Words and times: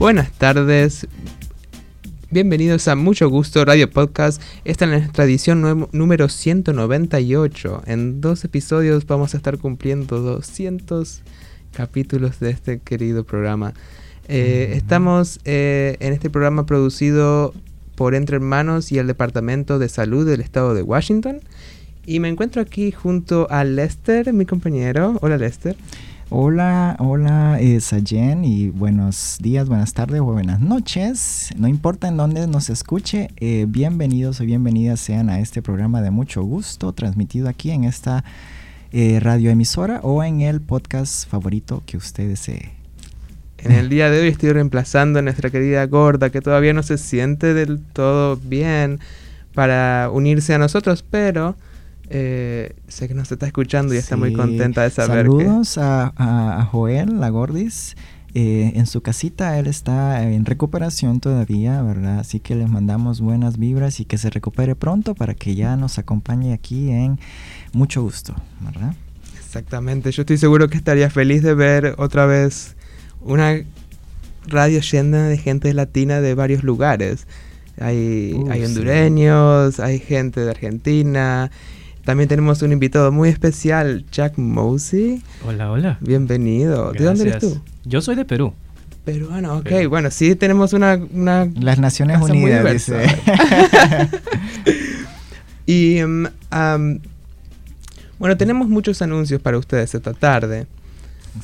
Buenas 0.00 0.32
tardes. 0.32 1.06
Bienvenidos 2.30 2.88
a 2.88 2.96
Mucho 2.96 3.28
Gusto 3.28 3.62
Radio 3.66 3.90
Podcast. 3.90 4.40
Esta 4.64 4.86
es 4.86 4.90
nuestra 4.92 5.24
edición 5.24 5.88
número 5.92 6.30
198. 6.30 7.82
En 7.84 8.22
dos 8.22 8.42
episodios 8.42 9.06
vamos 9.06 9.34
a 9.34 9.36
estar 9.36 9.58
cumpliendo 9.58 10.20
200 10.20 11.20
capítulos 11.74 12.40
de 12.40 12.48
este 12.48 12.78
querido 12.78 13.24
programa. 13.24 13.74
Eh, 14.26 14.72
estamos 14.74 15.38
eh, 15.44 15.98
en 16.00 16.14
este 16.14 16.30
programa 16.30 16.64
producido 16.64 17.52
por 17.94 18.14
Entre 18.14 18.36
Hermanos 18.36 18.92
y 18.92 18.98
el 18.98 19.06
Departamento 19.06 19.78
de 19.78 19.90
Salud 19.90 20.26
del 20.26 20.40
Estado 20.40 20.72
de 20.72 20.80
Washington. 20.80 21.40
Y 22.06 22.20
me 22.20 22.30
encuentro 22.30 22.62
aquí 22.62 22.90
junto 22.90 23.48
a 23.50 23.64
Lester, 23.64 24.32
mi 24.32 24.46
compañero. 24.46 25.18
Hola 25.20 25.36
Lester. 25.36 25.76
Hola, 26.32 26.94
hola 27.00 27.58
eh, 27.60 27.80
Sayen 27.80 28.44
y 28.44 28.68
buenos 28.68 29.38
días, 29.40 29.68
buenas 29.68 29.94
tardes 29.94 30.20
o 30.20 30.26
buenas 30.26 30.60
noches. 30.60 31.50
No 31.56 31.66
importa 31.66 32.06
en 32.06 32.16
dónde 32.16 32.46
nos 32.46 32.70
escuche, 32.70 33.30
eh, 33.38 33.66
bienvenidos 33.66 34.40
o 34.40 34.44
bienvenidas 34.44 35.00
sean 35.00 35.28
a 35.28 35.40
este 35.40 35.60
programa 35.60 36.00
de 36.02 36.12
mucho 36.12 36.44
gusto 36.44 36.92
transmitido 36.92 37.48
aquí 37.48 37.72
en 37.72 37.82
esta 37.82 38.22
eh, 38.92 39.18
radioemisora 39.18 39.98
o 40.04 40.22
en 40.22 40.40
el 40.40 40.60
podcast 40.60 41.28
favorito 41.28 41.82
que 41.84 41.96
usted 41.96 42.28
desee. 42.28 42.70
En 43.58 43.72
el 43.72 43.88
día 43.88 44.08
de 44.08 44.20
hoy 44.20 44.28
estoy 44.28 44.52
reemplazando 44.52 45.18
a 45.18 45.22
nuestra 45.22 45.50
querida 45.50 45.84
gorda 45.86 46.30
que 46.30 46.40
todavía 46.40 46.72
no 46.72 46.84
se 46.84 46.96
siente 46.96 47.54
del 47.54 47.80
todo 47.80 48.36
bien 48.36 49.00
para 49.52 50.08
unirse 50.12 50.54
a 50.54 50.58
nosotros, 50.58 51.02
pero 51.10 51.56
eh, 52.10 52.74
sé 52.88 53.06
que 53.06 53.14
nos 53.14 53.30
está 53.30 53.46
escuchando 53.46 53.94
y 53.94 53.96
está 53.96 54.16
muy 54.16 54.32
contenta 54.32 54.82
de 54.82 54.90
saber 54.90 55.26
Saludos 55.26 55.78
a, 55.78 56.12
a, 56.16 56.64
Joel, 56.64 57.20
la 57.20 57.30
Gordis. 57.30 57.96
Eh, 58.34 58.72
en 58.76 58.86
su 58.86 59.00
casita 59.00 59.58
él 59.58 59.66
está 59.66 60.22
en 60.22 60.44
recuperación 60.44 61.20
todavía, 61.20 61.82
¿verdad? 61.82 62.20
Así 62.20 62.38
que 62.38 62.54
les 62.54 62.68
mandamos 62.68 63.20
buenas 63.20 63.58
vibras 63.58 63.98
y 64.00 64.04
que 64.04 64.18
se 64.18 64.30
recupere 64.30 64.76
pronto 64.76 65.14
para 65.14 65.34
que 65.34 65.54
ya 65.54 65.76
nos 65.76 65.98
acompañe 65.98 66.52
aquí 66.52 66.90
en 66.90 67.18
mucho 67.72 68.02
gusto, 68.02 68.34
¿verdad? 68.60 68.94
Exactamente, 69.36 70.12
yo 70.12 70.22
estoy 70.22 70.38
seguro 70.38 70.68
que 70.68 70.76
estaría 70.76 71.10
feliz 71.10 71.42
de 71.42 71.54
ver 71.54 71.94
otra 71.98 72.26
vez 72.26 72.76
una 73.20 73.64
radio 74.46 74.80
llena 74.80 75.28
de 75.28 75.38
gente 75.38 75.74
latina 75.74 76.20
de 76.20 76.34
varios 76.34 76.62
lugares. 76.62 77.26
Hay, 77.80 78.40
hay 78.50 78.64
hondureños, 78.64 79.80
hay 79.80 79.98
gente 79.98 80.40
de 80.40 80.50
Argentina, 80.50 81.50
también 82.10 82.28
tenemos 82.28 82.60
un 82.62 82.72
invitado 82.72 83.12
muy 83.12 83.28
especial, 83.28 84.04
Jack 84.10 84.36
Mosey. 84.36 85.22
Hola, 85.46 85.70
hola. 85.70 85.96
Bienvenido. 86.00 86.90
¿De 86.90 87.04
dónde 87.04 87.22
eres 87.22 87.38
tú? 87.38 87.62
Yo 87.84 88.00
soy 88.00 88.16
de 88.16 88.24
Perú. 88.24 88.52
Peruano, 89.04 89.58
ok. 89.58 89.86
Bueno, 89.88 90.10
sí 90.10 90.34
tenemos 90.34 90.72
una... 90.72 90.98
Las 91.54 91.78
Naciones 91.78 92.20
Unidas, 92.20 92.72
dice. 92.72 93.06
y... 95.66 96.02
Um, 96.02 96.98
bueno, 98.18 98.36
tenemos 98.36 98.68
muchos 98.68 99.00
anuncios 99.02 99.40
para 99.40 99.56
ustedes 99.56 99.94
esta 99.94 100.12
tarde. 100.12 100.66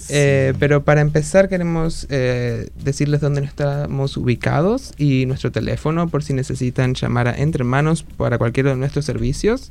Eh, 0.09 0.53
pero 0.59 0.83
para 0.83 1.01
empezar 1.01 1.49
queremos 1.49 2.09
eh, 2.11 2.71
decirles 2.83 3.21
dónde 3.21 3.45
estamos 3.45 4.17
ubicados 4.17 4.95
y 4.99 5.27
nuestro 5.27 5.53
teléfono 5.53 6.09
por 6.09 6.25
si 6.25 6.33
necesitan 6.33 6.95
llamar 6.95 7.29
a 7.29 7.37
Entre 7.37 7.63
Manos 7.63 8.03
para 8.03 8.37
cualquiera 8.37 8.71
de 8.71 8.77
nuestros 8.77 9.05
servicios. 9.05 9.71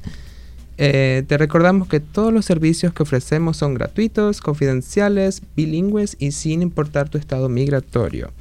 Eh, 0.78 1.24
te 1.28 1.38
recordamos 1.38 1.88
que 1.88 2.00
todos 2.00 2.34
los 2.34 2.46
servicios 2.46 2.94
que 2.94 3.04
ofrecemos 3.04 3.58
son 3.58 3.74
gratuitos, 3.74 4.42
confidenciales, 4.42 5.42
bilingües 5.56 6.18
y 6.20 6.32
sin 6.32 6.62
importar 6.62 7.10
tu 7.10 7.18
estado 7.18 7.50
migratorio. 7.50 8.32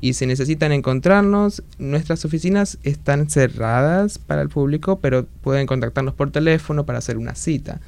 Y 0.00 0.14
si 0.14 0.26
necesitan 0.26 0.72
encontrarnos, 0.72 1.62
nuestras 1.78 2.24
oficinas 2.24 2.78
están 2.82 3.30
cerradas 3.30 4.18
para 4.18 4.42
el 4.42 4.48
público, 4.48 4.98
pero 5.00 5.26
pueden 5.42 5.66
contactarnos 5.66 6.14
por 6.14 6.30
teléfono 6.30 6.84
para 6.84 6.98
hacer 6.98 7.16
una 7.16 7.34
cita. 7.34 7.80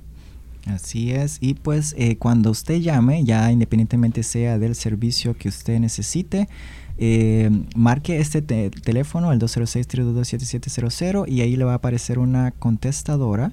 Así 0.74 1.10
es, 1.10 1.38
y 1.40 1.54
pues 1.54 1.94
eh, 1.98 2.16
cuando 2.16 2.50
usted 2.50 2.80
llame, 2.80 3.24
ya 3.24 3.50
independientemente 3.50 4.22
sea 4.22 4.58
del 4.58 4.76
servicio 4.76 5.36
que 5.36 5.48
usted 5.48 5.80
necesite, 5.80 6.48
eh, 6.98 7.50
marque 7.74 8.20
este 8.20 8.40
teléfono, 8.40 9.32
el 9.32 9.40
206-322-7700, 9.40 11.28
y 11.28 11.40
ahí 11.40 11.56
le 11.56 11.64
va 11.64 11.72
a 11.72 11.76
aparecer 11.76 12.18
una 12.18 12.52
contestadora. 12.52 13.52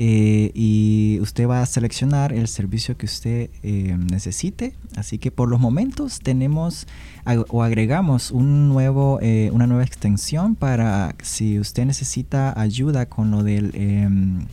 Eh, 0.00 0.52
y 0.54 1.18
usted 1.20 1.48
va 1.48 1.60
a 1.60 1.66
seleccionar 1.66 2.32
el 2.32 2.46
servicio 2.46 2.96
que 2.96 3.06
usted 3.06 3.50
necesite. 3.64 4.74
Así 4.94 5.18
que 5.18 5.32
por 5.32 5.48
los 5.48 5.58
momentos 5.58 6.20
tenemos 6.20 6.86
o 7.48 7.64
agregamos 7.64 8.30
un 8.30 8.68
nuevo, 8.68 9.18
una 9.50 9.66
nueva 9.66 9.82
extensión 9.82 10.54
para 10.54 11.16
si 11.20 11.58
usted 11.58 11.84
necesita 11.84 12.58
ayuda 12.60 13.06
con 13.06 13.32
lo 13.32 13.42
del 13.42 13.72
em, 13.74 14.46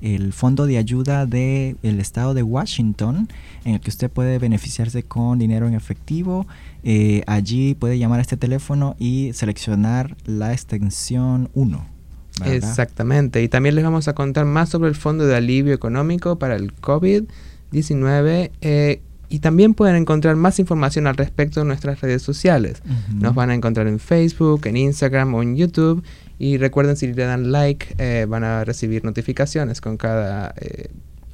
el 0.00 0.32
fondo 0.32 0.66
de 0.66 0.78
ayuda 0.78 1.26
del 1.26 1.76
estado 1.82 2.34
de 2.34 2.42
Washington, 2.42 3.28
en 3.64 3.74
el 3.74 3.80
que 3.80 3.90
usted 3.90 4.10
puede 4.10 4.38
beneficiarse 4.38 5.02
con 5.02 5.38
dinero 5.38 5.66
en 5.66 5.74
efectivo. 5.74 6.46
Eh, 6.84 7.22
allí 7.26 7.74
puede 7.74 7.98
llamar 7.98 8.18
a 8.18 8.22
este 8.22 8.36
teléfono 8.36 8.96
y 8.98 9.32
seleccionar 9.34 10.16
la 10.24 10.52
extensión 10.52 11.50
1. 11.54 11.98
Exactamente, 12.44 13.42
y 13.42 13.48
también 13.48 13.74
les 13.74 13.82
vamos 13.82 14.06
a 14.06 14.14
contar 14.14 14.44
más 14.44 14.68
sobre 14.68 14.88
el 14.88 14.94
Fondo 14.94 15.26
de 15.26 15.34
Alivio 15.34 15.74
Económico 15.74 16.38
para 16.38 16.54
el 16.54 16.72
COVID-19 16.76 18.50
eh, 18.60 19.00
y 19.28 19.40
también 19.40 19.74
pueden 19.74 19.96
encontrar 19.96 20.36
más 20.36 20.58
información 20.58 21.06
al 21.06 21.16
respecto 21.16 21.60
en 21.60 21.68
nuestras 21.68 22.00
redes 22.00 22.22
sociales. 22.22 22.82
Nos 23.14 23.34
van 23.34 23.50
a 23.50 23.54
encontrar 23.54 23.86
en 23.86 23.98
Facebook, 23.98 24.66
en 24.66 24.76
Instagram 24.76 25.34
o 25.34 25.42
en 25.42 25.56
YouTube 25.56 26.02
y 26.38 26.56
recuerden, 26.56 26.96
si 26.96 27.08
le 27.08 27.24
dan 27.24 27.50
like, 27.50 27.94
eh, 27.98 28.26
van 28.26 28.44
a 28.44 28.64
recibir 28.64 29.04
notificaciones 29.04 29.80
con 29.80 29.96
cada 29.96 30.54
eh, 30.60 30.88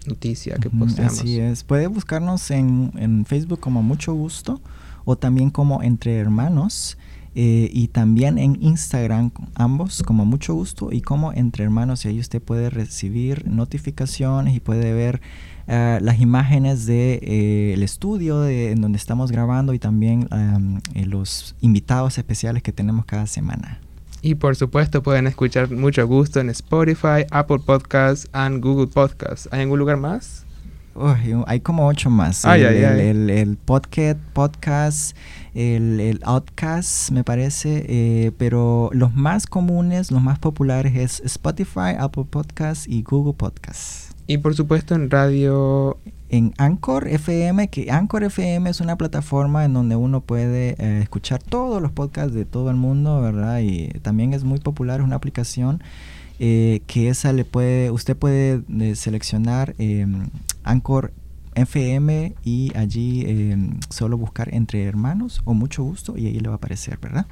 noticia 0.07 0.57
que 0.57 0.71
posteamos. 0.71 1.21
Así 1.21 1.39
es. 1.39 1.63
Puede 1.63 1.87
buscarnos 1.89 2.51
en, 2.51 2.91
en, 2.97 3.27
Facebook 3.27 3.61
como 3.61 3.83
Mucho 3.83 4.15
Gusto 4.15 4.61
o 5.05 5.17
también 5.17 5.51
como 5.51 5.83
Entre 5.83 6.17
Hermanos. 6.17 6.97
Eh, 7.37 7.69
y 7.73 7.89
también 7.89 8.39
en 8.39 8.63
Instagram, 8.63 9.33
ambos 9.57 10.05
como 10.05 10.25
Mucho 10.25 10.55
Gusto 10.55 10.91
y 10.93 11.01
como 11.01 11.33
Entre 11.33 11.65
Hermanos. 11.65 12.05
Y 12.05 12.09
ahí 12.09 12.21
usted 12.21 12.41
puede 12.41 12.71
recibir 12.71 13.47
notificaciones 13.47 14.55
y 14.55 14.61
puede 14.61 14.95
ver 14.95 15.21
las 15.67 16.21
imágenes 16.21 16.87
del 16.87 17.21
de, 17.21 17.75
el 17.75 17.83
estudio 17.83 18.41
de, 18.41 18.73
en 18.73 18.81
donde 18.81 18.99
estamos 18.99 19.33
grabando 19.33 19.75
y 19.75 19.79
también 19.79 20.29
los 20.95 21.55
invitados 21.61 22.19
especiales 22.19 22.63
que 22.63 22.73
tenemos 22.73 23.05
cada 23.05 23.27
semana. 23.27 23.81
Y 24.23 24.37
por 24.37 24.57
supuesto 24.57 25.03
pueden 25.03 25.27
escuchar 25.27 25.71
mucho 25.71 26.07
gusto 26.07 26.41
en 26.41 26.49
Spotify, 26.49 27.27
Apple 27.31 27.59
Podcasts 27.59 28.29
y 28.33 28.59
Google 28.59 28.87
Podcasts. 28.87 29.49
¿Hay 29.53 29.61
algún 29.61 29.79
lugar 29.79 29.99
más? 29.99 30.45
hay 31.47 31.61
como 31.61 31.87
ocho 31.87 32.11
más. 32.11 32.45
el, 32.45 33.31
el, 33.31 33.57
podcast, 33.57 34.19
podcast 34.33 35.17
el, 35.55 36.01
el 36.01 36.21
Outcast, 36.25 37.11
me 37.11 37.25
parece, 37.25 37.85
eh, 37.89 38.33
pero 38.39 38.91
los 38.93 39.15
más 39.15 39.47
comunes, 39.47 40.11
los 40.11 40.23
más 40.23 40.39
populares 40.39 40.95
es 40.97 41.21
Spotify, 41.25 41.95
Apple 41.99 42.25
Podcasts 42.29 42.87
y 42.89 43.03
Google 43.03 43.35
Podcasts. 43.35 44.04
Y 44.27 44.39
por 44.39 44.55
supuesto 44.55 44.95
en 44.95 45.11
radio 45.11 45.99
en 46.31 46.55
Anchor 46.59 47.07
FM, 47.07 47.69
que 47.69 47.91
Anchor 47.91 48.25
FM 48.25 48.71
es 48.71 48.81
una 48.81 48.97
plataforma 48.97 49.65
en 49.65 49.75
donde 49.75 49.97
uno 49.97 50.21
puede 50.21 50.75
eh, 50.79 51.01
escuchar 51.03 51.43
todos 51.43 51.81
los 51.83 51.93
podcasts 51.93 52.35
de 52.35 52.45
todo 52.45 52.71
el 52.71 52.77
mundo, 52.77 53.21
¿verdad? 53.21 53.61
Y 53.61 53.89
también 54.01 54.33
es 54.33 54.43
muy 54.43 54.59
popular, 54.59 55.01
es 55.01 55.07
una 55.07 55.17
aplicación 55.17 55.83
eh, 56.41 56.81
que 56.87 57.09
esa 57.09 57.33
le 57.33 57.45
puede, 57.45 57.91
usted 57.91 58.17
puede 58.17 58.63
eh, 58.81 58.97
seleccionar 58.97 59.75
em, 59.79 60.29
Anchor 60.65 61.13
FM 61.55 62.35
y 62.43 62.73
allí 62.77 63.25
em, 63.27 63.79
solo 63.91 64.19
buscar 64.19 64.53
entre 64.53 64.85
hermanos 64.85 65.43
o 65.45 65.55
mucho 65.55 65.85
gusto 65.85 66.17
y 66.17 66.27
ahí 66.27 66.41
le 66.41 66.49
va 66.49 66.55
a 66.55 66.57
aparecer, 66.57 66.99
¿verdad? 66.99 67.27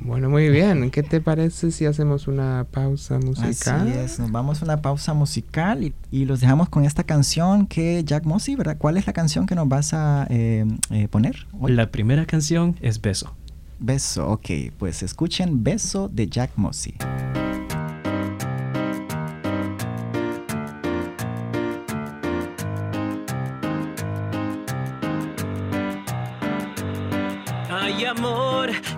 Bueno, 0.00 0.28
muy 0.28 0.48
bien. 0.48 0.90
¿Qué 0.90 1.02
te 1.02 1.20
parece 1.20 1.70
si 1.70 1.86
hacemos 1.86 2.28
una 2.28 2.66
pausa 2.70 3.18
musical? 3.18 3.88
Así 3.88 3.98
es, 3.98 4.18
nos 4.18 4.30
vamos 4.30 4.60
a 4.60 4.64
una 4.64 4.82
pausa 4.82 5.14
musical 5.14 5.92
y, 6.10 6.24
los 6.24 6.40
dejamos 6.40 6.68
con 6.68 6.84
esta 6.84 7.04
canción 7.04 7.66
que 7.66 8.02
Jack 8.04 8.24
Mossy, 8.24 8.56
¿verdad? 8.56 8.76
¿Cuál 8.78 8.96
es 8.96 9.06
la 9.06 9.12
canción 9.12 9.46
que 9.46 9.54
nos 9.54 9.68
vas 9.68 9.94
a 9.94 10.26
eh, 10.30 10.64
eh, 10.90 11.08
poner? 11.08 11.46
La 11.66 11.90
primera 11.90 12.26
canción 12.26 12.76
es 12.80 13.00
Beso. 13.00 13.34
Beso, 13.78 14.28
ok. 14.28 14.50
Pues 14.78 15.02
escuchen 15.02 15.62
Beso 15.62 16.08
de 16.08 16.28
Jack 16.28 16.52
Mossy. 16.56 16.94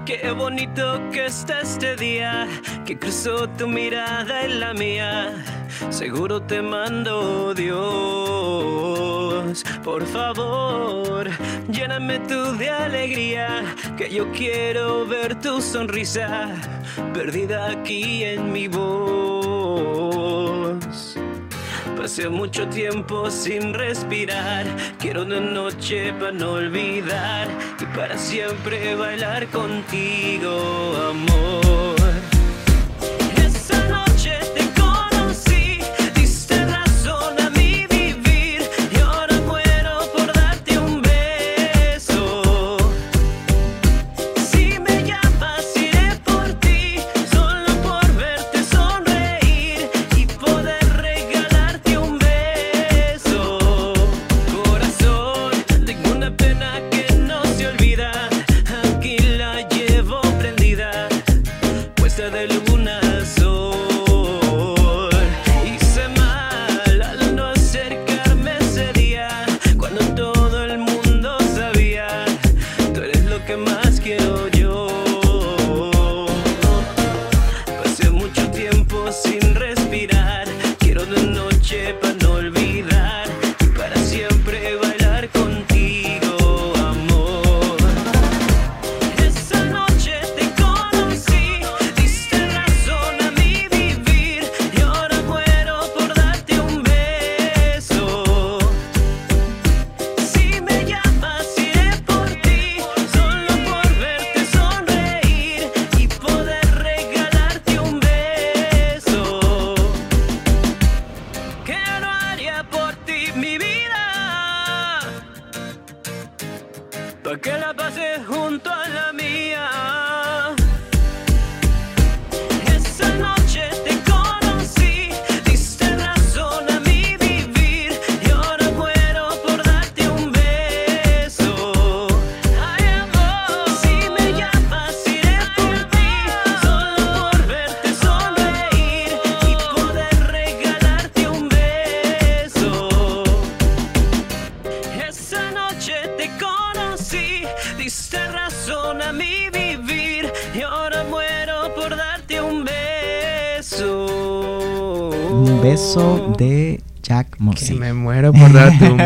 Qué 0.06 0.30
bonito 0.30 1.00
que 1.10 1.26
está 1.26 1.60
este 1.62 1.96
día, 1.96 2.46
que 2.84 2.96
cruzó 2.96 3.48
tu 3.48 3.66
mirada 3.66 4.44
en 4.44 4.60
la 4.60 4.72
mía. 4.72 5.44
Seguro 5.90 6.40
te 6.40 6.62
mando 6.62 7.52
Dios. 7.54 7.74
Por 9.82 10.06
favor, 10.06 11.28
lléname 11.68 12.20
tú 12.20 12.56
de 12.56 12.70
alegría, 12.70 13.64
que 13.96 14.08
yo 14.08 14.30
quiero 14.30 15.04
ver 15.06 15.40
tu 15.40 15.60
sonrisa 15.60 16.54
perdida 17.12 17.70
aquí 17.70 18.22
en 18.22 18.52
mi 18.52 18.68
voz. 18.68 20.15
Pasé 22.06 22.28
mucho 22.28 22.68
tiempo 22.68 23.28
sin 23.32 23.74
respirar. 23.74 24.64
Quiero 25.00 25.22
una 25.22 25.40
noche 25.40 26.12
para 26.12 26.30
no 26.30 26.52
olvidar 26.52 27.48
y 27.80 27.96
para 27.96 28.16
siempre 28.16 28.94
bailar 28.94 29.48
contigo, 29.48 30.94
amor. 31.10 31.65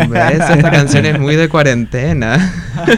Beso. 0.08 0.52
Esta 0.54 0.70
canción 0.70 1.06
es 1.06 1.18
muy 1.18 1.36
de 1.36 1.48
cuarentena. 1.48 2.52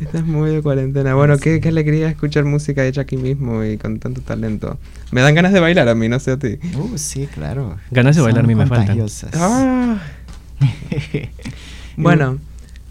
Esta 0.00 0.18
es 0.18 0.24
muy 0.24 0.50
de 0.50 0.62
cuarentena. 0.62 1.14
Bueno, 1.14 1.38
qué, 1.38 1.60
qué 1.60 1.68
alegría 1.68 2.08
escuchar 2.08 2.44
música 2.44 2.84
hecha 2.84 3.02
aquí 3.02 3.16
mismo 3.16 3.64
y 3.64 3.78
con 3.78 3.98
tanto 3.98 4.20
talento. 4.20 4.78
Me 5.10 5.20
dan 5.20 5.34
ganas 5.34 5.52
de 5.52 5.60
bailar 5.60 5.88
a 5.88 5.94
mí, 5.94 6.08
no 6.08 6.18
sé 6.18 6.32
a 6.32 6.38
ti. 6.38 6.58
Uh, 6.76 6.98
sí, 6.98 7.28
claro. 7.32 7.76
Ganas 7.90 8.16
de 8.16 8.22
bailar 8.22 8.44
a 8.44 8.46
mí 8.46 8.54
me 8.54 8.66
faltan. 8.66 8.98
Ah. 9.34 9.98
Bueno, 12.00 12.38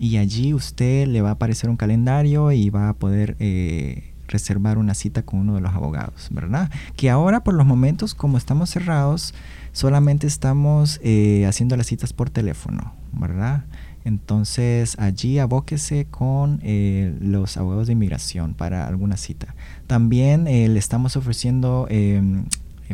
y 0.00 0.16
allí 0.16 0.54
usted 0.54 1.06
le 1.06 1.20
va 1.20 1.28
a 1.28 1.32
aparecer 1.32 1.68
un 1.68 1.76
calendario 1.76 2.52
y 2.52 2.70
va 2.70 2.88
a 2.88 2.94
poder 2.94 3.36
eh, 3.38 4.14
reservar 4.28 4.78
una 4.78 4.94
cita 4.94 5.22
con 5.24 5.40
uno 5.40 5.56
de 5.56 5.60
los 5.60 5.74
abogados, 5.74 6.28
¿verdad? 6.30 6.70
Que 6.96 7.10
ahora 7.10 7.44
por 7.44 7.52
los 7.52 7.66
momentos 7.66 8.14
como 8.14 8.38
estamos 8.38 8.70
cerrados, 8.70 9.34
solamente 9.72 10.26
estamos 10.26 11.00
eh, 11.04 11.44
haciendo 11.46 11.76
las 11.76 11.86
citas 11.86 12.14
por 12.14 12.30
teléfono, 12.30 12.94
¿verdad? 13.12 13.66
Entonces 14.06 14.98
allí 14.98 15.38
abóquese 15.38 16.06
con 16.06 16.60
eh, 16.62 17.14
los 17.20 17.58
abogados 17.58 17.86
de 17.86 17.92
inmigración 17.92 18.54
para 18.54 18.88
alguna 18.88 19.18
cita. 19.18 19.54
También 19.86 20.44
le 20.44 20.78
estamos 20.78 21.18
ofreciendo 21.18 21.86
em, 21.90 22.46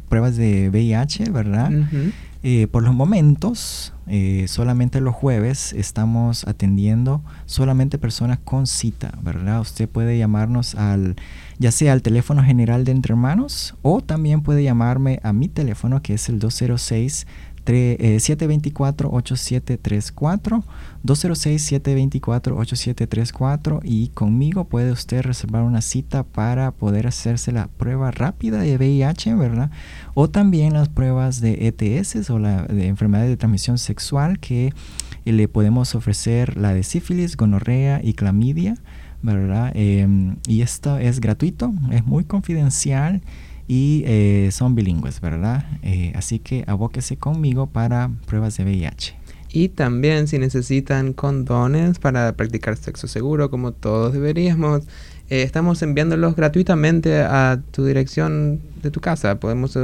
pruebas 0.08 0.36
de 0.36 0.70
VIH, 0.70 1.30
¿verdad? 1.30 1.70
Por 2.72 2.82
los 2.82 2.94
momentos, 2.94 3.92
eh, 4.08 4.46
solamente 4.48 5.00
los 5.00 5.14
jueves 5.14 5.72
estamos 5.72 6.46
atendiendo 6.46 7.22
solamente 7.44 7.98
personas 7.98 8.38
con 8.38 8.66
cita, 8.66 9.12
¿verdad? 9.20 9.60
Usted 9.60 9.88
puede 9.88 10.16
llamarnos 10.16 10.76
al, 10.76 11.16
ya 11.58 11.72
sea 11.72 11.92
al 11.92 12.02
teléfono 12.02 12.44
general 12.44 12.84
de 12.84 12.92
Entre 12.92 13.12
Hermanos 13.12 13.74
o 13.82 14.00
también 14.00 14.42
puede 14.42 14.62
llamarme 14.62 15.18
a 15.22 15.32
mi 15.32 15.48
teléfono 15.48 16.02
que 16.02 16.14
es 16.14 16.28
el 16.28 16.38
206 16.38 17.26
724-8734, 17.66 20.62
206-724-8734 21.06 23.80
y 23.84 24.08
conmigo 24.08 24.64
puede 24.64 24.90
usted 24.92 25.22
reservar 25.22 25.62
una 25.62 25.80
cita 25.80 26.24
para 26.24 26.72
poder 26.72 27.06
hacerse 27.06 27.52
la 27.52 27.68
prueba 27.68 28.10
rápida 28.10 28.58
de 28.58 28.76
VIH, 28.76 29.36
¿verdad? 29.36 29.70
O 30.14 30.28
también 30.28 30.74
las 30.74 30.88
pruebas 30.88 31.40
de 31.40 31.68
ETS 31.68 32.28
o 32.30 32.38
la 32.38 32.64
de 32.64 32.88
enfermedad 32.88 33.24
de 33.24 33.36
transmisión 33.36 33.78
sexual 33.78 34.40
que 34.40 34.72
le 35.24 35.48
podemos 35.48 35.94
ofrecer 35.94 36.56
la 36.56 36.74
de 36.74 36.82
sífilis, 36.82 37.36
gonorrea 37.36 38.00
y 38.02 38.14
clamidia, 38.14 38.74
¿verdad? 39.22 39.72
Em, 39.74 40.36
y 40.46 40.62
esto 40.62 40.98
es 40.98 41.20
gratuito, 41.20 41.72
es 41.90 42.04
muy 42.04 42.24
confidencial 42.24 43.22
y 43.68 44.02
eh, 44.06 44.50
son 44.52 44.74
bilingües, 44.74 45.20
¿verdad? 45.20 45.66
Eh, 45.82 46.12
así 46.14 46.38
que 46.38 46.64
abóquese 46.66 47.16
conmigo 47.16 47.66
para 47.66 48.10
pruebas 48.26 48.56
de 48.56 48.64
VIH. 48.64 49.25
Y 49.52 49.68
también 49.68 50.28
si 50.28 50.38
necesitan 50.38 51.12
condones 51.12 51.98
para 51.98 52.32
practicar 52.32 52.76
sexo 52.76 53.08
seguro, 53.08 53.50
como 53.50 53.72
todos 53.72 54.12
deberíamos, 54.12 54.82
eh, 55.28 55.42
estamos 55.42 55.82
enviándolos 55.82 56.36
gratuitamente 56.36 57.20
a 57.20 57.60
tu 57.70 57.84
dirección 57.84 58.60
de 58.82 58.90
tu 58.90 59.00
casa. 59.00 59.40
Podemos 59.40 59.78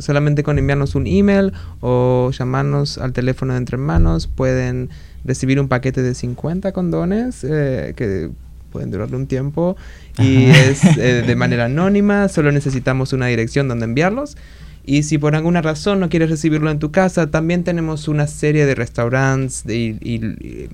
solamente 0.00 0.42
con 0.42 0.58
enviarnos 0.58 0.94
un 0.94 1.06
email 1.06 1.52
o 1.80 2.30
llamarnos 2.30 2.98
al 2.98 3.12
teléfono 3.12 3.54
de 3.54 3.58
entre 3.58 3.76
manos, 3.76 4.26
pueden 4.26 4.90
recibir 5.24 5.58
un 5.58 5.68
paquete 5.68 6.02
de 6.02 6.14
50 6.14 6.72
condones 6.72 7.40
que 7.40 8.30
pueden 8.74 8.90
durar 8.90 9.14
un 9.14 9.28
tiempo 9.28 9.76
y 10.18 10.46
es 10.46 10.84
eh, 10.84 11.22
de 11.24 11.36
manera 11.36 11.64
anónima, 11.66 12.28
solo 12.28 12.50
necesitamos 12.50 13.12
una 13.12 13.26
dirección 13.26 13.68
donde 13.68 13.84
enviarlos. 13.84 14.36
Y 14.84 15.04
si 15.04 15.18
por 15.18 15.34
alguna 15.34 15.62
razón 15.62 16.00
no 16.00 16.08
quieres 16.08 16.30
recibirlo 16.30 16.70
en 16.70 16.78
tu 16.78 16.90
casa, 16.90 17.30
también 17.30 17.64
tenemos 17.64 18.08
una 18.08 18.26
serie 18.26 18.66
de 18.66 18.74
restaurantes 18.74 19.64
y, 19.66 20.68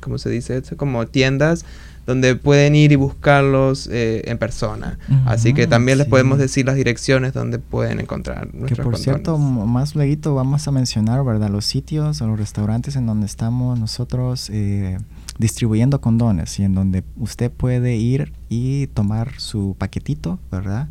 ¿cómo 0.00 0.18
se 0.18 0.30
dice? 0.30 0.62
Como 0.76 1.06
tiendas 1.06 1.64
donde 2.06 2.36
pueden 2.36 2.74
ir 2.74 2.92
y 2.92 2.96
buscarlos 2.96 3.88
eh, 3.90 4.22
en 4.26 4.38
persona. 4.38 4.98
Así 5.24 5.54
que 5.54 5.66
también 5.66 5.98
les 5.98 6.06
podemos 6.06 6.38
decir 6.38 6.66
las 6.66 6.76
direcciones 6.76 7.32
donde 7.32 7.58
pueden 7.58 8.00
encontrar 8.00 8.54
nuestros 8.54 8.76
Que 8.76 8.82
por 8.82 8.98
cierto, 8.98 9.38
más 9.38 9.94
luego 9.94 10.34
vamos 10.34 10.68
a 10.68 10.70
mencionar, 10.70 11.24
¿verdad? 11.24 11.48
Los 11.48 11.64
sitios 11.64 12.20
o 12.20 12.26
los 12.26 12.38
restaurantes 12.38 12.96
en 12.96 13.06
donde 13.06 13.26
estamos 13.26 13.78
nosotros 13.78 14.50
eh, 14.50 14.98
distribuyendo 15.38 16.00
condones 16.00 16.58
y 16.58 16.64
en 16.64 16.74
donde 16.74 17.04
usted 17.16 17.50
puede 17.50 17.96
ir 17.96 18.32
y 18.48 18.88
tomar 18.88 19.32
su 19.38 19.74
paquetito, 19.78 20.38
¿verdad? 20.50 20.88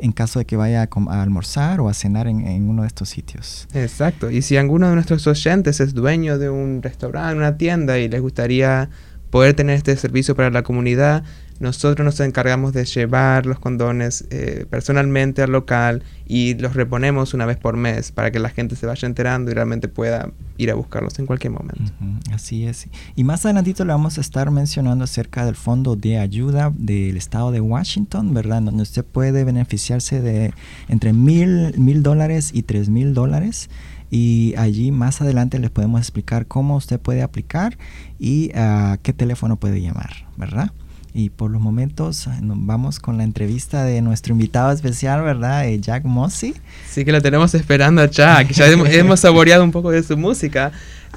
En 0.00 0.12
caso 0.12 0.38
de 0.38 0.44
que 0.44 0.56
vaya 0.56 0.82
a, 0.82 1.22
almorzar 1.22 1.80
o 1.80 1.88
a 1.88 1.94
cenar 1.94 2.26
en, 2.26 2.68
uno 2.68 2.82
de 2.82 2.88
estos 2.88 3.08
sitios. 3.08 3.68
Exacto. 3.74 4.30
Y 4.30 4.42
si 4.42 4.56
alguno 4.56 4.88
de 4.88 4.94
nuestros 4.94 5.26
oyentes 5.26 5.80
es 5.80 5.94
dueño 5.94 6.38
de 6.38 6.50
un 6.50 6.82
restaurante, 6.82 7.36
una 7.36 7.56
tienda 7.56 7.98
y 7.98 8.08
les 8.08 8.20
gustaría 8.20 8.90
poder 9.30 9.54
tener 9.54 9.76
este 9.76 9.96
servicio 9.96 10.34
para 10.34 10.50
la 10.50 10.62
comunidad, 10.62 11.24
nosotros 11.60 12.04
nos 12.04 12.18
encargamos 12.20 12.72
de 12.72 12.86
llevar 12.86 13.44
los 13.44 13.58
condones 13.58 14.24
eh, 14.30 14.64
personalmente 14.68 15.42
al 15.42 15.52
local 15.52 16.02
y 16.26 16.54
los 16.54 16.74
reponemos 16.74 17.34
una 17.34 17.44
vez 17.44 17.58
por 17.58 17.76
mes 17.76 18.12
para 18.12 18.30
que 18.30 18.38
la 18.38 18.48
gente 18.48 18.76
se 18.76 18.86
vaya 18.86 19.06
enterando 19.06 19.50
y 19.50 19.54
realmente 19.54 19.86
pueda 19.86 20.30
ir 20.56 20.70
a 20.70 20.74
buscarlos 20.74 21.18
en 21.18 21.26
cualquier 21.26 21.52
momento. 21.52 21.92
así 22.32 22.64
es. 22.64 22.88
Y 23.14 23.24
más 23.24 23.44
adelantito 23.44 23.84
le 23.84 23.92
vamos 23.92 24.16
a 24.16 24.22
estar 24.22 24.50
mencionando 24.50 25.04
acerca 25.04 25.44
del 25.44 25.54
fondo 25.54 25.96
de 25.96 26.18
ayuda 26.18 26.72
del 26.74 27.18
estado 27.18 27.52
de 27.52 27.60
Washington, 27.60 28.32
¿verdad? 28.32 28.62
Donde 28.62 28.82
usted 28.82 29.04
puede 29.04 29.44
beneficiarse 29.44 30.22
de 30.22 30.54
entre 30.88 31.12
mil, 31.12 31.78
mil 31.78 32.02
dólares 32.02 32.52
y 32.54 32.62
tres 32.62 32.88
mil 32.88 33.12
dólares 33.12 33.68
y 34.10 34.54
allí 34.56 34.92
más 34.92 35.20
adelante 35.20 35.58
les 35.58 35.70
podemos 35.70 36.00
explicar 36.00 36.46
cómo 36.46 36.76
usted 36.76 36.98
puede 36.98 37.22
aplicar 37.22 37.76
y 38.18 38.50
a 38.54 38.98
qué 39.02 39.12
teléfono 39.12 39.56
puede 39.56 39.80
llamar, 39.80 40.26
¿verdad? 40.36 40.72
Y 41.12 41.30
por 41.30 41.50
los 41.50 41.60
momentos 41.60 42.28
vamos 42.40 43.00
con 43.00 43.18
la 43.18 43.24
entrevista 43.24 43.84
de 43.84 44.00
nuestro 44.00 44.32
invitado 44.32 44.70
especial, 44.70 45.22
¿verdad? 45.22 45.68
Eh, 45.68 45.80
Jack 45.80 46.04
Mossy. 46.04 46.54
Sí 46.88 47.04
que 47.04 47.10
lo 47.10 47.20
tenemos 47.20 47.52
esperando 47.54 48.02
a 48.02 48.06
Jack. 48.06 48.52
Ya 48.52 48.66
hemos, 48.68 49.20
saboreado 49.20 49.64
un 49.64 49.72
poco 49.72 49.90
de 49.90 50.04
su 50.04 50.16
música, 50.16 50.70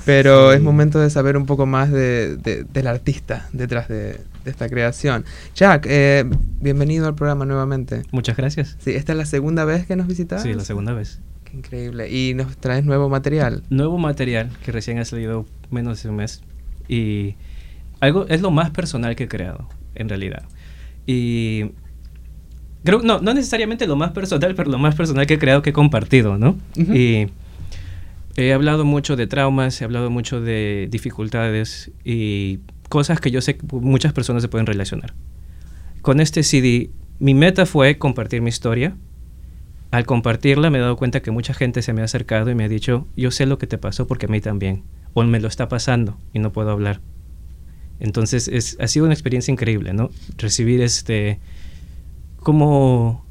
pero 0.03 0.51
es 0.51 0.61
momento 0.61 0.99
de 0.99 1.11
saber 1.11 1.37
un 1.37 1.45
poco 1.45 1.67
más 1.67 1.91
de, 1.91 2.37
del 2.37 2.87
artista 2.87 3.47
detrás 3.53 3.87
de, 3.87 4.19
esta 4.45 4.67
creación. 4.67 5.25
Jack, 5.55 5.85
eh, 5.87 6.25
bienvenido 6.59 7.07
al 7.07 7.15
programa 7.15 7.45
nuevamente. 7.45 8.01
Muchas 8.11 8.35
gracias. 8.35 8.75
Sí, 8.79 8.91
¿esta 8.91 9.11
es 9.11 9.17
la 9.17 9.25
segunda 9.25 9.63
vez 9.63 9.85
que 9.85 9.95
nos 9.95 10.07
visitas? 10.07 10.41
Sí, 10.41 10.53
la 10.53 10.65
segunda 10.65 10.93
vez. 10.93 11.19
Qué 11.43 11.57
increíble. 11.57 12.09
¿Y 12.09 12.33
nos 12.33 12.57
traes 12.57 12.83
nuevo 12.83 13.09
material? 13.09 13.63
Nuevo 13.69 13.99
material 13.99 14.49
que 14.65 14.71
recién 14.71 14.97
ha 14.97 15.05
salido 15.05 15.45
menos 15.69 16.01
de 16.01 16.09
un 16.09 16.15
mes. 16.15 16.41
Y 16.87 17.35
algo 17.99 18.25
es 18.27 18.41
lo 18.41 18.49
más 18.49 18.71
personal 18.71 19.15
que 19.15 19.25
he 19.25 19.27
creado 19.27 19.69
en 19.95 20.09
realidad. 20.09 20.43
Y 21.05 21.71
creo, 22.83 23.01
no, 23.01 23.19
no 23.19 23.33
necesariamente 23.33 23.87
lo 23.87 23.95
más 23.95 24.11
personal, 24.11 24.55
pero 24.55 24.71
lo 24.71 24.77
más 24.77 24.95
personal 24.95 25.25
que 25.25 25.35
he 25.35 25.39
creado 25.39 25.61
que 25.61 25.71
he 25.71 25.73
compartido, 25.73 26.37
¿no? 26.37 26.57
Y 26.75 27.27
he 28.35 28.53
hablado 28.53 28.85
mucho 28.85 29.15
de 29.15 29.27
traumas, 29.27 29.81
he 29.81 29.85
hablado 29.85 30.09
mucho 30.09 30.41
de 30.41 30.87
dificultades 30.89 31.91
y 32.03 32.59
cosas 32.89 33.19
que 33.19 33.31
yo 33.31 33.41
sé 33.41 33.57
que 33.57 33.65
muchas 33.71 34.13
personas 34.13 34.41
se 34.41 34.49
pueden 34.49 34.65
relacionar. 34.65 35.13
Con 36.01 36.19
este 36.19 36.43
CD, 36.43 36.89
mi 37.19 37.33
meta 37.33 37.65
fue 37.65 37.97
compartir 37.97 38.41
mi 38.41 38.49
historia. 38.49 38.95
Al 39.91 40.05
compartirla 40.05 40.69
me 40.69 40.79
he 40.79 40.81
dado 40.81 40.97
cuenta 40.97 41.21
que 41.21 41.31
mucha 41.31 41.53
gente 41.53 41.81
se 41.81 41.93
me 41.93 42.01
ha 42.01 42.05
acercado 42.05 42.49
y 42.49 42.55
me 42.55 42.63
ha 42.63 42.69
dicho, 42.69 43.07
yo 43.15 43.31
sé 43.31 43.45
lo 43.45 43.57
que 43.57 43.67
te 43.67 43.77
pasó 43.77 44.07
porque 44.07 44.25
a 44.25 44.29
mí 44.29 44.41
también. 44.41 44.83
O 45.13 45.23
me 45.23 45.39
lo 45.39 45.47
está 45.47 45.69
pasando 45.69 46.17
y 46.33 46.39
no 46.39 46.51
puedo 46.51 46.71
hablar. 46.71 46.99
Entonces 48.03 48.49
es, 48.49 48.77
ha 48.81 48.87
sido 48.87 49.05
una 49.05 49.13
experiencia 49.13 49.51
increíble, 49.51 49.93
¿no? 49.93 50.11
Recibir 50.37 50.81
este, 50.81 51.39
como, 52.37 53.25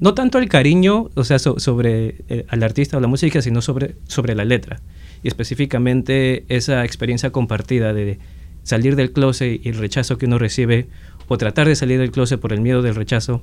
no 0.00 0.12
tanto 0.12 0.38
el 0.38 0.48
cariño, 0.48 1.08
o 1.14 1.22
sea, 1.22 1.38
sobre 1.38 2.16
el 2.28 2.44
al 2.48 2.64
artista 2.64 2.96
o 2.96 3.00
la 3.00 3.06
música, 3.06 3.40
sino 3.40 3.62
sobre, 3.62 3.94
sobre 4.08 4.34
la 4.34 4.44
letra. 4.44 4.80
Y 5.22 5.28
específicamente 5.28 6.44
esa 6.48 6.84
experiencia 6.84 7.30
compartida 7.30 7.94
de 7.94 8.18
salir 8.64 8.96
del 8.96 9.12
closet 9.12 9.64
y 9.64 9.68
el 9.68 9.76
rechazo 9.76 10.18
que 10.18 10.26
uno 10.26 10.36
recibe, 10.36 10.88
o 11.28 11.38
tratar 11.38 11.68
de 11.68 11.76
salir 11.76 12.00
del 12.00 12.10
closet 12.10 12.40
por 12.40 12.52
el 12.52 12.60
miedo 12.60 12.82
del 12.82 12.96
rechazo, 12.96 13.40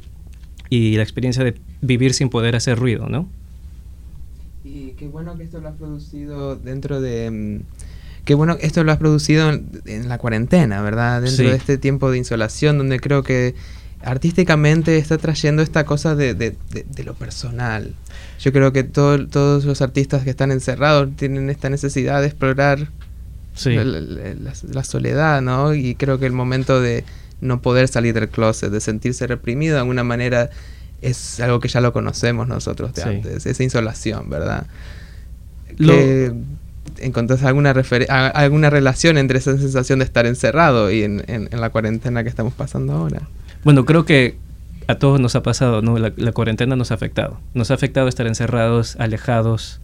y 0.69 0.97
la 0.97 1.03
experiencia 1.03 1.45
de 1.45 1.55
vivir 1.81 2.13
sin 2.13 2.29
poder 2.29 2.57
hacer 2.57 2.77
ruido, 2.77 3.07
¿no? 3.07 3.29
Y 4.65 4.91
qué 4.97 5.07
bueno 5.07 5.37
que 5.37 5.43
esto 5.43 5.61
lo 5.61 5.69
has 5.69 5.75
producido 5.77 6.57
dentro 6.57 6.99
de... 6.99 7.31
Mm, 7.31 7.88
Qué 8.29 8.35
bueno, 8.35 8.57
esto 8.61 8.83
lo 8.83 8.91
has 8.91 8.99
producido 8.99 9.49
en, 9.49 10.07
la 10.07 10.19
cuarentena, 10.19 10.83
¿verdad? 10.83 11.23
Dentro 11.23 11.49
de 11.49 11.55
este 11.55 11.79
tiempo 11.79 12.11
de 12.11 12.19
insolación, 12.19 12.77
donde 12.77 12.99
creo 12.99 13.23
que 13.23 13.55
artísticamente 14.03 14.99
está 14.99 15.17
trayendo 15.17 15.63
esta 15.63 15.83
cosa 15.83 16.13
de, 16.13 16.55
lo 17.03 17.15
personal. 17.15 17.95
Yo 18.39 18.53
creo 18.53 18.71
que 18.71 18.83
todos 18.83 19.65
los 19.65 19.81
artistas 19.81 20.23
que 20.23 20.29
están 20.29 20.51
encerrados 20.51 21.09
tienen 21.15 21.49
esta 21.49 21.71
necesidad 21.71 22.21
de 22.21 22.27
explorar 22.27 22.89
la, 23.65 24.83
soledad, 24.83 25.41
¿no? 25.41 25.73
Y 25.73 25.95
creo 25.95 26.19
que 26.19 26.27
el 26.27 26.33
momento 26.33 26.79
de 26.79 27.05
no 27.41 27.63
poder 27.63 27.87
salir 27.87 28.13
del 28.13 28.29
closet, 28.29 28.71
de 28.71 28.79
sentirse 28.79 29.25
reprimido 29.25 29.73
de 29.73 29.79
alguna 29.79 30.03
manera, 30.03 30.51
es 31.01 31.39
algo 31.39 31.59
que 31.59 31.67
ya 31.67 31.81
lo 31.81 31.93
conocemos 31.93 32.47
nosotros 32.47 32.93
de 32.93 33.01
antes, 33.01 33.47
esa 33.47 33.63
insolación, 33.63 34.29
¿verdad? 34.29 34.67
¿Encontrás 37.01 37.43
alguna, 37.43 37.73
alguna 38.33 38.69
relación 38.69 39.17
entre 39.17 39.39
esa 39.39 39.57
sensación 39.57 39.99
de 39.99 40.05
estar 40.05 40.25
encerrado 40.25 40.91
y 40.91 41.03
en, 41.03 41.49
la 41.51 41.69
cuarentena 41.69 42.23
que 42.23 42.29
estamos 42.29 42.53
pasando 42.53 42.93
ahora? 42.93 43.21
Bueno, 43.63 43.85
creo 43.85 44.05
que 44.05 44.37
a 44.87 44.95
todos 44.95 45.19
nos 45.19 45.35
ha 45.35 45.43
pasado, 45.43 45.81
¿no? 45.81 45.97
La, 45.97 46.31
cuarentena 46.31 46.75
nos 46.75 46.91
ha 46.91 46.95
afectado. 46.95 47.39
Nos 47.53 47.71
ha 47.71 47.75
afectado 47.75 48.07
estar 48.07 48.27
encerrados, 48.27 48.95
alejados, 48.97 49.81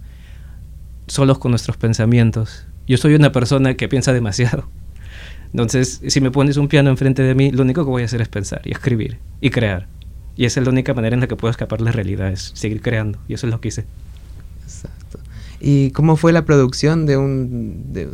solos 1.07 1.37
con 1.37 1.51
nuestros 1.51 1.77
pensamientos. 1.77 2.65
Yo 2.87 2.97
soy 2.97 3.15
una 3.15 3.31
persona 3.31 3.75
que 3.75 3.87
piensa 3.87 4.13
demasiado. 4.13 4.67
Entonces, 5.51 6.01
si 6.07 6.21
me 6.21 6.31
pones 6.31 6.57
un 6.57 6.67
piano 6.67 6.89
enfrente 6.89 7.23
de 7.23 7.35
mí, 7.35 7.51
lo 7.51 7.61
único 7.61 7.83
que 7.85 7.89
voy 7.89 8.01
a 8.01 8.05
hacer 8.05 8.21
es 8.21 8.27
pensar 8.27 8.61
y 8.65 8.71
escribir 8.71 9.19
y 9.41 9.51
crear. 9.51 9.87
Y 10.35 10.45
esa 10.45 10.59
es 10.59 10.65
la 10.65 10.71
única 10.71 10.93
manera 10.93 11.13
en 11.13 11.21
la 11.21 11.27
que 11.27 11.35
puedo 11.35 11.49
escapar 11.49 11.79
de 11.79 11.85
la 11.85 11.91
realidad, 11.91 12.29
es 12.29 12.51
seguir 12.55 12.81
creando. 12.81 13.19
Y 13.27 13.35
eso 13.35 13.47
es 13.47 13.51
lo 13.51 13.61
que 13.61 13.69
hice. 13.69 13.85
¿Y 15.59 15.91
cómo 15.91 16.15
fue 16.17 16.33
la 16.33 16.45
producción 16.45 17.05
de 17.05 17.17
un... 17.17 17.93
De, 17.93 18.09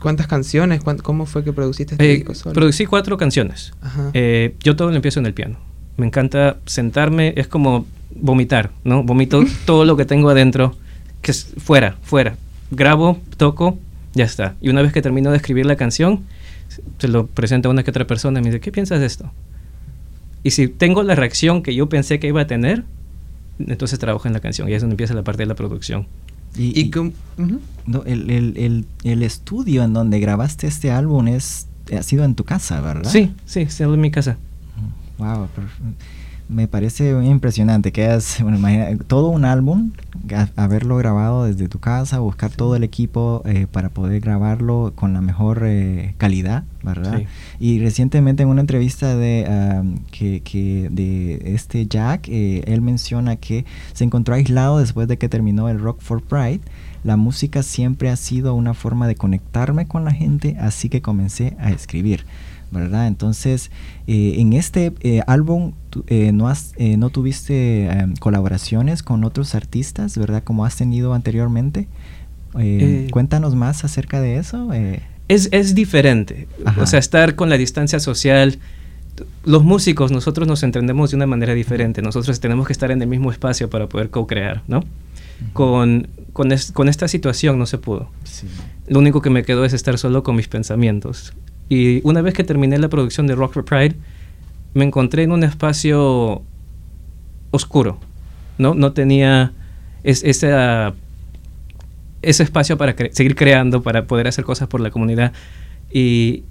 ¿Cuántas 0.00 0.26
canciones? 0.26 0.82
¿Cómo 1.02 1.26
fue 1.26 1.44
que 1.44 1.52
produciste 1.52 1.94
este 1.94 2.10
eh, 2.10 2.16
disco 2.16 2.34
solo? 2.34 2.54
Producí 2.54 2.86
cuatro 2.86 3.16
canciones. 3.16 3.72
Eh, 4.12 4.54
yo 4.60 4.76
todo 4.76 4.90
lo 4.90 4.96
empiezo 4.96 5.20
en 5.20 5.26
el 5.26 5.34
piano. 5.34 5.58
Me 5.96 6.06
encanta 6.06 6.58
sentarme, 6.66 7.34
es 7.36 7.48
como 7.48 7.86
vomitar, 8.14 8.70
¿no? 8.84 9.02
Vomito 9.02 9.42
todo 9.64 9.84
lo 9.84 9.96
que 9.96 10.04
tengo 10.04 10.28
adentro, 10.30 10.76
que 11.22 11.30
es 11.30 11.52
fuera, 11.58 11.96
fuera. 12.02 12.36
Grabo, 12.70 13.18
toco, 13.36 13.78
ya 14.14 14.24
está. 14.24 14.54
Y 14.60 14.68
una 14.68 14.82
vez 14.82 14.92
que 14.92 15.02
termino 15.02 15.30
de 15.30 15.36
escribir 15.36 15.66
la 15.66 15.76
canción, 15.76 16.24
se 16.98 17.08
lo 17.08 17.26
presento 17.26 17.68
a 17.68 17.72
una 17.72 17.82
que 17.82 17.90
otra 17.90 18.06
persona 18.06 18.40
y 18.40 18.42
me 18.42 18.50
dice, 18.50 18.60
¿qué 18.60 18.72
piensas 18.72 19.00
de 19.00 19.06
esto? 19.06 19.30
Y 20.42 20.50
si 20.50 20.68
tengo 20.68 21.02
la 21.02 21.14
reacción 21.14 21.62
que 21.62 21.74
yo 21.74 21.88
pensé 21.88 22.18
que 22.20 22.28
iba 22.28 22.42
a 22.42 22.46
tener, 22.46 22.84
entonces 23.58 23.98
trabajo 23.98 24.26
en 24.26 24.34
la 24.34 24.40
canción 24.40 24.68
y 24.68 24.74
es 24.74 24.82
donde 24.82 24.94
empieza 24.94 25.14
la 25.14 25.22
parte 25.22 25.42
de 25.42 25.46
la 25.46 25.54
producción. 25.54 26.06
Y, 26.56 26.80
no, 27.86 28.02
el, 28.04 28.30
el- 28.30 28.56
el- 28.56 28.86
el 29.04 29.22
estudio 29.22 29.82
en 29.82 29.92
donde 29.92 30.18
grabaste 30.20 30.66
este 30.66 30.90
álbum 30.90 31.28
es 31.28 31.66
ha 31.96 32.02
sido 32.02 32.24
en 32.24 32.34
tu 32.34 32.44
casa, 32.44 32.80
¿verdad? 32.80 33.10
Sí, 33.10 33.32
sí, 33.44 33.66
sí, 33.68 33.82
en 33.82 34.00
mi 34.00 34.10
casa. 34.10 34.38
Wow, 35.18 35.44
perf- 35.54 35.94
me 36.48 36.68
parece 36.68 37.10
impresionante 37.24 37.90
que 37.90 38.04
hayas, 38.04 38.38
bueno, 38.42 38.58
imagina, 38.58 38.96
todo 39.06 39.28
un 39.28 39.44
álbum, 39.44 39.92
a- 40.34 40.48
haberlo 40.62 40.96
grabado 40.96 41.44
desde 41.44 41.68
tu 41.68 41.78
casa, 41.78 42.18
buscar 42.18 42.50
todo 42.50 42.76
el 42.76 42.84
equipo 42.84 43.42
eh, 43.46 43.66
para 43.70 43.88
poder 43.88 44.20
grabarlo 44.20 44.92
con 44.94 45.14
la 45.14 45.20
mejor 45.20 45.62
eh, 45.64 46.14
calidad, 46.18 46.64
¿verdad? 46.82 47.18
Sí. 47.18 47.26
Y 47.60 47.80
recientemente 47.80 48.42
en 48.42 48.50
una 48.50 48.60
entrevista 48.60 49.16
de 49.16 49.94
que, 50.10 50.40
que 50.42 50.88
de 50.90 51.54
este 51.54 51.86
Jack, 51.86 52.28
eh, 52.28 52.62
él 52.66 52.82
menciona 52.82 53.36
que 53.36 53.64
se 53.94 54.04
encontró 54.04 54.34
aislado 54.34 54.78
después 54.78 55.08
de 55.08 55.16
que 55.18 55.28
terminó 55.28 55.68
el 55.68 55.78
Rock 55.80 56.00
for 56.00 56.22
Pride. 56.22 56.60
La 57.04 57.16
música 57.16 57.62
siempre 57.62 58.08
ha 58.10 58.16
sido 58.16 58.54
una 58.54 58.72
forma 58.72 59.06
de 59.06 59.14
conectarme 59.14 59.86
con 59.86 60.04
la 60.04 60.10
gente, 60.12 60.56
así 60.58 60.88
que 60.88 61.02
comencé 61.02 61.54
a 61.58 61.70
escribir. 61.70 62.24
¿Verdad? 62.74 63.06
Entonces, 63.06 63.70
eh, 64.06 64.34
en 64.38 64.52
este 64.52 64.92
eh, 65.00 65.22
álbum 65.26 65.72
eh, 66.08 66.32
no, 66.32 66.48
has, 66.48 66.72
eh, 66.76 66.96
no 66.98 67.08
tuviste 67.08 67.86
eh, 67.86 68.06
colaboraciones 68.20 69.02
con 69.02 69.24
otros 69.24 69.54
artistas, 69.54 70.18
¿verdad? 70.18 70.42
Como 70.44 70.66
has 70.66 70.76
tenido 70.76 71.14
anteriormente. 71.14 71.88
Eh, 72.58 73.06
Eh, 73.06 73.08
cuéntanos 73.10 73.54
más 73.54 73.84
acerca 73.84 74.20
de 74.20 74.36
eso. 74.36 74.68
Es, 75.28 75.48
es 75.52 75.74
diferente. 75.74 76.46
Ajá. 76.66 76.82
O 76.82 76.86
sea, 76.86 76.98
estar 76.98 77.34
con 77.34 77.48
la 77.48 77.56
distancia 77.56 77.98
social. 78.00 78.58
Los 79.44 79.62
músicos, 79.64 80.10
nosotros 80.12 80.46
nos 80.48 80.62
entendemos 80.64 81.10
de 81.10 81.16
una 81.16 81.26
manera 81.26 81.54
diferente. 81.54 82.02
Nosotros 82.02 82.40
tenemos 82.40 82.66
que 82.66 82.72
estar 82.72 82.90
en 82.90 83.00
el 83.00 83.08
mismo 83.08 83.30
espacio 83.32 83.70
para 83.70 83.88
poder 83.88 84.10
co-crear, 84.10 84.62
¿no? 84.68 84.84
Con, 85.52 86.08
con, 86.32 86.52
es- 86.52 86.72
con 86.72 86.88
esta 86.88 87.08
situación 87.08 87.58
no 87.58 87.66
se 87.66 87.78
pudo. 87.78 88.08
Lo 88.86 88.98
único 88.98 89.20
que 89.20 89.30
me 89.30 89.42
quedó 89.44 89.64
es 89.64 89.72
estar 89.72 89.98
solo 89.98 90.22
con 90.22 90.36
mis 90.36 90.48
pensamientos. 90.48 91.32
Y 91.68 92.00
una 92.06 92.22
vez 92.22 92.34
que 92.34 92.44
terminé 92.44 92.78
la 92.78 92.88
producción 92.88 93.26
de 93.26 93.34
Rock 93.34 93.54
for 93.54 93.64
Pride, 93.64 93.94
me 94.74 94.84
encontré 94.84 95.22
en 95.22 95.32
un 95.32 95.44
espacio 95.44 96.42
oscuro. 97.50 97.98
No, 98.58 98.74
no 98.74 98.92
tenía 98.92 99.52
ese 100.02 100.30
espacio 102.22 102.76
para 102.76 102.94
seguir 103.12 103.34
creando, 103.34 103.82
para 103.82 104.06
poder 104.06 104.28
hacer 104.28 104.44
cosas 104.44 104.68
por 104.68 104.80
la 104.80 104.90
comunidad. 104.90 105.32
Y, 105.90 106.44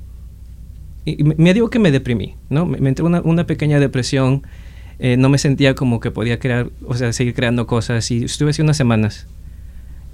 me, 1.05 1.53
digo 1.53 1.70
que 1.70 1.79
me 1.79 1.91
deprimí, 1.91 2.36
¿no? 2.50 2.65
Me, 2.65 2.79
me 2.79 2.89
entró 2.89 3.05
una, 3.05 3.22
una 3.22 3.46
pequeña 3.46 3.79
depresión. 3.79 4.43
eh, 5.00 5.17
no 5.17 5.29
me 5.29 5.38
sentía 5.38 5.75
como 5.75 6.00
que 6.00 6.12
podía 6.12 6.39
crear, 6.39 6.70
o 6.86 6.96
sea, 6.96 7.12
seguir 7.13 7.34
creando 7.34 7.67
cosas. 7.67 8.10
Y 8.10 8.24
estuve 8.25 8.51
así 8.51 8.62
unas 8.62 8.77
semanas. 8.77 9.27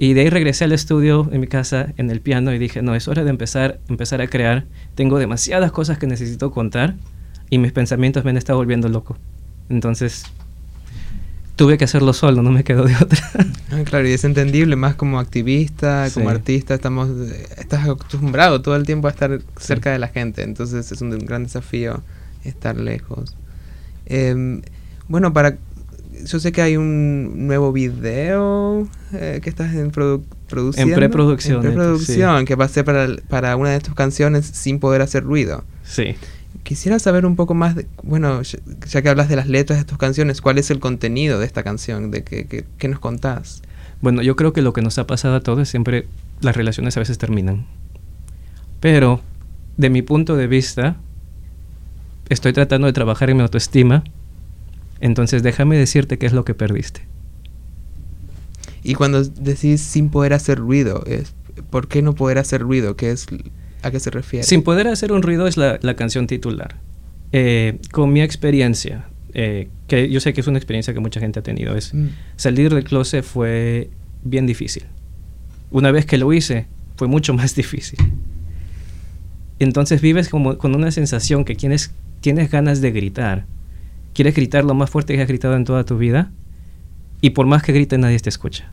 Y 0.01 0.13
de 0.13 0.21
ahí 0.21 0.29
regresé 0.29 0.63
al 0.63 0.71
estudio 0.71 1.27
en 1.31 1.41
mi 1.41 1.47
casa, 1.47 1.93
en 1.97 2.09
el 2.09 2.21
piano, 2.21 2.53
y 2.53 2.57
dije, 2.57 2.81
no, 2.81 2.95
es 2.95 3.09
hora 3.09 3.25
de 3.25 3.29
empezar, 3.29 3.81
empezar 3.89 4.21
a 4.21 4.27
crear. 4.27 4.65
Tengo 4.95 5.19
demasiadas 5.19 5.73
cosas 5.73 5.97
que 5.97 6.07
necesito 6.07 6.51
contar 6.51 6.95
y 7.49 7.57
mis 7.57 7.73
pensamientos 7.73 8.23
me 8.23 8.29
han 8.29 8.37
estado 8.37 8.59
volviendo 8.59 8.87
loco. 8.87 9.17
Entonces, 9.67 10.23
tuve 11.57 11.77
que 11.77 11.83
hacerlo 11.83 12.13
solo, 12.13 12.41
no 12.41 12.51
me 12.51 12.63
quedó 12.63 12.85
de 12.85 12.95
otra. 12.95 13.19
Ah, 13.71 13.83
claro, 13.83 14.07
y 14.07 14.13
es 14.13 14.23
entendible, 14.23 14.75
más 14.75 14.95
como 14.95 15.19
activista, 15.19 16.07
como 16.11 16.29
artista, 16.29 16.73
estamos, 16.73 17.07
estás 17.55 17.87
acostumbrado 17.87 18.63
todo 18.63 18.75
el 18.75 18.83
tiempo 18.83 19.07
a 19.07 19.11
estar 19.11 19.41
cerca 19.59 19.91
de 19.91 19.99
la 19.99 20.07
gente, 20.07 20.41
entonces 20.41 20.91
es 20.91 21.01
un, 21.03 21.11
gran 21.19 21.43
desafío 21.43 22.01
estar 22.43 22.77
lejos. 22.77 23.35
Em, 24.07 24.63
bueno, 25.07 25.33
para 25.33 25.57
yo 26.25 26.39
sé 26.39 26.51
que 26.51 26.61
hay 26.61 26.77
un 26.77 27.47
nuevo 27.47 27.71
video 27.71 28.87
eh, 29.13 29.39
que 29.43 29.49
estás 29.49 29.73
en 29.73 29.91
produ- 29.91 30.23
produciendo. 30.47 30.95
preproducción, 30.95 31.57
En 31.57 31.61
de 31.61 31.67
hecho, 31.69 31.75
preproducción, 31.77 32.45
que 32.45 32.55
va 32.55 32.65
a 32.65 32.69
ser 32.69 32.85
para, 32.85 33.07
para 33.29 33.55
una 33.55 33.69
de 33.71 33.79
tus 33.79 33.93
canciones 33.95 34.45
sin 34.45 34.79
poder 34.79 35.01
hacer 35.01 35.23
ruido. 35.23 35.63
Sí. 35.83 36.15
Quisiera 36.63 36.99
saber 36.99 37.25
un 37.25 37.35
poco 37.35 37.53
más, 37.53 37.75
de, 37.75 37.85
bueno, 38.03 38.41
ya, 38.41 38.59
ya 38.87 39.01
que 39.01 39.09
hablas 39.09 39.29
de 39.29 39.35
las 39.35 39.47
letras 39.47 39.79
de 39.79 39.85
tus 39.85 39.97
canciones, 39.97 40.41
¿cuál 40.41 40.57
es 40.57 40.69
el 40.71 40.79
contenido 40.79 41.39
de 41.39 41.45
esta 41.45 41.63
canción? 41.63 42.11
¿De 42.11 42.23
qué, 42.23 42.45
qué- 42.47 42.65
qué 42.77 42.87
nos 42.87 42.99
contás? 42.99 43.61
Bueno, 44.01 44.21
yo 44.21 44.35
creo 44.35 44.53
que 44.53 44.61
lo 44.61 44.73
que 44.73 44.81
nos 44.81 44.97
ha 44.97 45.07
pasado 45.07 45.35
a 45.35 45.39
todos 45.41 45.59
es 45.59 45.69
siempre 45.69 46.07
las 46.41 46.55
relaciones 46.55 46.95
a 46.97 46.99
veces 47.01 47.17
terminan. 47.17 47.65
Pero, 48.79 49.21
de 49.77 49.89
mi 49.89 50.01
punto 50.01 50.35
de 50.35 50.47
vista, 50.47 50.95
estoy 52.29 52.53
tratando 52.53 52.87
de 52.87 52.93
trabajar 52.93 53.29
en 53.29 53.37
mi 53.37 53.43
autoestima. 53.43 54.03
Entonces, 55.01 55.43
déjame 55.43 55.77
decirte 55.77 56.17
qué 56.17 56.25
es 56.25 56.33
lo 56.33 56.43
que 56.45 56.53
perdiste. 56.53 57.01
Y 58.83 58.95
cuando 58.95 59.23
decís 59.23 59.81
sin 59.81 60.09
poder 60.09 60.33
hacer 60.33 60.57
ruido, 60.59 61.03
es, 61.05 61.33
¿por 61.69 61.87
qué 61.87 62.01
no 62.01 62.15
poder 62.15 62.37
hacer 62.37 62.61
ruido? 62.61 62.95
¿Qué 62.95 63.11
es, 63.11 63.25
¿A 63.81 63.91
qué 63.91 63.99
se 63.99 64.09
refiere? 64.09 64.43
Sin 64.45 64.61
poder 64.63 64.87
hacer 64.87 65.11
un 65.11 65.21
ruido 65.21 65.47
es 65.47 65.57
la, 65.57 65.79
la 65.81 65.95
canción 65.95 66.27
titular. 66.27 66.75
Eh, 67.31 67.77
con 67.91 68.11
mi 68.11 68.21
experiencia, 68.21 69.07
eh, 69.33 69.69
que 69.87 70.09
yo 70.09 70.19
sé 70.19 70.33
que 70.33 70.41
es 70.41 70.47
una 70.47 70.57
experiencia 70.57 70.93
que 70.93 70.99
mucha 70.99 71.19
gente 71.19 71.39
ha 71.39 71.43
tenido, 71.43 71.75
es 71.75 71.93
Mm. 71.93 72.07
salir 72.37 72.73
del 72.73 72.83
closet 72.83 73.23
fue 73.23 73.89
bien 74.23 74.45
difícil. 74.47 74.83
Una 75.71 75.91
vez 75.91 76.05
que 76.05 76.17
lo 76.17 76.31
hice, 76.33 76.65
fue 76.95 77.07
mucho 77.07 77.33
más 77.35 77.55
difícil. 77.55 77.99
Entonces 79.59 80.01
vives 80.01 80.29
como 80.29 80.57
con 80.57 80.73
una 80.75 80.89
sensación 80.91 81.43
que 81.43 81.53
tienes, 81.55 81.91
tienes 82.21 82.49
ganas 82.49 82.79
de 82.81 82.91
gritar. 82.91 83.45
Quieres 84.19 84.35
gritar 84.35 84.65
lo 84.65 84.73
más 84.73 84.89
fuerte 84.89 85.15
que 85.15 85.21
has 85.21 85.29
gritado 85.29 85.55
en 85.55 85.63
toda 85.63 85.85
tu 85.85 85.97
vida 85.97 86.29
y 87.21 87.29
por 87.29 87.45
más 87.45 87.63
que 87.63 87.71
grites 87.71 87.97
nadie 87.97 88.19
te 88.19 88.27
escucha. 88.27 88.69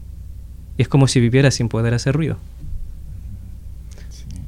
Y 0.76 0.82
es 0.82 0.88
como 0.88 1.06
si 1.06 1.20
vivieras 1.20 1.54
sin 1.54 1.68
poder 1.68 1.94
hacer 1.94 2.16
ruido. 2.16 2.36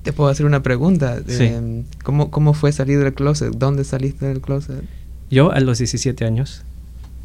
Te 0.02 0.12
puedo 0.12 0.28
hacer 0.28 0.44
una 0.44 0.60
pregunta. 0.64 1.20
Sí. 1.24 1.44
Eh, 1.44 1.84
¿cómo, 2.02 2.32
¿Cómo 2.32 2.52
fue 2.52 2.72
salir 2.72 2.98
del 2.98 3.14
closet? 3.14 3.52
¿Dónde 3.54 3.84
saliste 3.84 4.26
del 4.26 4.40
closet? 4.40 4.82
Yo 5.30 5.52
a 5.52 5.60
los 5.60 5.78
17 5.78 6.24
años, 6.24 6.64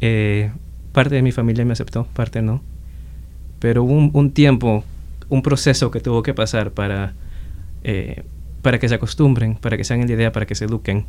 eh, 0.00 0.52
parte 0.92 1.16
de 1.16 1.22
mi 1.22 1.32
familia 1.32 1.64
me 1.64 1.72
aceptó, 1.72 2.04
parte 2.14 2.42
no. 2.42 2.62
Pero 3.58 3.82
hubo 3.82 3.92
un, 3.92 4.10
un 4.12 4.30
tiempo, 4.30 4.84
un 5.30 5.42
proceso 5.42 5.90
que 5.90 5.98
tuvo 5.98 6.22
que 6.22 6.32
pasar 6.32 6.70
para, 6.70 7.14
eh, 7.82 8.22
para 8.62 8.78
que 8.78 8.88
se 8.88 8.94
acostumbren, 8.94 9.56
para 9.56 9.76
que 9.76 9.82
se 9.82 9.94
hagan 9.94 10.06
la 10.06 10.12
idea, 10.12 10.30
para 10.30 10.46
que 10.46 10.54
se 10.54 10.66
eduquen. 10.66 11.06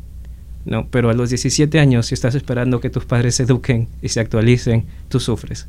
¿No? 0.66 0.88
Pero 0.88 1.08
a 1.08 1.14
los 1.14 1.30
17 1.30 1.78
años, 1.78 2.06
si 2.06 2.14
estás 2.14 2.34
esperando 2.34 2.80
que 2.80 2.90
tus 2.90 3.06
padres 3.06 3.36
se 3.36 3.44
eduquen 3.44 3.88
y 4.02 4.08
se 4.08 4.20
actualicen, 4.20 4.84
tú 5.08 5.20
sufres. 5.20 5.68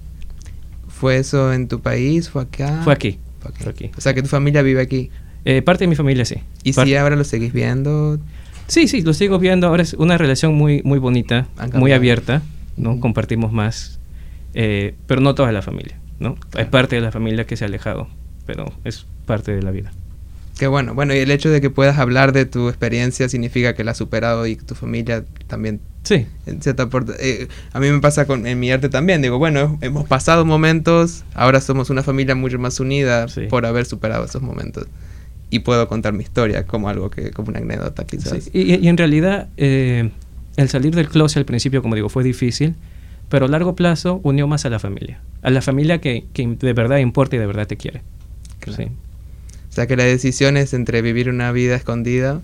¿Fue 0.87 1.17
eso 1.17 1.53
en 1.53 1.67
tu 1.67 1.79
país? 1.79 2.29
¿Fue 2.29 2.41
acá? 2.41 2.81
Fue 2.83 2.91
aquí. 2.91 3.19
Fue 3.39 3.51
aquí. 3.51 3.63
Fue 3.63 3.71
aquí. 3.71 3.91
O 3.95 4.01
sea, 4.01 4.13
que 4.13 4.23
tu 4.23 4.27
familia 4.27 4.63
vive 4.63 4.81
aquí. 4.81 5.11
Eh, 5.45 5.61
parte 5.61 5.83
de 5.83 5.87
mi 5.87 5.95
familia 5.95 6.25
sí. 6.25 6.37
¿Y 6.63 6.73
si 6.73 6.95
ahora 6.95 7.15
lo 7.15 7.23
seguís 7.23 7.53
viendo? 7.53 8.19
Sí, 8.65 8.87
sí, 8.87 9.01
lo 9.01 9.13
sigo 9.13 9.39
viendo. 9.39 9.67
Ahora 9.67 9.83
es 9.83 9.93
una 9.93 10.17
relación 10.17 10.55
muy, 10.55 10.81
muy 10.83 10.99
bonita, 10.99 11.47
Han 11.57 11.71
muy 11.79 11.93
abierta, 11.93 12.41
¿no? 12.75 12.99
Compartimos 12.99 13.53
más, 13.53 13.99
eh, 14.55 14.95
pero 15.05 15.21
no 15.21 15.35
toda 15.35 15.51
la 15.51 15.61
familia, 15.61 15.97
¿no? 16.19 16.35
Hay 16.55 16.65
parte 16.65 16.95
de 16.95 17.01
la 17.01 17.11
familia 17.11 17.45
que 17.45 17.55
se 17.55 17.63
ha 17.63 17.67
alejado, 17.67 18.09
pero 18.45 18.73
es 18.83 19.05
parte 19.25 19.55
de 19.55 19.61
la 19.61 19.71
vida. 19.71 19.93
Qué 20.57 20.67
bueno. 20.67 20.93
Bueno, 20.95 21.13
y 21.13 21.17
el 21.19 21.29
hecho 21.31 21.49
de 21.49 21.61
que 21.61 21.69
puedas 21.69 21.97
hablar 21.99 22.31
de 22.31 22.45
tu 22.45 22.67
experiencia 22.69 23.29
significa 23.29 23.75
que 23.75 23.83
la 23.83 23.91
has 23.91 23.97
superado 23.97 24.47
y 24.47 24.55
tu 24.55 24.75
familia 24.75 25.23
también 25.47 25.79
Sí, 26.03 26.25
cierta 26.61 26.87
por- 26.89 27.05
eh, 27.19 27.47
a 27.73 27.79
mí 27.81 27.89
me 27.91 27.99
pasa 27.99 28.25
con 28.25 28.47
en 28.47 28.59
mi 28.59 28.71
arte 28.71 28.87
también 28.87 29.21
digo 29.21 29.37
bueno 29.39 29.77
hemos 29.81 30.07
pasado 30.07 30.45
momentos 30.45 31.25
ahora 31.33 31.59
somos 31.59 31.89
una 31.89 32.01
familia 32.01 32.33
mucho 32.33 32.57
más 32.59 32.79
unida 32.79 33.27
Sí. 33.27 33.41
por 33.49 33.65
haber 33.65 33.85
superado 33.85 34.23
esos 34.23 34.41
momentos 34.41 34.87
y 35.49 35.59
puedo 35.59 35.87
contar 35.89 36.13
mi 36.13 36.23
historia 36.23 36.65
como 36.65 36.87
algo 36.87 37.09
que 37.09 37.31
como 37.31 37.49
una 37.49 37.59
anécdota 37.59 38.05
quizás 38.05 38.41
sí. 38.45 38.49
Y, 38.53 38.75
y 38.75 38.87
en 38.87 38.95
realidad, 38.97 39.49
eh, 39.57 40.09
el 40.55 40.69
salir 40.69 40.95
del 40.95 41.09
closet 41.09 41.37
al 41.37 41.45
principio, 41.45 41.81
como 41.81 41.95
digo, 41.95 42.07
fue 42.09 42.23
difícil, 42.23 42.75
pero 43.29 43.45
a 43.45 43.49
largo 43.49 43.75
plazo 43.75 44.19
unió 44.23 44.47
más 44.47 44.65
a 44.65 44.69
la 44.69 44.79
familia. 44.79 45.19
A 45.43 45.49
la 45.51 45.61
familia 45.61 45.99
que, 46.01 46.25
que 46.33 46.47
de 46.47 46.73
verdad 46.73 46.97
importa 46.97 47.35
y 47.35 47.39
de 47.39 47.45
verdad 47.47 47.67
te 47.67 47.75
quiere. 47.77 48.01
Claro. 48.59 48.83
Sí. 48.83 48.89
O 49.77 49.79
sea 49.79 49.85
que 49.85 49.95
la 49.95 50.05
decisión 50.05 50.57
es 50.57 50.73
entre 50.73 51.03
vivir 51.03 51.29
una 51.29 51.51
vida 51.51 51.75
escondida 51.75 52.41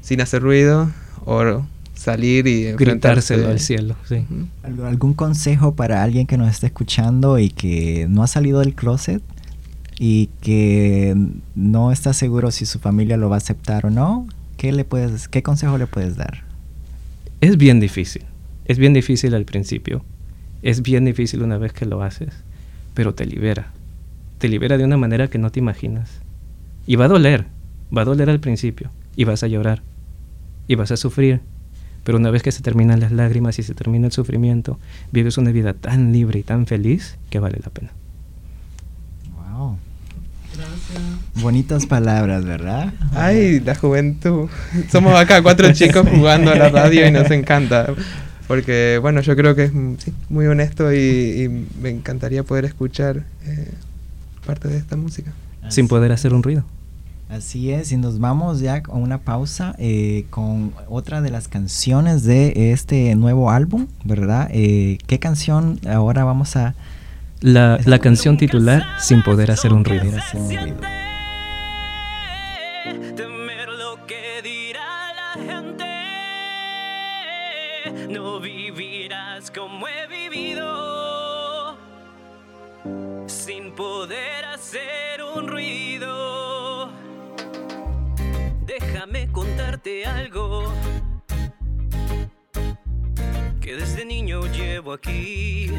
sin 0.00 0.20
hacer 0.20 0.42
ruido 0.42 0.90
o 1.24 1.64
salir 1.94 2.48
y 2.48 2.66
enfrentarse 2.66 3.34
Gritárselo 3.36 3.48
al 3.48 3.60
cielo, 3.60 3.94
sí. 4.08 4.24
Ujú. 4.28 4.48
¿Algo- 4.64 4.86
¿Algún 4.86 5.14
consejo 5.14 5.76
para 5.76 6.02
alguien 6.02 6.26
que 6.26 6.36
nos 6.36 6.50
está 6.50 6.66
escuchando 6.66 7.38
y 7.38 7.50
que 7.50 8.08
no 8.10 8.24
ha 8.24 8.26
salido 8.26 8.58
del 8.58 8.74
closet 8.74 9.22
y 10.00 10.28
que 10.40 11.14
no 11.54 11.92
está 11.92 12.12
seguro 12.12 12.50
si 12.50 12.66
su 12.66 12.80
familia 12.80 13.16
lo 13.16 13.28
va 13.28 13.36
a 13.36 13.38
aceptar 13.38 13.86
o 13.86 13.90
no? 13.90 14.26
¿Qué, 14.56 14.72
le 14.72 14.84
puedes, 14.84 15.28
qué 15.28 15.44
consejo 15.44 15.78
le 15.78 15.86
puedes 15.86 16.16
dar? 16.16 16.42
Es 17.40 17.56
bien 17.58 17.78
difícil. 17.78 18.24
Es 18.64 18.76
bien 18.78 18.92
difícil 18.92 19.34
al 19.34 19.44
principio. 19.44 20.04
Es 20.62 20.82
bien 20.82 21.04
difícil 21.04 21.42
una 21.42 21.58
vez 21.58 21.72
que 21.72 21.86
lo 21.86 22.02
haces. 22.02 22.34
Pero 22.94 23.14
te 23.14 23.24
libera. 23.24 23.68
Te 24.38 24.48
libera 24.48 24.76
de 24.78 24.84
una 24.84 24.96
manera 24.96 25.28
que 25.28 25.38
no 25.38 25.50
te 25.52 25.60
imaginas. 25.60 26.10
Y 26.86 26.96
va 26.96 27.06
a 27.06 27.08
doler. 27.08 27.46
Va 27.96 28.02
a 28.02 28.04
doler 28.04 28.30
al 28.30 28.40
principio. 28.40 28.90
Y 29.16 29.24
vas 29.24 29.42
a 29.42 29.48
llorar. 29.48 29.82
Y 30.68 30.74
vas 30.74 30.90
a 30.90 30.96
sufrir. 30.96 31.40
Pero 32.04 32.18
una 32.18 32.30
vez 32.30 32.44
que 32.44 32.52
se 32.52 32.62
terminan 32.62 33.00
las 33.00 33.10
lágrimas 33.10 33.58
y 33.58 33.64
se 33.64 33.74
termina 33.74 34.06
el 34.06 34.12
sufrimiento, 34.12 34.78
vives 35.10 35.38
una 35.38 35.50
vida 35.50 35.72
tan 35.72 36.12
libre 36.12 36.38
y 36.38 36.42
tan 36.44 36.66
feliz 36.66 37.18
que 37.30 37.40
vale 37.40 37.58
la 37.64 37.70
pena. 37.70 37.90
Wow, 39.34 39.76
Bonitas 41.34 41.86
palabras, 41.86 42.44
¿verdad? 42.44 42.92
Ay, 43.12 43.58
la 43.58 43.74
juventud. 43.74 44.48
Somos 44.88 45.16
acá 45.16 45.42
cuatro 45.42 45.72
chicos 45.74 46.06
jugando 46.08 46.52
a 46.52 46.54
la 46.54 46.68
radio 46.68 47.08
y 47.08 47.10
nos 47.10 47.28
encanta. 47.32 47.92
Porque, 48.46 49.00
bueno, 49.02 49.20
yo 49.20 49.34
creo 49.34 49.56
que 49.56 49.64
es 49.64 49.72
sí, 49.98 50.14
muy 50.28 50.46
honesto 50.46 50.92
y, 50.92 50.98
y 50.98 51.48
me 51.82 51.90
encantaría 51.90 52.44
poder 52.44 52.66
escuchar 52.66 53.24
eh, 53.44 53.72
parte 54.46 54.68
de 54.68 54.78
esta 54.78 54.96
música. 54.96 55.32
Sin 55.68 55.88
poder 55.88 56.12
hacer 56.12 56.32
un 56.32 56.44
ruido. 56.44 56.64
Así 57.28 57.72
es, 57.72 57.90
y 57.90 57.96
nos 57.96 58.20
vamos 58.20 58.60
ya 58.60 58.82
a 58.86 58.92
una 58.92 59.18
pausa 59.18 59.74
eh, 59.78 60.26
con 60.30 60.72
otra 60.88 61.20
de 61.20 61.30
las 61.30 61.48
canciones 61.48 62.22
de 62.22 62.70
este 62.72 63.14
nuevo 63.16 63.50
álbum, 63.50 63.88
¿verdad? 64.04 64.48
Eh, 64.52 64.98
¿Qué 65.08 65.18
canción 65.18 65.80
ahora 65.88 66.22
vamos 66.24 66.54
a 66.54 66.74
La, 67.40 67.78
la 67.84 67.98
canción 67.98 68.36
titular 68.36 68.84
Sin 69.00 69.22
poder 69.24 69.50
hacer 69.50 69.72
un 69.72 69.84
ruido. 69.84 70.04
poder 70.04 70.20
hacer 70.20 70.40
un 70.40 70.48
ruido? 70.50 70.76
Algo. 90.06 90.72
Que 93.60 93.76
desde 93.76 94.04
niño 94.04 94.40
llevo 94.52 94.92
aquí. 94.92 95.70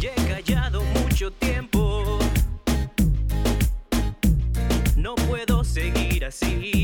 Y 0.00 0.06
he 0.06 0.14
callado 0.28 0.82
mucho 0.82 1.30
tiempo. 1.30 2.18
No 4.96 5.14
puedo 5.14 5.62
seguir 5.62 6.24
así. 6.24 6.83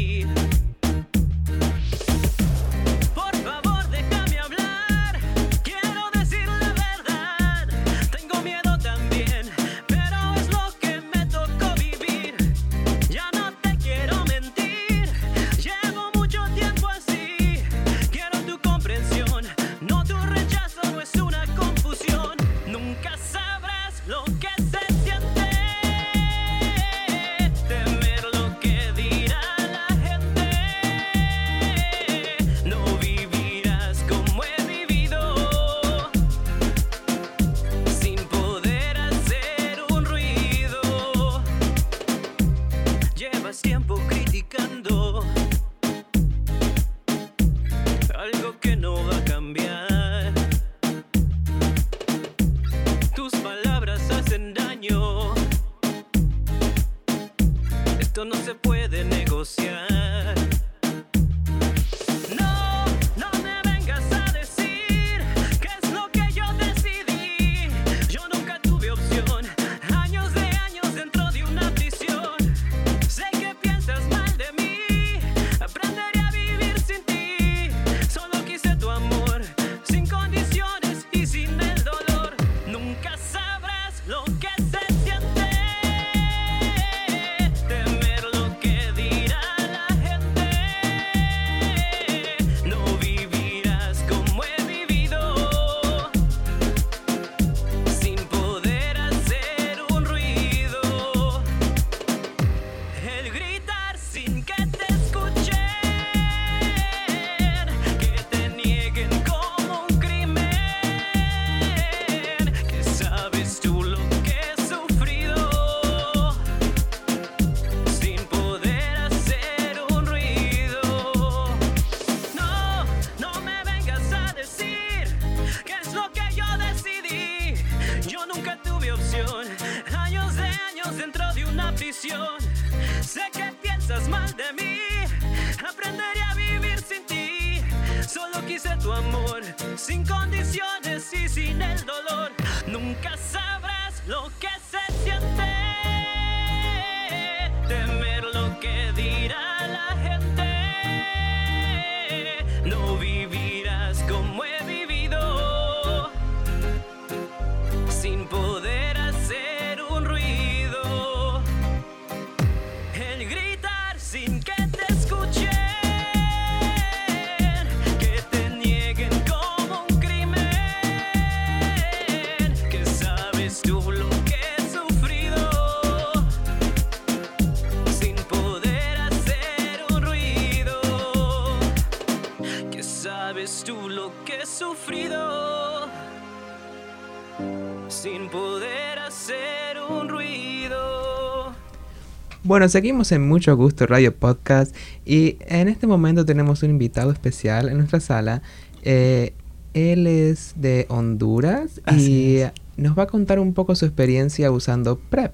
Bueno, 192.50 192.68
seguimos 192.68 193.12
en 193.12 193.28
Mucho 193.28 193.56
Gusto 193.56 193.86
Radio 193.86 194.12
Podcast 194.12 194.74
y 195.06 195.36
en 195.46 195.68
este 195.68 195.86
momento 195.86 196.24
tenemos 196.24 196.64
un 196.64 196.70
invitado 196.70 197.12
especial 197.12 197.68
en 197.68 197.76
nuestra 197.78 198.00
sala. 198.00 198.42
Eh, 198.82 199.34
él 199.72 200.08
es 200.08 200.54
de 200.56 200.84
Honduras 200.88 201.80
Así 201.84 202.10
y 202.10 202.36
es. 202.38 202.50
nos 202.76 202.98
va 202.98 203.04
a 203.04 203.06
contar 203.06 203.38
un 203.38 203.54
poco 203.54 203.76
su 203.76 203.84
experiencia 203.84 204.50
usando 204.50 204.98
PrEP. 204.98 205.30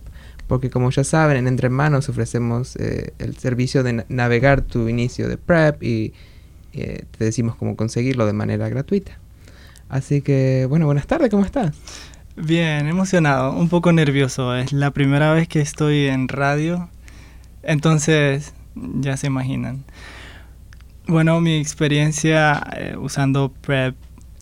Porque 0.46 0.68
como 0.68 0.90
ya 0.90 1.04
saben, 1.04 1.38
en 1.38 1.46
Entre 1.48 1.70
Manos 1.70 2.10
ofrecemos 2.10 2.76
eh, 2.76 3.14
el 3.18 3.34
servicio 3.38 3.82
de 3.82 3.94
na- 3.94 4.04
navegar 4.10 4.60
tu 4.60 4.86
inicio 4.86 5.26
de 5.26 5.38
PrEP 5.38 5.82
y 5.82 6.12
eh, 6.74 7.04
te 7.16 7.24
decimos 7.24 7.56
cómo 7.56 7.76
conseguirlo 7.76 8.26
de 8.26 8.34
manera 8.34 8.68
gratuita. 8.68 9.18
Así 9.88 10.20
que, 10.20 10.66
bueno, 10.68 10.84
buenas 10.84 11.06
tardes, 11.06 11.30
¿cómo 11.30 11.46
estás? 11.46 11.74
Bien, 12.36 12.86
emocionado, 12.86 13.52
un 13.56 13.70
poco 13.70 13.90
nervioso. 13.90 14.54
Es 14.54 14.74
la 14.74 14.90
primera 14.90 15.32
vez 15.32 15.48
que 15.48 15.62
estoy 15.62 16.08
en 16.08 16.28
radio, 16.28 16.90
entonces 17.66 18.54
ya 18.74 19.16
se 19.16 19.26
imaginan. 19.26 19.84
Bueno, 21.06 21.40
mi 21.40 21.56
experiencia 21.56 22.62
eh, 22.76 22.96
usando 22.98 23.52
PrEP 23.52 23.94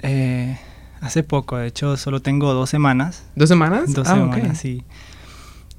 eh, 0.03 0.59
hace 1.01 1.23
poco, 1.23 1.57
de 1.59 1.67
hecho 1.67 1.97
solo 1.97 2.21
tengo 2.21 2.55
dos 2.55 2.71
semanas. 2.71 3.25
¿Dos 3.37 3.49
semanas? 3.49 3.93
Dos 3.93 4.09
Ah, 4.09 4.15
semanas, 4.15 4.59
sí. 4.59 4.83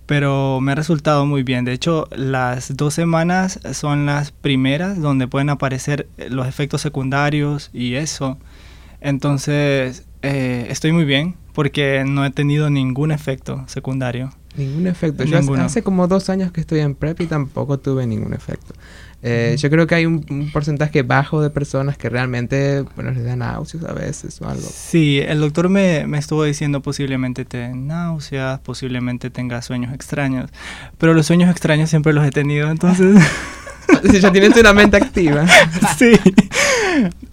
pero 0.05 0.59
me 0.61 0.73
ha 0.73 0.75
resultado 0.75 1.25
muy 1.25 1.41
bien. 1.43 1.65
De 1.65 1.73
hecho, 1.73 2.07
las 2.15 2.75
dos 2.77 2.93
semanas 2.93 3.59
son 3.73 4.05
las 4.05 4.31
primeras 4.31 5.01
donde 5.01 5.27
pueden 5.27 5.49
aparecer 5.49 6.07
los 6.29 6.47
efectos 6.47 6.81
secundarios 6.81 7.71
y 7.73 7.95
eso. 7.95 8.37
Entonces, 9.01 10.05
eh, 10.21 10.67
estoy 10.69 10.91
muy 10.91 11.05
bien 11.05 11.35
porque 11.53 12.03
no 12.07 12.25
he 12.25 12.31
tenido 12.31 12.69
ningún 12.69 13.11
efecto 13.11 13.63
secundario. 13.67 14.31
Ningún 14.57 14.87
efecto. 14.87 15.23
Yo 15.23 15.37
hace, 15.37 15.83
como 15.83 16.07
dos 16.07 16.29
años 16.29 16.51
que 16.51 16.61
estoy 16.61 16.79
en 16.79 16.95
PrEP 16.95 17.21
y 17.21 17.25
tampoco 17.27 17.79
tuve 17.79 18.07
ningún 18.07 18.33
efecto. 18.33 18.73
Eh, 19.21 19.55
yo 19.57 19.69
creo 19.69 19.87
que 19.87 19.95
hay 19.95 20.05
un, 20.05 20.51
porcentaje 20.53 21.01
bajo 21.01 21.41
de 21.41 21.49
personas 21.49 21.97
que 21.97 22.09
realmente, 22.09 22.83
bueno, 22.95 23.11
les 23.11 23.23
da 23.23 23.35
náuseas 23.35 23.83
a 23.83 23.93
veces 23.93 24.39
o 24.41 24.47
algo. 24.47 24.67
Sí, 24.71 25.19
el 25.19 25.39
doctor 25.39 25.67
me, 25.67 26.05
me 26.05 26.19
estuvo 26.19 26.43
diciendo 26.43 26.81
posiblemente 26.81 27.43
te 27.43 27.57
den 27.57 27.87
náuseas, 27.87 28.59
posiblemente 28.59 29.29
tengas 29.29 29.65
sueños 29.65 29.93
extraños, 29.93 30.51
pero 30.97 31.13
los 31.13 31.25
sueños 31.25 31.49
extraños 31.49 31.89
siempre 31.89 32.13
los 32.13 32.25
he 32.25 32.31
tenido, 32.31 32.69
entonces... 32.69 33.15
si 34.11 34.19
ya 34.19 34.31
tienes 34.31 34.55
una 34.57 34.73
mente 34.73 34.97
activa. 34.97 35.45
sí. 35.97 36.11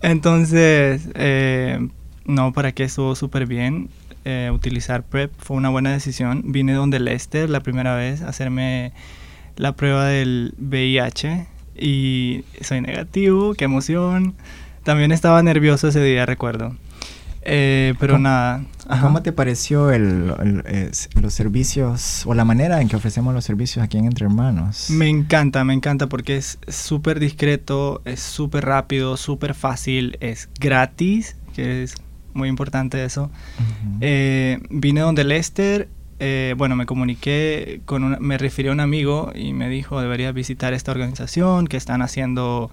Entonces, 0.00 1.08
eh, 1.14 1.78
no, 2.24 2.52
para 2.52 2.72
que 2.72 2.84
estuvo 2.84 3.14
súper 3.14 3.46
bien. 3.46 3.88
Eh, 4.24 4.50
utilizar 4.52 5.02
PrEP 5.02 5.32
fue 5.38 5.56
una 5.56 5.68
buena 5.68 5.90
decisión. 5.90 6.42
Vine 6.46 6.74
donde 6.74 7.00
Lester 7.00 7.50
la 7.50 7.60
primera 7.60 7.96
vez 7.96 8.22
a 8.22 8.28
hacerme 8.28 8.92
la 9.56 9.74
prueba 9.74 10.06
del 10.06 10.54
VIH 10.58 11.46
y 11.76 12.44
soy 12.60 12.80
negativo, 12.80 13.54
qué 13.54 13.64
emoción. 13.64 14.34
También 14.84 15.12
estaba 15.12 15.42
nervioso 15.42 15.88
ese 15.88 16.02
día, 16.02 16.26
recuerdo. 16.26 16.76
Eh, 17.44 17.94
pero 17.98 18.18
nada. 18.18 18.64
¿Cómo 19.00 19.22
te 19.22 19.32
pareció 19.32 19.90
el, 19.90 20.32
los 21.20 21.34
servicios 21.34 22.22
o 22.26 22.34
la 22.34 22.44
manera 22.44 22.80
en 22.80 22.88
que 22.88 22.96
ofrecemos 22.96 23.34
los 23.34 23.44
servicios 23.44 23.84
aquí 23.84 23.98
en 23.98 24.04
Entre 24.04 24.26
Hermanos? 24.26 24.90
Me 24.90 25.08
encanta, 25.08 25.64
me 25.64 25.74
encanta 25.74 26.08
porque 26.08 26.36
es 26.36 26.58
súper 26.68 27.18
discreto, 27.18 28.02
es 28.04 28.20
súper 28.20 28.64
rápido, 28.64 29.16
súper 29.16 29.54
fácil, 29.54 30.16
es 30.20 30.48
gratis, 30.60 31.36
que 31.54 31.82
es 31.82 31.96
muy 32.34 32.48
importante 32.48 33.04
eso. 33.04 33.30
Eh, 34.00 34.60
vine 34.70 35.00
donde 35.00 35.24
Lester 35.24 35.88
eh, 36.24 36.54
bueno, 36.56 36.76
me 36.76 36.86
comuniqué 36.86 37.80
con 37.84 38.16
me 38.20 38.38
refirió 38.38 38.70
a 38.70 38.74
un 38.74 38.80
amigo 38.80 39.32
y 39.34 39.54
me 39.54 39.68
dijo 39.68 40.00
deberías 40.00 40.32
visitar 40.32 40.72
esta 40.72 40.92
organización 40.92 41.66
que 41.66 41.76
están 41.76 42.00
haciendo 42.00 42.70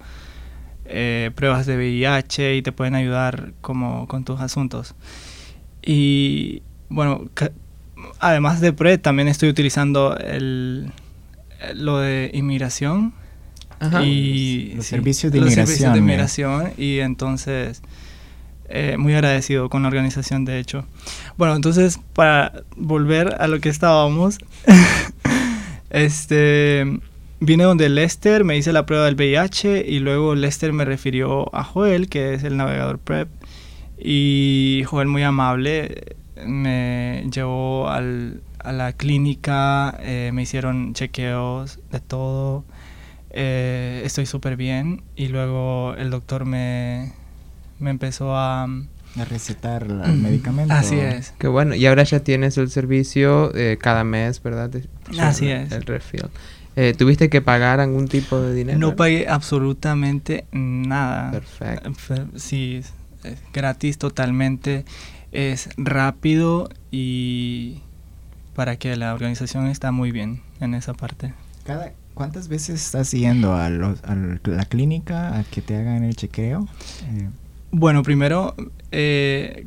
eh, 0.84 1.32
pruebas 1.34 1.66
de 1.66 1.76
VIH 1.76 2.54
y 2.54 2.62
te 2.62 2.70
pueden 2.70 2.94
ayudar 2.94 3.52
como 3.60 4.06
con 4.06 4.22
tus 4.22 4.40
asuntos. 4.40 4.94
Y 5.82 6.62
bueno, 6.90 7.28
además 8.20 8.60
de 8.60 8.72
PRE 8.72 8.98
también 8.98 9.26
estoy 9.26 9.48
utilizando 9.48 10.16
el, 10.16 10.92
lo 11.74 11.98
de 11.98 12.30
inmigración. 12.32 13.14
Y 14.00 14.74
los, 14.76 14.86
servicios 14.86 15.32
de 15.32 15.38
inmigración. 15.38 15.66
servicios 15.66 15.92
de 15.92 15.98
inmigración 15.98 16.72
y 16.76 16.98
entonces 16.98 17.82
eh, 18.70 18.96
muy 18.96 19.14
agradecido 19.14 19.68
con 19.68 19.82
la 19.82 19.88
organización, 19.88 20.44
de 20.44 20.58
hecho. 20.58 20.84
Bueno, 21.36 21.56
entonces, 21.56 22.00
para 22.14 22.62
volver 22.76 23.36
a 23.40 23.48
lo 23.48 23.60
que 23.60 23.68
estábamos, 23.68 24.38
este, 25.90 27.00
vine 27.40 27.64
donde 27.64 27.88
Lester, 27.88 28.44
me 28.44 28.56
hice 28.56 28.72
la 28.72 28.86
prueba 28.86 29.06
del 29.06 29.16
VIH 29.16 29.84
y 29.86 29.98
luego 29.98 30.34
Lester 30.34 30.72
me 30.72 30.84
refirió 30.84 31.54
a 31.54 31.64
Joel, 31.64 32.08
que 32.08 32.34
es 32.34 32.44
el 32.44 32.56
navegador 32.56 32.98
PrEP, 32.98 33.28
y 33.98 34.82
Joel 34.86 35.08
muy 35.08 35.24
amable 35.24 36.16
me 36.46 37.28
llevó 37.30 37.88
al, 37.88 38.40
a 38.60 38.72
la 38.72 38.92
clínica, 38.92 39.98
eh, 40.00 40.30
me 40.32 40.42
hicieron 40.42 40.94
chequeos 40.94 41.80
de 41.90 42.00
todo, 42.00 42.64
eh, 43.30 44.02
estoy 44.04 44.26
súper 44.26 44.56
bien 44.56 45.02
y 45.16 45.28
luego 45.28 45.94
el 45.96 46.10
doctor 46.10 46.44
me 46.44 47.12
me 47.80 47.90
empezó 47.90 48.36
a... 48.36 48.64
A 49.16 49.24
recetar 49.24 49.82
el 49.82 50.18
medicamento. 50.18 50.72
Así 50.72 50.96
es. 50.96 51.34
Qué 51.36 51.48
bueno. 51.48 51.74
Y 51.74 51.84
ahora 51.86 52.04
ya 52.04 52.20
tienes 52.20 52.56
el 52.58 52.70
servicio 52.70 53.52
eh, 53.56 53.76
cada 53.76 54.04
mes, 54.04 54.40
¿verdad? 54.40 54.70
Así 55.18 55.48
es. 55.50 55.72
El 55.72 55.82
refill. 55.82 56.26
Eh, 56.76 56.94
¿Tuviste 56.96 57.28
que 57.28 57.40
pagar 57.40 57.80
algún 57.80 58.06
tipo 58.06 58.40
de 58.40 58.54
dinero? 58.54 58.78
No 58.78 58.94
pagué 58.94 59.26
absolutamente 59.28 60.44
nada. 60.52 61.32
Perfecto. 61.32 61.90
Sí, 62.36 62.82
es 63.24 63.38
gratis 63.52 63.98
totalmente. 63.98 64.84
Es 65.32 65.68
rápido 65.76 66.68
y 66.92 67.80
para 68.54 68.76
que 68.76 68.94
la 68.94 69.12
organización 69.12 69.66
está 69.66 69.90
muy 69.90 70.12
bien 70.12 70.42
en 70.60 70.74
esa 70.74 70.94
parte. 70.94 71.34
Cada, 71.64 71.92
¿Cuántas 72.14 72.48
veces 72.48 72.84
estás 72.84 73.12
yendo 73.12 73.54
a, 73.54 73.70
la 73.70 74.64
clínica 74.66 75.38
a 75.38 75.44
que 75.44 75.62
te 75.62 75.76
hagan 75.76 76.04
el 76.04 76.16
chequeo? 76.16 76.68
Eh, 77.04 77.28
bueno, 77.70 78.02
primero 78.02 78.54
eh, 78.90 79.66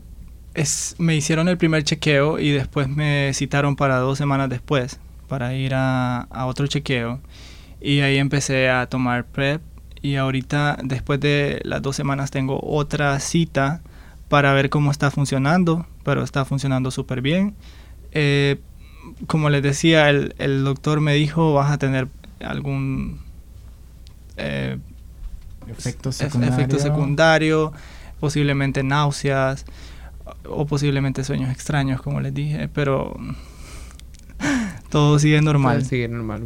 es, 0.53 0.95
me 0.97 1.15
hicieron 1.15 1.47
el 1.47 1.57
primer 1.57 1.83
chequeo 1.83 2.39
y 2.39 2.51
después 2.51 2.87
me 2.87 3.31
citaron 3.33 3.75
para 3.75 3.97
dos 3.97 4.17
semanas 4.17 4.49
después 4.49 4.99
para 5.27 5.53
ir 5.55 5.73
a, 5.75 6.27
otro 6.45 6.67
chequeo. 6.67 7.19
Y 7.81 8.01
ahí 8.01 8.17
empecé 8.17 8.69
a 8.69 8.87
tomar 8.87 9.25
PrEP 9.25 9.61
y 10.01 10.15
ahorita 10.15 10.77
después 10.83 11.19
de 11.19 11.61
las 11.63 11.81
dos 11.81 11.95
semanas 11.95 12.31
tengo 12.31 12.59
otra 12.61 13.19
cita 13.19 13.81
para 14.29 14.53
ver 14.53 14.69
cómo 14.69 14.91
está 14.91 15.11
funcionando, 15.11 15.85
pero 16.03 16.23
está 16.23 16.45
funcionando 16.45 16.91
súper 16.91 17.21
bien. 17.21 17.55
Eh, 18.11 18.59
como 19.27 19.49
les 19.49 19.63
decía, 19.63 20.09
el, 20.09 20.35
el, 20.37 20.63
doctor 20.63 21.01
me 21.01 21.13
dijo 21.13 21.53
vas 21.53 21.71
a 21.71 21.77
tener 21.77 22.07
algún 22.39 23.19
eh, 24.37 24.77
efecto 25.67 26.11
secundario. 26.11 26.55
efecto 26.55 26.79
secundario, 26.79 27.73
posiblemente 28.19 28.83
náuseas 28.83 29.65
o 30.47 30.65
posiblemente 30.65 31.23
sueños 31.23 31.51
extraños, 31.51 32.01
como 32.01 32.21
les 32.21 32.33
dije, 32.33 32.69
pero 32.73 33.17
todo 34.89 35.19
sigue 35.19 35.41
normal. 35.41 35.85
sigue 35.85 36.07
normal. 36.07 36.43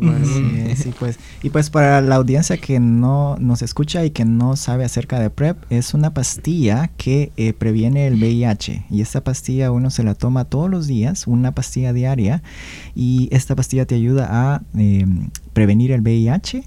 sí, 0.76 0.94
pues. 0.98 1.20
Y 1.44 1.50
pues 1.50 1.70
para 1.70 2.02
la 2.02 2.16
audiencia 2.16 2.58
que 2.58 2.80
no 2.80 3.38
nos 3.40 3.62
escucha 3.62 4.06
y 4.06 4.12
que 4.12 4.26
no 4.26 4.56
sabe 4.56 4.86
acerca 4.86 5.20
de 5.20 5.30
PrEP, 5.30 5.58
es 5.70 5.94
una 5.94 6.14
pastilla 6.14 6.90
que 6.98 7.32
eh, 7.38 7.54
previene 7.54 8.08
el 8.08 8.16
VIH. 8.16 8.86
Y 8.90 9.02
esta 9.02 9.22
pastilla 9.24 9.72
uno 9.72 9.90
se 9.90 10.04
la 10.04 10.16
toma 10.16 10.46
todos 10.46 10.70
los 10.70 10.88
días, 10.88 11.28
una 11.28 11.54
pastilla 11.54 11.94
diaria. 11.94 12.42
Y 12.96 13.30
esta 13.32 13.56
pastilla 13.56 13.86
te 13.86 13.96
ayuda 13.96 14.28
a 14.30 14.62
em, 14.76 15.30
prevenir 15.54 15.92
el 15.92 16.02
VIH 16.02 16.64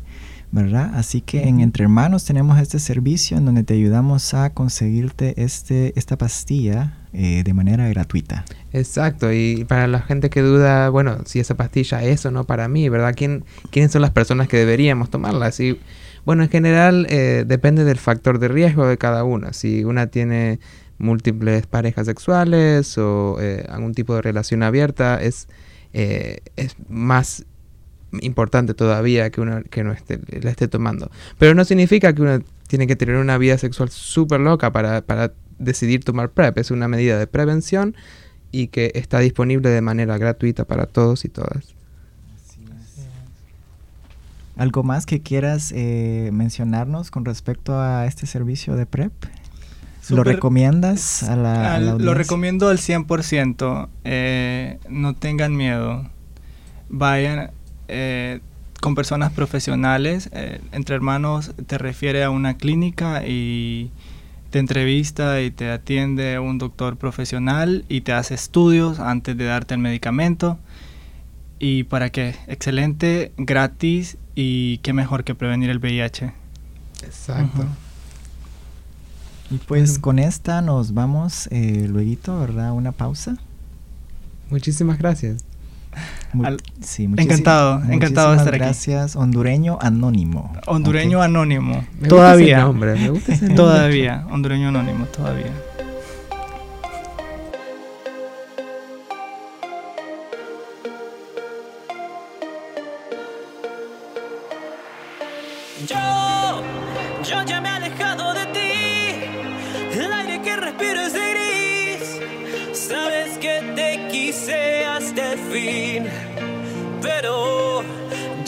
¿verdad? 0.53 0.93
Así 0.95 1.21
que 1.21 1.45
en 1.45 1.61
Entre 1.61 1.85
Hermanos 1.85 2.25
tenemos 2.25 2.59
este 2.61 2.79
servicio 2.79 3.37
en 3.37 3.45
donde 3.45 3.63
te 3.63 3.75
ayudamos 3.75 4.35
a 4.35 4.51
conseguirte 4.51 5.43
este, 5.43 5.93
esta 5.97 6.19
pastilla 6.19 6.99
eh, 7.13 7.43
de 7.45 7.55
manera 7.55 7.89
gratuita. 7.89 8.45
Exacto, 8.73 9.33
y 9.33 9.65
para 9.65 9.87
la 9.87 10.01
gente 10.01 10.29
que 10.29 10.43
duda, 10.43 10.89
bueno, 10.89 11.19
si 11.25 11.39
esa 11.39 11.57
pastilla 11.57 12.03
es 12.03 12.27
o 12.27 12.31
no 12.31 12.45
para 12.45 12.67
mí, 12.69 12.89
¿verdad? 12.89 13.15
¿Quién, 13.17 13.45
¿Quiénes 13.71 13.93
son 13.93 14.03
las 14.03 14.11
personas 14.11 14.49
que 14.49 14.57
deberíamos 14.57 15.09
tomarla? 15.09 15.53
Si, 15.53 15.79
bueno, 16.25 16.43
en 16.43 16.51
general 16.51 17.07
eh, 17.11 17.45
depende 17.47 17.85
del 17.85 17.99
factor 17.99 18.41
de 18.41 18.49
riesgo 18.49 18.87
de 18.87 18.99
cada 18.99 19.23
una. 19.23 19.53
Si 19.53 19.85
una 19.85 20.09
tiene 20.09 20.59
múltiples 20.99 21.67
parejas 21.67 22.07
sexuales 22.07 22.99
o 22.99 23.39
eh, 23.41 23.67
algún 23.71 23.95
tipo 23.95 24.17
de 24.17 24.23
relación 24.23 24.65
abierta, 24.65 25.21
es, 25.23 25.49
es 25.93 26.77
más 26.89 27.45
importante 28.21 28.75
todavía 28.75 29.31
que 29.31 29.41
uno 29.41 29.63
que 29.71 29.85
no 29.85 29.93
esté, 29.93 30.21
la 30.41 30.51
esté 30.51 30.69
tomando. 30.69 31.11
Pero 31.39 31.55
no 31.55 31.65
significa 31.65 32.13
que 32.15 32.23
uno 32.23 32.41
tiene 32.67 32.87
que 32.87 32.97
tener 32.97 33.17
una 33.17 33.39
vida 33.39 33.59
sexual 33.59 33.91
súper 33.91 34.41
loca 34.41 34.73
para, 34.73 35.03
para 35.03 35.33
decidir 35.59 36.05
tomar 36.05 36.31
PrEP. 36.31 36.59
Es 36.59 36.71
una 36.71 36.89
medida 36.89 37.19
de 37.19 37.27
prevención 37.27 37.95
y 38.53 38.69
que 38.69 38.93
está 38.95 39.21
disponible 39.21 39.71
de 39.71 39.81
manera 39.81 40.19
gratuita 40.19 40.65
para 40.65 40.87
todos 40.87 41.25
y 41.25 41.29
todas. 41.29 41.75
¿Algo 44.57 44.83
más 44.83 45.07
que 45.07 45.23
quieras 45.23 45.73
eh, 45.75 46.29
mencionarnos 46.33 47.11
con 47.11 47.25
respecto 47.25 47.81
a 47.81 48.05
este 48.07 48.27
servicio 48.27 48.77
de 48.77 48.85
PrEP? 48.85 49.13
¿Lo 50.11 50.25
recomiendas 50.25 51.23
a 51.23 51.37
la, 51.37 51.81
Lo 51.81 52.15
recomiendo 52.15 52.69
al 52.69 52.79
100%. 52.79 53.89
Eh, 54.05 54.79
no 54.89 55.15
tengan 55.15 55.57
miedo. 55.57 56.11
Vayan, 56.89 57.53
eh, 57.91 58.41
con 58.81 58.95
personas 58.95 59.33
profesionales. 59.33 60.31
Eh, 60.33 60.61
entre 60.73 60.95
hermanos 60.95 61.53
te 61.67 61.79
refiere 61.79 62.25
a 62.25 62.31
una 62.31 62.57
clínica 62.57 63.27
y 63.27 63.91
te 64.51 64.59
entrevista 64.59 65.41
y 65.43 65.51
te 65.51 65.71
atiende 65.71 66.39
un 66.39 66.59
doctor 66.59 66.97
profesional 66.97 67.85
y 67.89 68.01
te 68.01 68.13
hace 68.13 68.35
estudios 68.35 68.99
antes 68.99 69.37
de 69.37 69.45
darte 69.45 69.75
el 69.75 69.81
medicamento. 69.81 70.59
¿Y 71.59 71.85
para 71.85 72.11
qué? 72.11 72.37
Excelente, 72.47 73.33
gratis 73.37 74.17
y 74.35 74.79
qué 74.79 74.93
mejor 74.93 75.25
que 75.25 75.35
prevenir 75.35 75.71
el 75.71 75.79
VIH. 75.79 76.33
Exacto. 77.05 77.67
Y 79.51 79.59
pues 79.59 79.99
con 79.99 80.19
esta 80.19 80.63
nos 80.63 80.95
vamos 80.95 81.49
eh, 81.51 81.87
luego, 81.89 82.39
¿verdad? 82.39 82.73
Una 82.73 82.93
pausa. 82.93 83.37
Muchísimas 84.49 84.99
gracias. 84.99 85.45
Sí, 86.81 87.05
encantado, 87.05 87.83
encantado 87.91 88.31
de 88.33 88.37
estar 88.39 88.55
aquí. 88.55 88.63
Gracias, 88.65 89.17
hondureño 89.17 89.79
anónimo. 89.81 90.53
Hondureño 90.67 91.23
anónimo. 91.23 91.85
todavía. 92.09 92.67
todavía, 93.57 94.27
hondureño 94.31 94.69
anónimo, 94.69 95.07
todavía. 95.07 95.53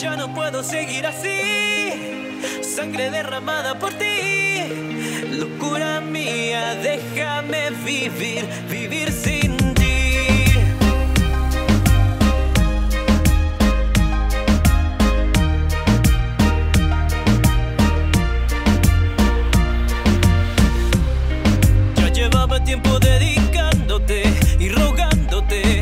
Ya 0.03 0.17
no 0.17 0.33
puedo 0.33 0.61
seguir 0.63 1.07
así. 1.07 2.41
Sangre 2.61 3.09
derramada 3.09 3.79
por 3.79 3.93
ti. 3.93 4.67
Locura 5.31 6.01
mía, 6.01 6.75
déjame 6.75 7.69
vivir, 7.85 8.45
vivir 8.69 9.11
sin 9.11 9.73
tiempo 22.65 22.97
dedicándote 22.99 24.23
y 24.57 24.69
rogándote 24.69 25.79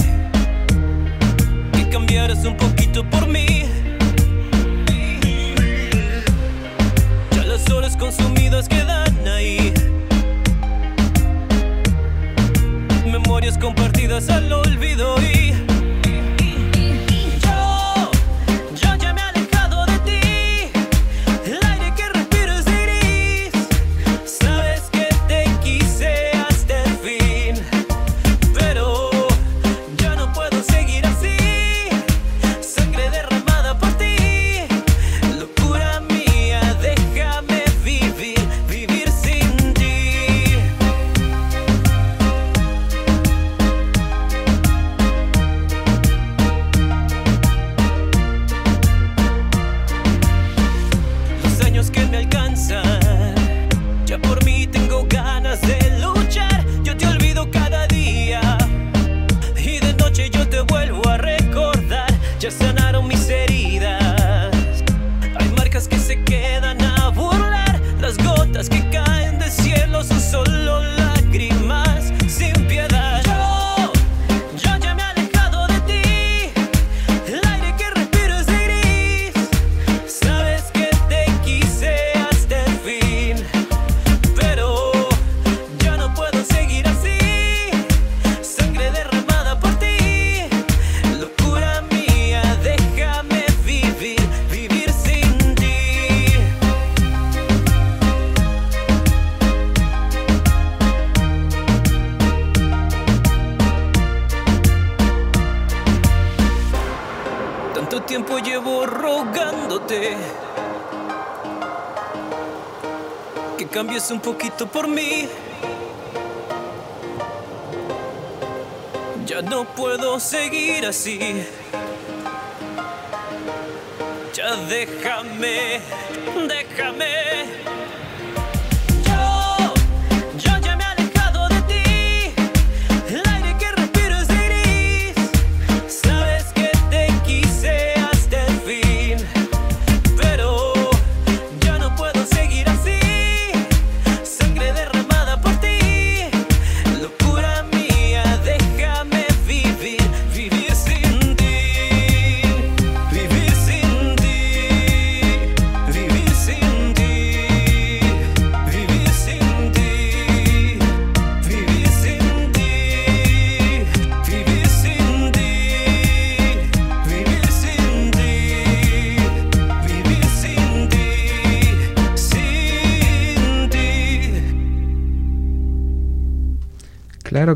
que 1.74 1.90
cambiaras 1.90 2.44
un 2.44 2.58
poquito 2.58 3.08
por 3.10 3.28
mí. 3.28 3.51
Quedan 8.68 9.28
ahí. 9.28 9.74
Memorias 13.06 13.58
compartidas 13.58 14.30
al 14.30 14.52
olvido 14.52 15.16
y 15.22 15.41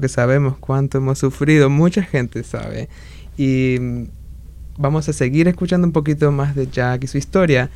sabemos 0.10 0.58
cuánto 0.58 0.97
hemos 0.97 1.20
sufrido, 1.20 1.70
mucha 1.70 2.03
gente 2.03 2.43
sabe. 2.43 2.89
Y 3.38 3.78
vamos 4.78 5.08
a 5.10 5.14
seguir 5.14 5.47
escuchando 5.47 5.88
un 5.88 5.93
poquito 5.93 6.32
más 6.32 6.56
de 6.56 6.68
Jack 6.68 7.03
y 7.03 7.08
su 7.08 7.18
historia. 7.18 7.70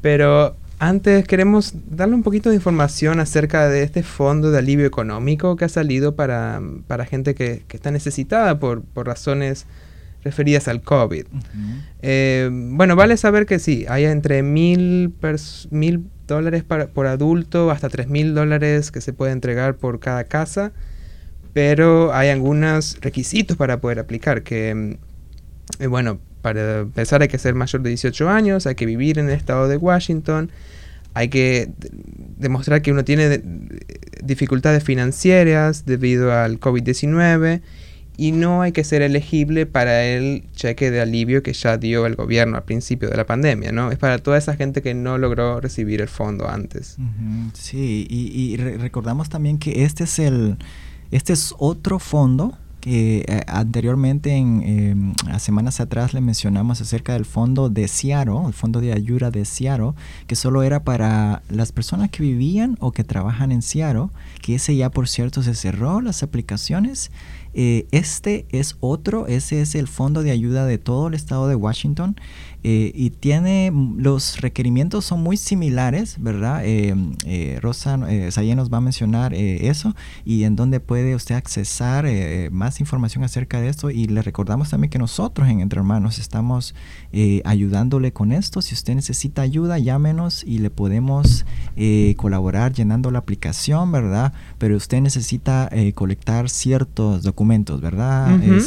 Pero 0.00 0.56
antes 0.78 1.26
queremos 1.26 1.74
darle 1.90 2.14
un 2.14 2.22
poquito 2.22 2.50
de 2.50 2.56
información 2.56 3.18
acerca 3.20 3.68
de 3.68 3.82
este 3.82 4.02
fondo 4.02 4.50
de 4.50 4.58
alivio 4.58 4.86
económico 4.86 5.56
que 5.56 5.64
ha 5.64 5.68
salido 5.68 6.14
para, 6.14 6.62
para 6.86 7.04
gente 7.04 7.34
que, 7.34 7.64
que, 7.66 7.76
está 7.76 7.90
necesitada 7.90 8.60
por, 8.60 8.82
por, 8.82 9.06
razones 9.06 9.66
referidas 10.22 10.68
al 10.68 10.82
COVID. 10.82 11.26
eh, 12.02 12.48
bueno, 12.52 12.94
vale 12.94 13.16
saber 13.16 13.46
que 13.46 13.58
sí, 13.58 13.86
hay 13.88 14.04
entre 14.04 14.42
mil, 14.42 15.12
mil 15.70 16.04
dólares 16.28 16.62
por 16.62 17.06
adulto 17.06 17.70
hasta 17.70 17.88
tres 17.88 18.08
mil 18.08 18.34
dólares 18.34 18.92
que 18.92 19.00
se 19.00 19.12
puede 19.12 19.32
entregar 19.32 19.76
por 19.76 19.98
cada 19.98 20.24
casa 20.24 20.72
pero 21.58 22.14
hay 22.14 22.28
algunos 22.28 22.98
requisitos 23.00 23.56
para 23.56 23.80
poder 23.80 23.98
aplicar, 23.98 24.44
que, 24.44 24.72
mm, 24.72 25.82
eh, 25.82 25.86
bueno, 25.88 26.20
para 26.40 26.82
empezar 26.82 27.20
hay 27.20 27.26
que 27.26 27.36
ser 27.36 27.56
mayor 27.56 27.82
de 27.82 27.88
18 27.88 28.28
años, 28.28 28.68
hay 28.68 28.76
que 28.76 28.86
vivir 28.86 29.18
en 29.18 29.28
el 29.28 29.34
estado 29.34 29.66
de 29.66 29.76
Washington, 29.76 30.52
hay 31.14 31.30
que 31.30 31.70
demostrar 32.36 32.80
que 32.80 32.92
uno 32.92 33.04
tiene 33.04 33.42
dificultades 34.22 34.84
financieras 34.84 35.84
debido 35.84 36.32
al 36.32 36.60
COVID-19 36.60 37.60
y 38.16 38.30
no 38.30 38.62
hay 38.62 38.70
que 38.70 38.84
ser 38.84 39.02
elegible 39.02 39.66
para 39.66 40.04
el 40.04 40.44
cheque 40.54 40.92
de 40.92 41.00
alivio 41.00 41.42
que 41.42 41.54
ya 41.54 41.76
dio 41.76 42.06
el 42.06 42.14
gobierno 42.14 42.56
al 42.56 42.62
principio 42.62 43.10
de 43.10 43.16
la 43.16 43.26
pandemia, 43.26 43.72
¿no? 43.72 43.90
Es 43.90 43.98
para 43.98 44.18
toda 44.18 44.38
esa 44.38 44.54
gente 44.54 44.80
que 44.80 44.94
no 44.94 45.18
logró 45.18 45.60
recibir 45.60 46.02
el 46.02 46.08
fondo 46.08 46.48
antes. 46.48 46.98
Sí, 47.54 48.06
y, 48.08 48.56
recordamos 48.56 49.28
también 49.28 49.58
que 49.58 49.82
este 49.82 50.04
es 50.04 50.20
el 50.20 50.56
este 51.10 51.32
es 51.32 51.54
otro 51.58 51.98
fondo 51.98 52.54
eh, 52.90 53.42
anteriormente, 53.46 54.34
en 54.34 54.62
em, 54.62 55.38
semanas 55.38 55.78
atrás, 55.78 56.14
le 56.14 56.22
mencionamos 56.22 56.80
acerca 56.80 57.12
del 57.12 57.26
fondo 57.26 57.68
de 57.68 57.86
Ciaro, 57.86 58.48
el 58.48 58.54
fondo 58.54 58.80
de 58.80 58.94
ayuda 58.94 59.30
de 59.30 59.44
Ciaro, 59.44 59.94
que 60.26 60.36
solo 60.36 60.62
era 60.62 60.84
para 60.84 61.42
las 61.50 61.70
personas 61.70 62.08
que 62.08 62.22
vivían 62.22 62.78
o 62.80 62.92
que 62.92 63.04
trabajan 63.04 63.52
en 63.52 63.60
Ciaro, 63.60 64.10
que 64.40 64.54
ese 64.54 64.74
ya 64.74 64.90
por 64.90 65.06
cierto 65.06 65.42
se 65.42 65.54
cerró 65.54 66.00
las 66.00 66.22
aplicaciones. 66.22 67.10
Eh, 67.52 67.86
este 67.90 68.46
es 68.50 68.76
otro, 68.80 69.26
ese 69.26 69.60
es 69.60 69.74
el 69.74 69.88
fondo 69.88 70.22
de 70.22 70.30
ayuda 70.30 70.64
de 70.64 70.78
todo 70.78 71.08
el 71.08 71.14
estado 71.14 71.46
de 71.48 71.56
Washington. 71.56 72.16
Eh, 72.64 72.90
y 72.92 73.10
tiene 73.10 73.72
los 73.98 74.40
requerimientos 74.40 75.04
son 75.04 75.22
muy 75.22 75.36
similares, 75.36 76.16
¿verdad? 76.18 76.62
Eh, 76.64 76.92
eh 77.24 77.58
Rosa 77.62 78.00
eh, 78.08 78.54
nos 78.56 78.72
va 78.72 78.78
a 78.78 78.80
mencionar 78.80 79.32
eso 79.32 79.94
y 80.24 80.42
en 80.42 80.56
donde 80.56 80.80
puede 80.80 81.14
usted 81.14 81.36
accesar 81.36 82.06
más 82.50 82.77
información 82.80 83.24
acerca 83.24 83.60
de 83.60 83.68
esto 83.68 83.90
y 83.90 84.06
le 84.06 84.22
recordamos 84.22 84.70
también 84.70 84.90
que 84.90 84.98
nosotros 84.98 85.48
en 85.48 85.60
Entre 85.60 85.78
Hermanos 85.78 86.18
estamos 86.18 86.74
ayudándole 87.44 88.12
con 88.12 88.32
esto. 88.32 88.62
Si 88.62 88.74
usted 88.74 88.94
necesita 88.94 89.42
ayuda, 89.42 89.78
llámenos 89.78 90.44
y 90.44 90.58
le 90.58 90.70
podemos 90.70 91.46
colaborar 92.16 92.72
llenando 92.72 93.10
la 93.10 93.20
aplicación, 93.20 93.90
¿verdad? 93.92 94.32
Pero 94.58 94.76
usted 94.76 95.00
necesita 95.00 95.70
colectar 95.94 96.48
ciertos 96.48 97.22
documentos, 97.22 97.80
¿verdad, 97.80 98.38
uh 98.38 98.58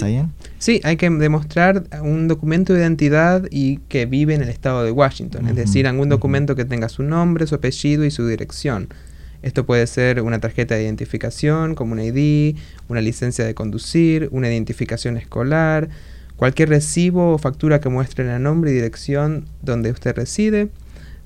Sí, 0.57 0.79
hay 0.83 0.97
que 0.97 1.09
demostrar 1.09 1.83
un 2.01 2.27
documento 2.27 2.73
de 2.73 2.81
identidad 2.81 3.45
y 3.49 3.77
que 3.87 4.05
vive 4.05 4.35
en 4.35 4.41
el 4.41 4.49
estado 4.49 4.83
de 4.83 4.91
Washington, 4.91 5.47
es 5.47 5.55
decir, 5.55 5.87
algún 5.87 6.09
documento 6.09 6.55
que 6.55 6.65
tenga 6.65 6.89
su 6.89 7.03
nombre, 7.03 7.47
su 7.47 7.55
apellido 7.55 8.05
y 8.05 8.11
su 8.11 8.27
dirección. 8.27 8.89
Esto 9.41 9.65
puede 9.65 9.87
ser 9.87 10.21
una 10.21 10.39
tarjeta 10.39 10.75
de 10.75 10.83
identificación, 10.83 11.75
como 11.75 11.93
un 11.93 11.99
ID, 11.99 12.57
una 12.87 13.01
licencia 13.01 13.43
de 13.45 13.55
conducir, 13.55 14.29
una 14.31 14.49
identificación 14.49 15.17
escolar, 15.17 15.89
cualquier 16.35 16.69
recibo 16.69 17.33
o 17.33 17.37
factura 17.37 17.79
que 17.79 17.89
muestre 17.89 18.31
el 18.33 18.41
nombre 18.43 18.71
y 18.71 18.73
dirección 18.73 19.45
donde 19.61 19.91
usted 19.91 20.15
reside, 20.15 20.69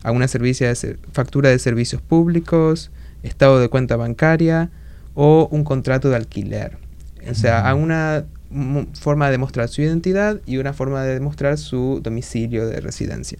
alguna 0.03 0.27
de 0.27 0.97
factura 1.11 1.49
de 1.49 1.59
servicios 1.59 2.01
públicos, 2.01 2.91
estado 3.23 3.59
de 3.59 3.69
cuenta 3.69 3.95
bancaria 3.95 4.69
o 5.13 5.47
un 5.51 5.63
contrato 5.63 6.09
de 6.09 6.15
alquiler. 6.15 6.77
O 7.29 7.33
sea, 7.33 7.67
alguna 7.67 8.25
forma 8.93 9.25
de 9.25 9.31
demostrar 9.31 9.67
su 9.67 9.81
identidad 9.81 10.39
y 10.45 10.57
una 10.57 10.73
forma 10.73 11.03
de 11.03 11.15
demostrar 11.15 11.57
su 11.57 11.99
domicilio 12.03 12.67
de 12.67 12.79
residencia. 12.81 13.39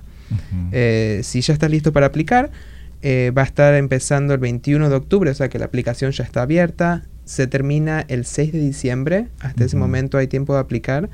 Eh, 0.71 1.21
si 1.23 1.41
ya 1.41 1.53
está 1.53 1.69
listo 1.69 1.93
para 1.93 2.07
aplicar, 2.07 2.51
eh, 3.01 3.31
va 3.35 3.41
a 3.43 3.45
estar 3.45 3.73
empezando 3.75 4.33
el 4.33 4.39
21 4.39 4.89
de 4.89 4.95
octubre, 4.95 5.29
o 5.29 5.33
sea 5.33 5.49
que 5.49 5.59
la 5.59 5.65
aplicación 5.65 6.11
ya 6.11 6.23
está 6.23 6.41
abierta. 6.41 7.03
Se 7.25 7.47
termina 7.47 8.05
el 8.07 8.25
6 8.25 8.53
de 8.53 8.59
diciembre. 8.59 9.27
Hasta 9.39 9.65
ese 9.65 9.77
momento 9.77 10.17
hay 10.17 10.27
tiempo 10.27 10.53
de 10.53 10.59
aplicar. 10.59 11.09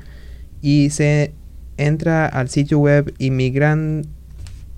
Y 0.60 0.90
se 0.90 1.32
entra 1.76 2.26
al 2.26 2.48
sitio 2.48 2.78
web 2.78 3.12
immigrant, 3.18 4.06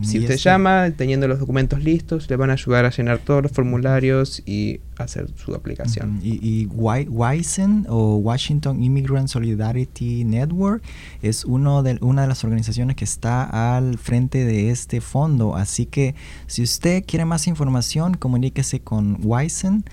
Si 0.03 0.19
usted 0.19 0.35
este 0.35 0.51
llama, 0.51 0.91
teniendo 0.97 1.27
los 1.29 1.39
documentos 1.39 1.83
listos, 1.83 2.29
le 2.29 2.37
van 2.37 2.51
a 2.51 2.55
ayudar 2.55 2.85
a 2.85 2.91
llenar 2.91 3.19
todos 3.19 3.43
los 3.43 3.53
formularios 3.53 4.43
y 4.45 4.81
hacer 4.99 5.29
su 5.37 5.55
aplicación. 5.55 6.21
Y, 6.23 6.39
y 6.43 6.67
WISEN 6.67 7.87
o 7.89 8.17
Washington 8.17 8.83
Immigrant 8.83 9.29
Solidarity 9.29 10.25
Network 10.25 10.83
es 11.23 11.45
uno 11.45 11.83
de, 11.83 11.99
una 12.01 12.23
de 12.23 12.29
las 12.29 12.45
organizaciones 12.45 12.97
que 12.97 13.05
está 13.05 13.77
al 13.77 13.99
frente 13.99 14.45
de 14.45 14.71
este 14.71 15.01
fondo. 15.01 15.57
Así 15.57 15.87
que 15.87 16.15
si 16.47 16.63
usted 16.63 17.05
quiere 17.07 17.25
más 17.25 17.47
información, 17.47 18.15
comuníquese 18.15 18.81
con 18.81 19.19
WISEN. 19.23 19.85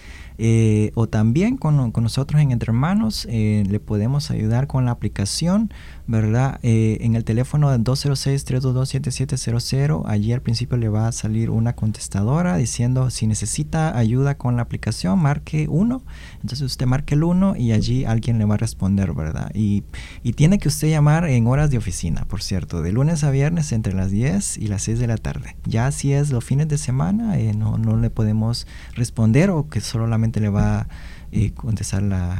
Eh, 0.42 0.92
o 0.96 1.06
también 1.06 1.58
con, 1.58 1.92
con, 1.92 2.02
nosotros 2.02 2.42
en 2.42 2.52
Entre 2.52 2.72
Hermanos 2.72 3.28
eh, 3.30 3.66
le 3.70 3.82
podemos 3.82 4.32
ayudar 4.32 4.68
con 4.68 4.86
la 4.86 4.92
aplicación, 4.92 5.70
¿verdad? 6.08 6.62
Eh, 6.64 7.00
en 7.02 7.16
el 7.16 7.26
teléfono 7.26 7.70
de 7.70 7.78
206-322-7700, 7.80 10.04
allí 10.06 10.32
al 10.32 10.42
principio 10.42 10.78
le 10.78 10.88
va 10.88 11.10
a 11.10 11.12
salir 11.12 11.50
una 11.50 11.76
contestadora 11.76 12.56
diciendo 12.56 13.10
si 13.10 13.28
necesita 13.28 13.98
ayuda 13.98 14.38
con 14.38 14.56
la 14.56 14.62
aplicación, 14.62 14.89
marque 15.16 15.68
uno. 15.70 16.04
Entonces 16.36 16.62
usted 16.62 16.86
marque 16.86 17.16
el 17.16 17.24
uno 17.24 17.56
y 17.56 17.72
allí 17.72 18.06
alguien 18.06 18.40
le 18.40 18.46
va 18.46 18.56
a 18.56 18.58
responder, 18.58 19.14
¿verdad? 19.14 19.52
Y, 19.54 19.84
y 20.24 20.34
tiene 20.34 20.60
que 20.60 20.68
usted 20.68 20.90
llamar 20.90 21.26
en 21.26 21.48
horas 21.48 21.70
de 21.72 21.78
oficina, 21.78 22.26
por 22.26 22.42
cierto, 22.42 22.82
de 22.82 22.92
lunes 22.92 23.24
a 23.24 23.32
viernes 23.32 23.72
entre 23.72 23.94
las 23.94 24.12
10 24.12 24.58
y 24.58 24.68
las 24.68 24.84
6 24.84 25.00
de 25.00 25.08
la 25.08 25.18
tarde. 25.18 25.56
Ya 25.66 25.92
si 25.92 26.14
es 26.14 26.32
los 26.32 26.44
fines 26.44 26.68
de 26.68 26.78
semana, 26.78 27.36
no, 27.56 27.78
no 27.78 27.98
le 27.98 28.10
podemos 28.10 28.68
responder 28.94 29.50
o 29.50 29.70
que 29.70 29.82
solamente 29.82 30.40
le 30.40 30.50
va 30.50 30.82
a 30.82 30.88
eh, 31.32 31.52
contestar 31.52 32.02
la, 32.04 32.40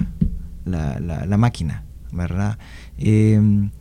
la, 0.66 1.38
máquina, 1.38 1.84
¿verdad? 2.12 2.58
Em, 2.98 3.72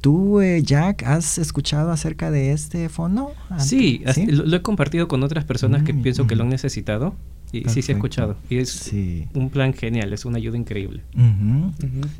¿Tú, 0.00 0.40
eh, 0.40 0.62
Jack, 0.62 1.02
has 1.02 1.38
escuchado 1.38 1.90
acerca 1.90 2.30
de 2.30 2.52
este 2.52 2.88
fondo? 2.88 3.32
Sí, 3.58 4.02
Lo, 4.28 4.56
he 4.56 4.62
compartido 4.62 5.08
con 5.08 5.22
otras 5.22 5.44
personas 5.44 5.82
que 5.82 5.92
mm, 5.92 6.02
pienso 6.02 6.26
que 6.26 6.36
lo 6.36 6.44
han 6.44 6.48
necesitado. 6.48 7.14
Y 7.52 7.68
sí, 7.68 7.82
sí 7.82 7.92
he 7.92 7.94
escuchado. 7.94 8.36
Y 8.48 8.58
es 8.58 8.92
un 9.34 9.50
plan 9.50 9.72
genial, 9.72 10.12
es 10.12 10.24
una 10.24 10.38
ayuda 10.38 10.56
increíble. 10.56 11.02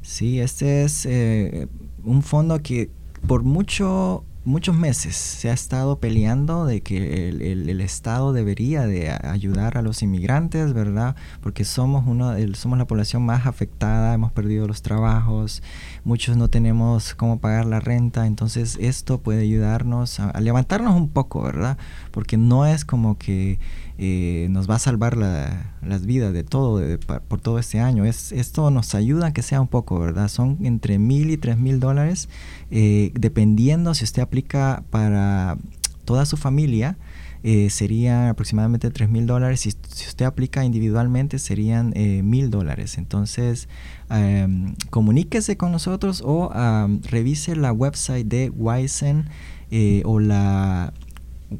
Sí, 0.02 0.40
este 0.40 0.84
es 0.84 1.06
eh, 1.06 1.68
un 2.04 2.22
fondo 2.22 2.60
que 2.62 2.90
por 3.26 3.42
mucho 3.42 4.24
muchos 4.44 4.74
meses 4.74 5.16
se 5.16 5.50
ha 5.50 5.52
estado 5.52 5.98
peleando 5.98 6.64
de 6.64 6.80
que 6.80 7.28
el, 7.28 7.80
Estado 7.80 8.32
debería 8.32 8.86
de 8.86 9.10
ayudar 9.10 9.76
a 9.78 9.82
los 9.82 10.02
inmigrantes, 10.02 10.72
¿verdad? 10.72 11.16
Porque 11.40 11.64
somos, 11.64 12.06
uno, 12.06 12.34
somos 12.54 12.78
la 12.78 12.86
población 12.86 13.22
más 13.24 13.46
afectada, 13.46 14.14
hemos 14.14 14.32
perdido 14.32 14.66
los 14.66 14.82
trabajos, 14.82 15.62
muchos 16.04 16.36
no 16.36 16.48
tenemos 16.48 17.14
cómo 17.14 17.38
pagar 17.38 17.66
la 17.66 17.80
renta, 17.80 18.26
entonces 18.26 18.78
esto 18.80 19.18
puede 19.18 19.42
ayudarnos 19.42 20.20
a, 20.20 20.38
levantarnos 20.40 20.94
un 20.96 21.08
poco, 21.08 21.42
¿verdad? 21.42 21.78
Porque 22.10 22.36
no 22.36 22.66
es 22.66 22.84
como 22.84 23.18
que 23.18 23.58
eh, 23.98 24.48
nos 24.50 24.68
va 24.68 24.76
a 24.76 24.78
salvar 24.78 25.16
las 25.16 26.06
vidas 26.06 26.32
de 26.32 26.44
todo, 26.44 26.82
por 27.28 27.40
todo 27.40 27.58
este 27.58 27.80
año. 27.80 28.04
Es, 28.04 28.32
esto 28.32 28.70
nos 28.70 28.94
ayuda 28.94 29.28
a 29.28 29.32
que 29.32 29.42
sea 29.42 29.60
un 29.60 29.68
poco, 29.68 29.98
¿verdad? 29.98 30.28
Son 30.28 30.58
entre 30.62 30.98
mil 30.98 31.30
y 31.30 31.36
tres 31.36 31.58
mil 31.58 31.80
dólares 31.80 32.28
eh, 32.70 33.12
dependiendo 33.14 33.94
si 33.94 34.04
usted 34.04 34.22
aplica 34.22 34.82
para 34.90 35.58
toda 36.04 36.26
su 36.26 36.36
familia, 36.36 36.96
eh, 37.42 37.70
serían 37.70 38.28
aproximadamente 38.28 38.90
3 38.90 39.08
mil 39.08 39.26
dólares. 39.26 39.60
Si, 39.60 39.70
si, 39.70 40.06
usted 40.06 40.24
aplica 40.24 40.64
individualmente, 40.64 41.38
serían 41.38 41.92
eh, 41.94 42.22
mil 42.22 42.50
dólares. 42.50 42.98
Entonces, 42.98 43.68
em, 44.10 44.74
comuníquese 44.90 45.56
con 45.56 45.72
nosotros 45.72 46.22
o 46.24 46.50
revise 47.10 47.56
la 47.56 47.72
website 47.72 48.26
de 48.26 48.50
Wisen 48.50 49.28
o 50.04 50.20
la 50.20 50.92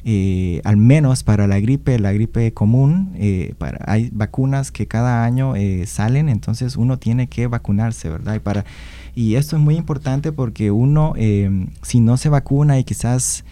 eh, 0.04 0.60
al 0.64 0.76
menos 0.76 1.24
para 1.24 1.46
la 1.46 1.60
gripe, 1.60 1.98
la 1.98 2.12
gripe 2.12 2.52
común, 2.52 3.12
eh, 3.16 3.54
para, 3.56 3.78
hay 3.90 4.10
vacunas 4.12 4.70
que 4.70 4.86
cada 4.86 5.24
año 5.24 5.56
eh, 5.56 5.86
salen, 5.86 6.28
entonces 6.28 6.76
uno 6.76 6.98
tiene 6.98 7.28
que 7.28 7.46
vacunarse, 7.46 8.10
¿verdad? 8.10 8.34
Y, 8.34 8.38
para, 8.38 8.66
y 9.14 9.36
esto 9.36 9.56
es 9.56 9.62
muy 9.62 9.76
importante 9.76 10.30
porque 10.30 10.70
uno, 10.70 11.14
si 11.82 12.00
no 12.00 12.16
se 12.18 12.28
vacuna 12.28 12.78
y 12.78 12.84
quizás 12.84 13.44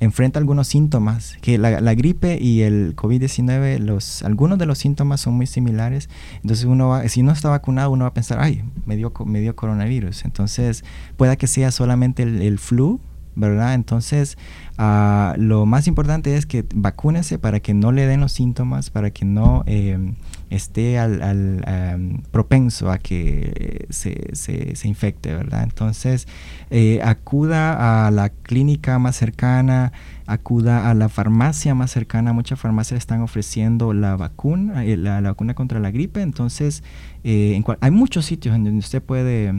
enfrenta 0.00 0.38
algunos 0.38 0.68
síntomas, 0.68 1.36
que 1.40 1.58
la, 1.58 1.94
gripe 1.94 2.38
y 2.40 2.62
el 2.62 2.94
COVID-19, 2.94 3.78
los, 3.78 4.22
algunos 4.22 4.58
de 4.58 4.66
los 4.66 4.78
síntomas 4.78 5.20
son 5.20 5.34
muy 5.34 5.46
similares, 5.46 6.08
entonces 6.42 6.64
uno 6.66 7.00
si 7.08 7.22
no 7.22 7.32
está 7.32 7.48
vacunado, 7.48 7.90
uno 7.90 8.04
va 8.04 8.10
a 8.10 8.14
pensar, 8.14 8.38
ay, 8.40 8.62
me 8.86 8.96
dio, 8.96 9.12
me 9.26 9.40
dio 9.40 9.56
coronavirus, 9.56 10.24
entonces 10.24 10.84
pueda 11.16 11.36
que 11.36 11.46
sea 11.46 11.70
solamente 11.70 12.22
el 12.22 12.58
flu, 12.58 13.00
¿verdad? 13.38 13.74
Entonces, 13.74 14.36
ah, 14.76 15.34
lo 15.38 15.64
más 15.64 15.86
importante 15.86 16.36
es 16.36 16.44
que 16.44 16.64
vacúnese 16.74 17.38
para 17.38 17.60
que 17.60 17.72
no 17.72 17.92
le 17.92 18.06
den 18.06 18.20
los 18.20 18.32
síntomas, 18.32 18.90
para 18.90 19.10
que 19.10 19.24
no 19.24 19.62
eh, 19.66 20.14
esté 20.50 20.98
al, 20.98 21.22
al, 21.22 21.64
am, 21.66 22.22
propenso 22.30 22.90
a 22.90 22.98
que 22.98 23.52
eh, 23.54 23.86
se, 23.90 24.34
se, 24.34 24.74
se 24.76 24.88
infecte, 24.88 25.34
¿verdad? 25.34 25.62
Entonces, 25.62 26.26
eh, 26.70 27.00
acuda 27.04 28.06
a 28.06 28.10
la 28.10 28.28
clínica 28.30 28.98
más 28.98 29.16
cercana, 29.16 29.92
acuda 30.26 30.90
a 30.90 30.94
la 30.94 31.08
farmacia 31.08 31.74
más 31.74 31.90
cercana. 31.90 32.32
Muchas 32.32 32.58
farmacias 32.60 32.98
están 32.98 33.22
ofreciendo 33.22 33.92
la 33.94 34.16
vacuna, 34.16 34.84
eh, 34.84 34.96
la, 34.96 35.20
vacuna 35.20 35.54
contra 35.54 35.80
la 35.80 35.90
gripe. 35.90 36.20
Entonces, 36.22 36.82
eh, 37.24 37.54
en 37.54 37.62
cual- 37.62 37.78
hay 37.80 37.90
muchos 37.90 38.26
sitios 38.26 38.54
en 38.56 38.64
donde 38.64 38.80
usted 38.80 39.02
puede, 39.02 39.54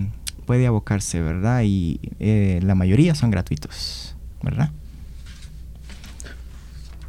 puede 0.49 0.65
abocarse, 0.65 1.21
¿verdad? 1.21 1.61
Y 1.63 1.99
eh, 2.19 2.59
la 2.63 2.73
mayoría 2.73 3.13
son 3.13 3.29
gratuitos, 3.29 4.15
¿verdad? 4.41 4.71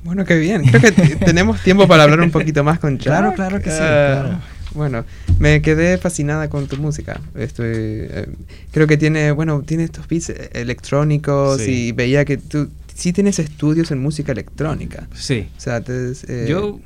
Bueno, 0.04 0.26
qué 0.26 0.36
bien. 0.38 0.62
Creo 0.64 0.82
que 0.82 1.16
tenemos 1.16 1.58
tiempo 1.62 1.88
para 1.88 2.02
hablar 2.02 2.20
un 2.20 2.30
poquito 2.30 2.62
más 2.64 2.78
con 2.78 2.98
Jack. 2.98 3.06
Claro, 3.06 3.32
claro 3.32 3.58
que 3.62 3.70
sí, 3.70 3.78
Ah, 3.80 4.18
claro. 4.20 4.38
Bueno, 4.74 5.04
me 5.38 5.62
quedé 5.62 5.96
fascinada 5.96 6.50
con 6.50 6.66
tu 6.68 6.76
música. 6.76 7.18
Estoy, 7.34 7.66
eh, 7.72 8.28
creo 8.72 8.86
que 8.86 8.98
tiene, 8.98 9.32
bueno, 9.32 9.62
tiene 9.62 9.84
estos 9.84 10.06
beats 10.06 10.28
eh, 10.28 10.50
electrónicos 10.52 11.62
Sí. 11.62 11.86
y 11.88 11.92
veía 11.92 12.26
que 12.26 12.36
tú 12.36 12.68
sí 12.94 13.14
tienes 13.14 13.38
estudios 13.38 13.90
en 13.90 14.02
música 14.02 14.32
electrónica. 14.32 15.08
Sí. 15.14 15.48
O 15.56 15.60
sea, 15.60 15.80
te- 15.80 16.12
eh, 16.28 16.46
Yo, 16.46 16.78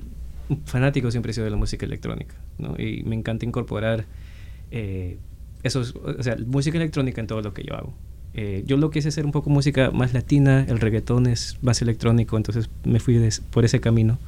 fanático 0.67 1.11
siempre 1.11 1.33
he 1.33 1.35
sido 1.35 1.47
de 1.47 1.51
la 1.51 1.57
música 1.57 1.85
electrónica, 1.85 2.37
¿no? 2.59 2.77
Y 2.79 3.03
me 3.03 3.17
encanta 3.17 3.45
incorporar 3.45 4.05
eh, 4.71 5.19
esos, 5.65 5.95
o 5.97 6.23
sea, 6.23 6.37
música 6.47 6.77
electrónica 6.77 7.21
en 7.21 7.27
todo 7.27 7.43
lo 7.43 7.53
que 7.53 7.65
yo 7.65 7.75
hago. 7.75 7.93
Eh, 8.35 8.63
yo 8.67 8.77
lo 8.77 8.91
quise 8.91 9.09
hacer 9.09 9.25
un 9.25 9.33
poco 9.33 9.51
música 9.51 9.91
más 9.91 10.13
latina, 10.13 10.65
el 10.69 10.81
reggaetón 10.81 11.27
es 11.27 11.59
más 11.63 11.83
electrónico, 11.83 12.37
entonces 12.37 12.69
me 12.85 13.01
fui 13.01 13.21
por 13.51 13.65
ese 13.65 13.81
camino. 13.81 14.19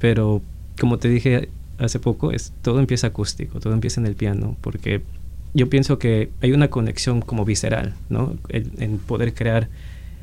Pero 0.00 0.42
como 0.80 0.98
te 0.98 1.08
dije 1.08 1.48
hace 1.78 2.00
poco, 2.00 2.32
es, 2.32 2.52
todo 2.62 2.80
empieza 2.80 3.08
acústico, 3.08 3.60
todo 3.60 3.72
empieza 3.72 4.00
en 4.00 4.06
el 4.06 4.14
piano, 4.14 4.56
porque 4.60 5.02
yo 5.54 5.68
pienso 5.68 5.98
que 5.98 6.30
hay 6.40 6.52
una 6.52 6.68
conexión 6.68 7.20
como 7.20 7.44
visceral, 7.44 7.94
¿no? 8.08 8.36
En, 8.48 8.72
en 8.78 8.98
poder 8.98 9.34
crear 9.34 9.68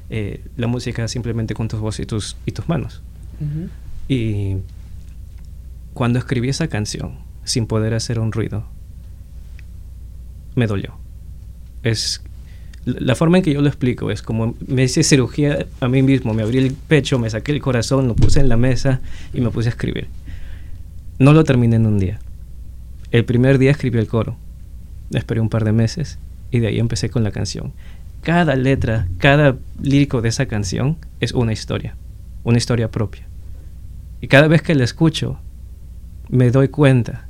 eh, 0.10 0.42
la 0.56 0.68
música 0.68 1.08
simplemente 1.08 1.54
con 1.54 1.68
tus 1.68 1.80
voces 1.80 2.04
y 2.04 2.06
tus, 2.06 2.38
y 2.46 2.52
tus 2.52 2.68
manos. 2.68 3.02
ujú. 3.40 3.70
Y 4.08 4.58
cuando 5.94 6.20
escribí 6.20 6.50
esa 6.50 6.68
canción, 6.68 7.20
sin 7.44 7.68
poder 7.68 7.94
hacer 7.94 8.20
un 8.20 8.32
ruido, 8.32 8.66
me 10.56 10.68
dolió. 10.68 10.98
Es 11.84 12.24
la 12.86 13.16
forma 13.16 13.38
en 13.38 13.44
que 13.44 13.54
yo 13.54 13.62
lo 13.62 13.68
explico 13.68 14.12
es 14.12 14.22
como 14.22 14.56
me 14.68 14.84
hice 14.84 15.04
cirugía 15.04 15.66
a 15.82 15.88
mí 15.88 16.04
mismo, 16.04 16.34
me 16.34 16.44
abrí 16.44 16.60
el 16.60 16.74
pecho, 16.74 17.18
me 17.18 17.30
saqué 17.30 17.52
el 17.52 17.62
corazón, 17.62 18.08
lo 18.08 18.16
puse 18.16 18.40
en 18.40 18.48
la 18.48 18.58
mesa 18.58 19.02
y 19.34 19.42
me 19.42 19.50
puse 19.50 19.70
a 19.70 19.72
escribir. 19.72 20.08
No 21.18 21.34
lo 21.34 21.44
terminé 21.44 21.78
en 21.78 21.88
un 21.88 21.98
día. 21.98 22.20
El 23.12 23.26
primer 23.26 23.58
día 23.58 23.72
escribí 23.72 23.98
el 23.98 24.08
coro. 24.08 24.38
Esperé 25.12 25.40
un 25.40 25.50
par 25.50 25.64
de 25.64 25.72
meses 25.72 26.20
y 26.52 26.60
de 26.60 26.68
ahí 26.68 26.80
empecé 26.80 27.10
con 27.10 27.24
la 27.24 27.32
canción. 27.32 27.74
Cada 28.22 28.56
letra, 28.56 29.08
cada 29.18 29.58
lírico 29.82 30.22
de 30.22 30.30
esa 30.30 30.46
canción 30.46 30.98
es 31.20 31.32
una 31.32 31.54
historia, 31.54 31.96
una 32.44 32.58
historia 32.58 32.92
propia. 32.92 33.26
Y 34.22 34.28
cada 34.28 34.48
vez 34.48 34.62
que 34.62 34.76
la 34.76 34.84
escucho, 34.84 35.40
me 36.30 36.52
doy 36.52 36.68
cuenta 36.68 37.28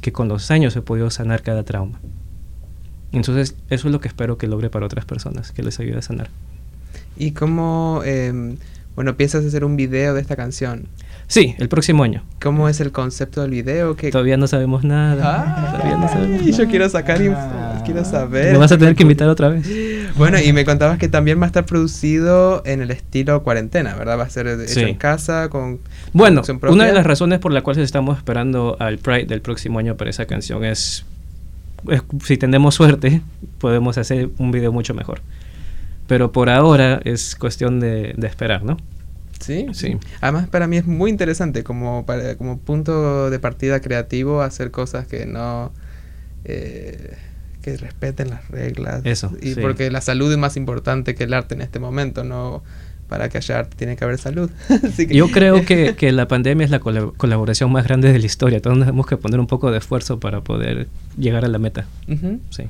que 0.00 0.12
con 0.12 0.28
los 0.28 0.50
años 0.50 0.74
he 0.76 0.82
podido 0.82 1.10
sanar 1.10 1.42
cada 1.42 1.62
trauma. 1.62 2.00
Entonces, 3.12 3.54
eso 3.70 3.88
es 3.88 3.92
lo 3.92 4.00
que 4.00 4.08
espero 4.08 4.38
que 4.38 4.46
logre 4.46 4.70
para 4.70 4.86
otras 4.86 5.04
personas, 5.04 5.52
que 5.52 5.62
les 5.62 5.78
ayude 5.80 5.98
a 5.98 6.02
sanar. 6.02 6.28
¿Y 7.16 7.32
cómo, 7.32 8.02
em, 8.04 8.56
bueno, 8.96 9.16
piensas 9.16 9.44
hacer 9.44 9.64
un 9.64 9.76
video 9.76 10.14
de 10.14 10.20
esta 10.20 10.34
canción? 10.36 10.86
Sí, 11.28 11.54
el 11.58 11.68
próximo 11.68 12.02
año. 12.04 12.22
¿Cómo 12.42 12.68
es 12.68 12.80
el 12.80 12.90
concepto 12.92 13.40
del 13.42 13.50
video? 13.52 13.96
¿Qué- 13.96 14.10
Todavía 14.10 14.36
no 14.36 14.46
sabemos 14.46 14.84
nada. 14.84 15.72
Todavía 15.72 15.96
no 15.96 16.08
sabemos 16.08 16.42
Ay, 16.44 16.52
yo 16.52 16.66
quiero 16.68 16.88
sacar 16.90 17.22
info, 17.22 17.38
quiero 17.86 18.04
saber. 18.04 18.52
Me 18.52 18.58
vas 18.58 18.72
a 18.72 18.76
tener 18.78 18.94
que 18.94 19.02
invitar 19.02 19.28
otra 19.28 19.48
vez. 19.48 19.66
Bueno, 20.16 20.38
y 20.40 20.52
me 20.52 20.64
contabas 20.66 20.98
que 20.98 21.08
también 21.08 21.38
va 21.40 21.44
a 21.44 21.46
estar 21.46 21.64
producido 21.64 22.62
en 22.66 22.82
el 22.82 22.90
estilo 22.90 23.42
cuarentena, 23.42 23.94
¿verdad? 23.94 24.18
Va 24.18 24.24
a 24.24 24.28
ser 24.30 24.46
hecho 24.46 24.66
Sí. 24.68 24.80
en 24.80 24.94
casa 24.96 25.48
con 25.48 25.80
Bueno, 26.12 26.42
una 26.68 26.84
de 26.86 26.92
las 26.92 27.06
razones 27.06 27.38
por 27.38 27.52
las 27.52 27.62
cuales 27.62 27.84
estamos 27.84 28.18
esperando 28.18 28.76
al 28.78 28.98
Pride 28.98 29.24
del 29.24 29.40
próximo 29.40 29.78
año 29.78 29.96
para 29.96 30.10
esa 30.10 30.26
canción 30.26 30.64
es 30.66 31.06
si 32.24 32.36
tenemos 32.36 32.74
suerte, 32.74 33.22
podemos 33.58 33.98
hacer 33.98 34.30
un 34.38 34.50
video 34.52 34.72
mucho 34.72 34.94
mejor. 34.94 35.20
Pero 36.06 36.32
por 36.32 36.50
ahora 36.50 37.00
es 37.04 37.36
cuestión 37.36 37.80
de, 37.80 38.14
de 38.16 38.26
esperar, 38.26 38.64
¿no? 38.64 38.76
Sí, 39.40 39.66
Sí. 39.72 39.98
Además, 40.20 40.48
para 40.48 40.66
mí 40.68 40.76
es 40.76 40.86
muy 40.86 41.10
interesante 41.10 41.64
como, 41.64 42.06
para, 42.06 42.36
como 42.36 42.58
punto 42.58 43.28
de 43.30 43.38
partida 43.40 43.80
creativo 43.80 44.42
hacer 44.42 44.70
cosas 44.70 45.06
que 45.06 45.26
no. 45.26 45.72
eh, 46.44 47.16
que 47.62 47.76
respeten 47.76 48.30
las 48.30 48.48
reglas. 48.48 49.02
Eso, 49.04 49.32
Y 49.40 49.54
sí. 49.54 49.60
porque 49.60 49.88
la 49.90 50.00
salud 50.00 50.32
es 50.32 50.38
más 50.38 50.56
importante 50.56 51.14
que 51.14 51.24
el 51.24 51.32
arte 51.34 51.54
en 51.54 51.62
este 51.62 51.78
momento, 51.78 52.24
no. 52.24 52.62
Para 53.12 53.28
que 53.28 53.36
haya 53.36 53.58
arte 53.58 53.76
tiene 53.76 53.94
que 53.94 54.04
haber 54.04 54.16
salud. 54.16 54.50
Así 54.70 55.06
que- 55.06 55.14
Yo 55.14 55.28
creo 55.28 55.66
que, 55.66 55.94
que 55.96 56.12
la 56.12 56.26
pandemia 56.28 56.64
es 56.64 56.70
la 56.70 56.78
col- 56.80 57.12
colaboración 57.18 57.70
más 57.70 57.84
grande 57.84 58.10
de 58.10 58.18
la 58.18 58.24
historia. 58.24 58.62
Todos 58.62 58.78
tenemos 58.78 59.06
que 59.06 59.18
poner 59.18 59.38
un 59.38 59.46
poco 59.46 59.70
de 59.70 59.76
esfuerzo 59.76 60.18
para 60.18 60.40
poder 60.40 60.88
llegar 61.18 61.44
a 61.44 61.48
la 61.48 61.58
meta. 61.58 61.84
Sí. 62.48 62.62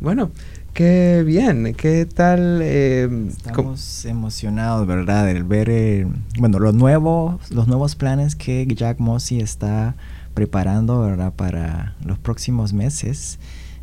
Bueno, 0.00 0.30
qué 0.72 1.22
bien. 1.26 1.74
¿Qué 1.76 2.06
tal? 2.06 2.60
eh, 2.62 3.06
Estamos 3.28 4.06
emocionados, 4.06 4.86
¿verdad? 4.86 5.26
De 5.26 5.42
ver, 5.42 5.68
eh, 5.68 6.06
bueno, 6.38 6.58
los 6.58 6.72
nuevos, 6.72 7.50
los 7.50 7.68
nuevos 7.68 7.96
planes 7.96 8.34
que 8.34 8.66
Jack 8.66 8.98
Mossy 8.98 9.40
está 9.40 9.94
preparando, 10.32 11.02
¿verdad? 11.02 11.34
Para 11.36 11.96
los 12.02 12.18
próximos 12.18 12.72
meses. 12.72 13.38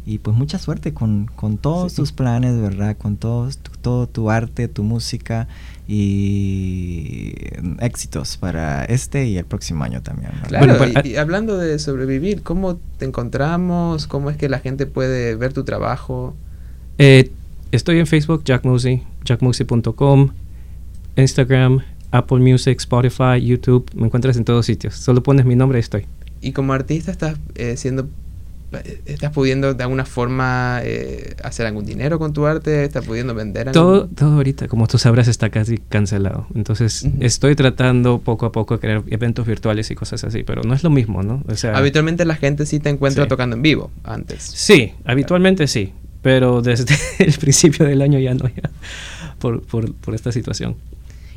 Y 0.09 0.19
pues 0.19 0.37
mucha 0.37 0.57
suerte 0.57 0.93
con, 0.93 1.25
con 1.35 1.57
todos 1.57 1.91
Sí. 1.91 1.97
tus 1.97 2.13
planes, 2.13 2.57
¿verdad? 2.61 2.95
Con 2.97 3.17
todos 3.17 3.57
tu- 3.57 3.71
todo 3.81 4.07
tu 4.07 4.29
arte, 4.31 4.69
tu 4.69 4.83
música 4.83 5.49
y 5.87 7.33
éxitos 7.79 8.37
para 8.37 8.85
este 8.85 9.25
y 9.27 9.37
el 9.37 9.45
próximo 9.45 9.83
año 9.83 10.01
también. 10.01 10.31
¿verdad? 10.31 10.47
Claro, 10.47 10.77
Bueno, 10.77 10.93
pues, 10.93 11.05
y, 11.05 11.09
y 11.09 11.15
hablando 11.17 11.57
de 11.57 11.77
sobrevivir, 11.79 12.41
¿cómo 12.41 12.79
te 12.97 13.05
encontramos? 13.05 14.07
¿Cómo 14.07 14.29
es 14.29 14.37
que 14.37 14.47
la 14.49 14.59
gente 14.59 14.85
puede 14.85 15.35
ver 15.35 15.51
tu 15.53 15.63
trabajo? 15.63 16.35
Eh, 16.97 17.31
estoy 17.71 17.99
en 17.99 18.07
Facebook, 18.07 18.43
Jack 18.45 18.63
Moosey, 18.65 19.03
jackmoosey.com, 19.25 20.29
Instagram, 21.17 21.81
Apple 22.11 22.39
Music, 22.39 22.77
Spotify, 22.79 23.41
YouTube. 23.45 23.89
Me 23.93 24.05
encuentras 24.05 24.37
en 24.37 24.45
todos 24.45 24.65
sitios. 24.65 24.95
Solo 24.95 25.21
pones 25.21 25.45
mi 25.45 25.55
nombre 25.55 25.79
y 25.79 25.81
estoy. 25.81 26.05
Y 26.41 26.53
como 26.53 26.71
artista 26.73 27.11
estás 27.11 27.37
eh, 27.55 27.75
siendo 27.77 28.07
estás 29.05 29.31
pudiendo 29.31 29.73
de 29.73 29.83
alguna 29.83 30.03
forma 30.05 30.81
eh, 30.83 31.35
hacer 31.43 31.65
algún 31.65 31.85
dinero 31.85 32.19
con 32.19 32.33
tu 32.33 32.45
arte, 32.45 32.83
estás 32.83 33.05
pudiendo 33.05 33.33
vender 33.33 33.71
Todo, 33.71 34.01
algún- 34.01 34.15
todo 34.15 34.33
ahorita, 34.33 34.67
como 34.67 34.87
tú 34.87 34.97
sabrás, 34.97 35.27
está 35.29 35.49
casi 35.49 35.77
cancelado. 35.77 36.47
Entonces, 36.53 37.07
estoy 37.19 37.55
tratando 37.55 38.19
poco 38.19 38.45
a 38.45 38.51
poco 38.51 38.75
de 38.75 38.79
crear 38.81 39.03
eventos 39.07 39.47
virtuales 39.47 39.89
y 39.91 39.95
cosas 39.95 40.23
así, 40.25 40.43
pero 40.43 40.63
no 40.63 40.73
es 40.73 40.83
lo 40.83 40.89
mismo, 40.89 41.23
¿no? 41.23 41.43
O 41.47 41.55
sea, 41.55 41.77
Habitualmente 41.77 42.25
la 42.25 42.35
gente 42.35 42.65
sí 42.65 42.79
te 42.79 42.89
encuentra 42.89 43.23
Sí. 43.23 43.29
tocando 43.29 43.55
en 43.55 43.61
vivo 43.61 43.89
antes. 44.03 44.43
Sí, 44.43 44.93
habitualmente 45.05 45.67
sí, 45.67 45.93
pero 46.21 46.61
desde 46.61 46.93
el 47.19 47.33
principio 47.37 47.85
del 47.85 48.01
año 48.01 48.19
ya 48.19 48.33
no, 48.33 48.47
ya, 48.49 48.69
por, 49.39 49.61
por, 49.61 49.93
por 49.93 50.13
esta 50.13 50.31
situación. 50.33 50.75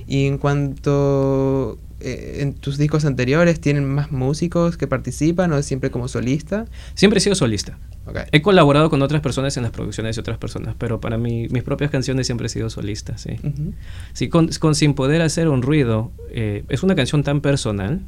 Y 0.09 0.27
en 0.27 0.39
cuanto 0.39 1.79
eh, 2.01 2.39
en 2.41 2.55
tus 2.55 2.79
discos 2.79 3.05
anteriores 3.05 3.61
tienen 3.61 3.85
más 3.89 4.11
músicos 4.11 4.77
que 4.77 4.87
participan 4.87 5.53
o 5.53 5.59
es 5.59 5.67
siempre 5.67 5.91
como 5.91 6.09
solista? 6.09 6.67
Siempre 6.95 7.19
he 7.19 7.21
sido 7.21 7.35
solista. 7.35 7.79
Ok. 8.07 8.19
He 8.33 8.43
colaborado 8.43 8.91
con 8.91 9.03
otras 9.03 9.21
personas 9.21 9.57
en 9.57 9.63
las 9.63 9.73
producciones 9.73 10.17
de 10.17 10.21
otras 10.21 10.39
personas, 10.39 10.75
pero 10.79 11.01
para 11.01 11.19
mí, 11.19 11.47
mis 11.51 11.63
propias 11.63 11.91
canciones 11.91 12.27
siempre 12.27 12.47
he 12.47 12.51
sido 12.51 12.71
solista, 12.71 13.17
sí. 13.19 13.33
Ujú. 13.43 13.73
Sí, 14.13 14.29
con, 14.29 14.49
con 14.49 14.75
Sin 14.75 14.95
Poder 14.95 15.23
Hacer 15.23 15.49
un 15.49 15.63
Ruido, 15.63 16.11
eh, 16.31 16.65
es 16.69 16.83
una 16.83 16.95
canción 16.95 17.23
tan 17.23 17.41
personal 17.41 18.01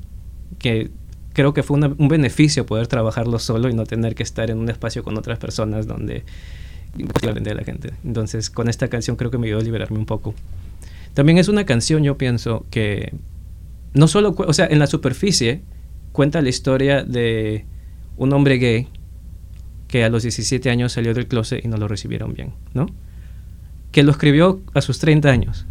que 0.59 0.91
creo 1.35 1.55
que 1.55 1.63
fue 1.63 1.77
una- 1.77 1.95
un 1.97 2.09
beneficio 2.09 2.67
poder 2.67 2.87
trabajarlo 2.89 3.39
solo 3.39 3.69
y 3.69 3.75
no 3.75 3.85
tener 3.87 4.15
que 4.15 4.23
estar 4.23 4.51
en 4.51 4.59
un 4.59 4.69
espacio 4.69 5.03
con 5.03 5.17
otras 5.17 5.39
personas 5.39 5.87
donde 5.87 6.25
a 6.95 7.55
la 7.55 7.65
gente. 7.65 7.93
Entonces, 8.05 8.51
con 8.51 8.69
esta 8.69 8.89
canción 8.89 9.17
creo 9.17 9.31
que 9.31 9.39
me 9.39 9.47
ayudó 9.47 9.61
a 9.61 9.65
liberarme 9.65 9.99
un 9.99 10.05
poco. 10.07 10.35
También 11.15 11.39
es 11.39 11.49
una 11.49 11.65
canción, 11.65 12.03
yo 12.03 12.19
pienso, 12.19 12.67
que 12.71 13.15
no 13.95 14.09
solo, 14.09 14.35
o 14.37 14.53
sea, 14.53 14.67
en 14.67 14.79
la 14.79 14.87
superficie 14.87 15.63
cuenta 16.13 16.43
la 16.43 16.49
historia 16.49 17.03
de 17.05 17.65
un 18.17 18.33
hombre 18.33 18.59
gay 18.59 18.89
que 19.89 20.05
a 20.05 20.09
los 20.09 20.23
17 20.23 20.71
años 20.71 20.93
salió 20.93 21.13
del 21.15 21.27
closet 21.27 21.65
y 21.65 21.69
no 21.69 21.77
lo 21.77 21.89
recibieron 21.89 22.33
bien, 22.33 22.53
¿no? 22.75 22.87
Que 23.91 24.03
lo 24.03 24.11
escribió 24.11 24.63
a 24.73 24.81
sus 24.81 24.99
30 24.99 25.29
años. 25.29 25.67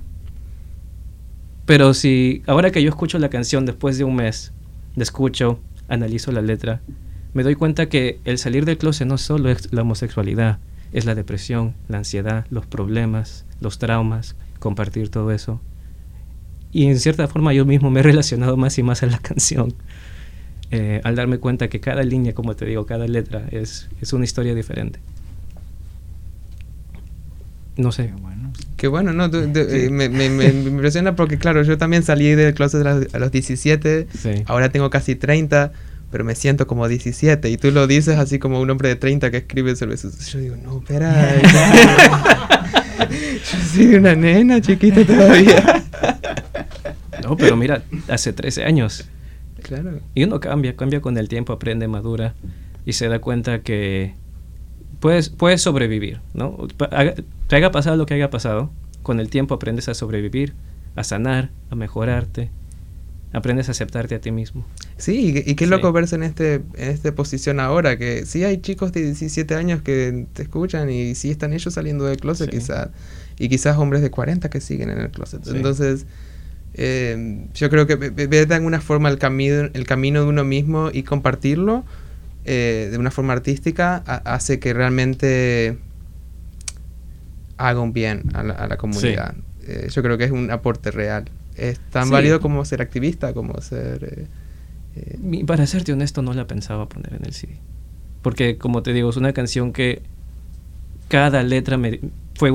Pero 1.65 1.93
si 1.93 2.43
ahora 2.47 2.71
que 2.71 2.83
yo 2.83 2.89
escucho 2.89 3.17
la 3.17 3.29
canción 3.29 3.65
después 3.65 3.97
de 3.97 4.03
un 4.03 4.15
mes, 4.15 4.51
la 4.95 5.03
escucho, 5.03 5.59
analizo 5.87 6.31
la 6.31 6.41
letra, 6.41 6.81
me 7.33 7.43
doy 7.43 7.55
cuenta 7.55 7.87
que 7.89 8.19
el 8.25 8.37
salir 8.37 8.65
del 8.65 8.77
closet 8.77 9.07
no 9.07 9.17
solo 9.17 9.49
es 9.49 9.71
la 9.71 9.81
homosexualidad, 9.83 10.59
es 10.91 11.05
la 11.05 11.15
depresión, 11.15 11.73
la 11.87 11.97
ansiedad, 11.97 12.45
los 12.49 12.65
problemas, 12.65 13.45
los 13.61 13.79
traumas, 13.79 14.35
compartir 14.59 15.09
todo 15.09 15.31
eso. 15.31 15.61
Y 16.73 16.85
en 16.87 16.97
cierta 16.99 17.27
forma 17.27 17.53
yo 17.53 17.65
mismo 17.65 17.89
me 17.89 17.99
he 17.99 18.03
relacionado 18.03 18.55
más 18.57 18.77
y 18.77 18.83
más 18.83 19.03
a 19.03 19.07
la 19.07 19.19
canción. 19.19 19.73
eh, 20.73 21.01
al 21.03 21.15
darme 21.17 21.37
cuenta 21.37 21.67
que 21.67 21.81
cada 21.81 22.01
línea, 22.01 22.33
como 22.33 22.55
te 22.55 22.65
digo, 22.65 22.85
cada 22.85 23.05
letra 23.05 23.43
es, 23.51 23.89
es 24.01 24.13
una 24.13 24.23
historia 24.23 24.55
diferente. 24.55 24.99
No 27.77 27.91
sé. 27.91 28.07
Qué 28.07 28.21
bueno. 28.21 28.53
Qué 28.77 28.87
bueno, 28.87 29.11
¿no? 29.13 29.29
Tú- 29.29 29.51
tú- 29.51 29.59
eh, 29.59 29.89
me, 29.91 30.07
me- 30.09 30.29
me- 30.29 30.51
me 30.53 30.69
impresiona 30.69 31.15
porque, 31.15 31.37
claro, 31.37 31.61
yo 31.63 31.77
también 31.77 32.03
salí 32.03 32.29
del 32.35 32.53
closet 32.53 32.85
a 32.85 32.95
los, 32.95 33.13
a 33.13 33.19
los 33.19 33.31
17, 33.31 34.07
Sí. 34.17 34.43
ahora 34.45 34.69
tengo 34.69 34.89
casi 34.89 35.15
30, 35.15 35.71
pero 36.09 36.23
me 36.23 36.35
siento 36.35 36.67
como 36.67 36.87
17. 36.87 37.49
Y 37.49 37.57
tú 37.57 37.71
lo 37.71 37.87
dices 37.87 38.17
así 38.17 38.39
como 38.39 38.59
un 38.61 38.69
hombre 38.69 38.89
de 38.89 38.95
30 38.95 39.29
que 39.31 39.37
escribe 39.37 39.75
sobre 39.75 39.95
eso. 39.95 40.09
Yo 40.31 40.39
digo, 40.39 40.55
no, 40.63 40.77
espera. 40.79 41.35
yo 43.09 43.57
soy 43.73 43.95
una 43.95 44.15
nena 44.15 44.61
chiquita 44.61 45.03
todavía. 45.05 45.83
No, 47.23 47.37
pero 47.37 47.55
mira, 47.57 47.83
hace 48.07 48.33
13 48.33 48.63
años. 48.63 49.05
Claro. 49.63 49.99
Y 50.15 50.23
uno 50.23 50.39
cambia, 50.39 50.75
cambia 50.75 51.01
con 51.01 51.17
el 51.17 51.27
tiempo, 51.29 51.53
aprende, 51.53 51.87
madura 51.87 52.33
y 52.85 52.93
se 52.93 53.07
da 53.07 53.19
cuenta 53.19 53.61
que 53.61 54.13
puedes, 54.99 55.29
puedes 55.29 55.61
sobrevivir, 55.61 56.19
¿no? 56.33 56.67
Haga- 56.91 57.15
Te 57.47 57.55
haya 57.55 57.71
pasado 57.71 57.95
lo 57.97 58.05
que 58.05 58.13
haya 58.15 58.29
pasado, 58.29 58.71
con 59.03 59.19
el 59.19 59.29
tiempo 59.29 59.53
aprendes 59.55 59.87
a 59.89 59.93
sobrevivir, 59.93 60.53
a 60.95 61.03
sanar, 61.03 61.51
a 61.69 61.75
mejorarte, 61.75 62.49
aprendes 63.33 63.67
a 63.69 63.71
aceptarte 63.71 64.15
a 64.15 64.19
ti 64.21 64.31
mismo. 64.31 64.65
Sí, 64.97 65.27
y, 65.29 65.33
qué- 65.33 65.43
y 65.51 65.55
qué 65.55 65.65
Sí. 65.65 65.69
loco 65.71 65.91
verse 65.91 66.15
en, 66.15 66.23
este, 66.23 66.55
en 66.55 66.89
esta 66.89 67.13
posición 67.13 67.59
ahora, 67.59 67.97
que 67.97 68.25
sí 68.25 68.43
hay 68.43 68.57
chicos 68.61 68.91
de 68.93 69.03
17 69.03 69.55
años 69.55 69.81
que 69.81 70.25
te 70.33 70.41
escuchan 70.43 70.89
y 70.89 71.13
sí 71.15 71.29
están 71.31 71.53
ellos 71.53 71.73
saliendo 71.73 72.05
del 72.05 72.17
closet 72.17 72.49
Sí. 72.51 72.57
quizás, 72.57 72.89
y 73.37 73.47
quizás 73.49 73.77
hombres 73.77 74.01
de 74.01 74.09
40 74.11 74.49
que 74.49 74.59
siguen 74.61 74.89
en 74.89 74.99
el 74.99 75.09
closet. 75.11 75.43
Sí. 75.43 75.51
Entonces, 75.55 76.05
eh, 76.73 77.47
yo 77.53 77.69
creo 77.69 77.85
que 77.87 77.95
ve- 77.95 78.09
ve- 78.11 78.27
ver 78.27 78.47
de 78.47 78.55
alguna 78.55 78.79
forma 78.81 79.09
el, 79.09 79.17
camino 79.17 79.69
el 79.73 79.85
camino 79.85 80.21
de 80.23 80.27
uno 80.27 80.43
mismo 80.43 80.89
y 80.93 81.03
compartirlo 81.03 81.83
eh, 82.45 82.87
de 82.91 82.97
una 82.97 83.11
forma 83.11 83.33
artística 83.33 84.03
ha- 84.07 84.33
hace 84.33 84.59
que 84.59 84.73
realmente 84.73 85.77
haga 87.57 87.79
un 87.79 87.93
bien 87.93 88.23
a 88.33 88.43
la, 88.43 88.53
a 88.53 88.67
la 88.67 88.77
comunidad. 88.77 89.35
Eh, 89.67 89.87
yo 89.91 90.01
creo 90.01 90.17
que 90.17 90.23
es 90.25 90.31
un 90.31 90.49
aporte 90.51 90.91
real. 90.91 91.25
Es 91.55 91.79
tan 91.91 92.05
Sí. 92.05 92.11
válido 92.11 92.39
como 92.39 92.63
ser 92.65 92.81
activista, 92.81 93.33
como 93.33 93.59
ser... 93.61 94.03
eh, 94.95 95.17
eh, 95.33 95.45
para 95.45 95.67
serte 95.67 95.93
honesto, 95.93 96.21
no 96.21 96.33
la 96.33 96.47
pensaba 96.47 96.87
poner 96.89 97.13
en 97.13 97.25
el 97.25 97.33
CD. 97.33 97.53
Porque, 98.21 98.57
como 98.57 98.81
te 98.83 98.93
digo, 98.93 99.09
es 99.09 99.17
una 99.17 99.33
canción 99.33 99.73
que 99.73 100.01
cada 101.07 101.43
letra 101.43 101.77
me, 101.77 101.99
fue 102.35 102.51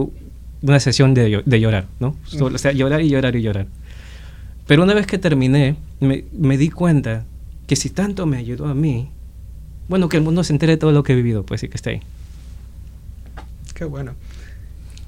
una 0.62 0.80
sesión 0.80 1.14
de, 1.14 1.42
de 1.44 1.60
llorar, 1.60 1.86
¿no? 2.00 2.16
Solo- 2.24 2.56
o 2.56 2.58
sea, 2.58 2.72
llorar 2.72 3.00
y 3.02 3.08
llorar 3.10 3.36
y 3.36 3.42
llorar. 3.42 3.66
Pero 4.66 4.82
una 4.82 4.94
vez 4.94 5.06
que 5.06 5.18
terminé, 5.18 5.76
me, 6.00 6.58
di 6.58 6.70
cuenta 6.70 7.24
que 7.66 7.76
si 7.76 7.90
tanto 7.90 8.26
me 8.26 8.36
ayudó 8.36 8.66
a 8.66 8.74
mí, 8.74 9.10
bueno, 9.88 10.08
que 10.08 10.16
el 10.16 10.22
mundo 10.22 10.42
se 10.42 10.52
entere 10.52 10.72
de 10.72 10.76
todo 10.76 10.92
lo 10.92 11.02
que 11.04 11.12
he 11.12 11.16
vivido, 11.16 11.44
pues 11.44 11.60
sí 11.60 11.68
que 11.68 11.76
esté 11.76 11.90
ahí. 11.90 12.00
Qué 13.74 13.84
bueno. 13.84 14.14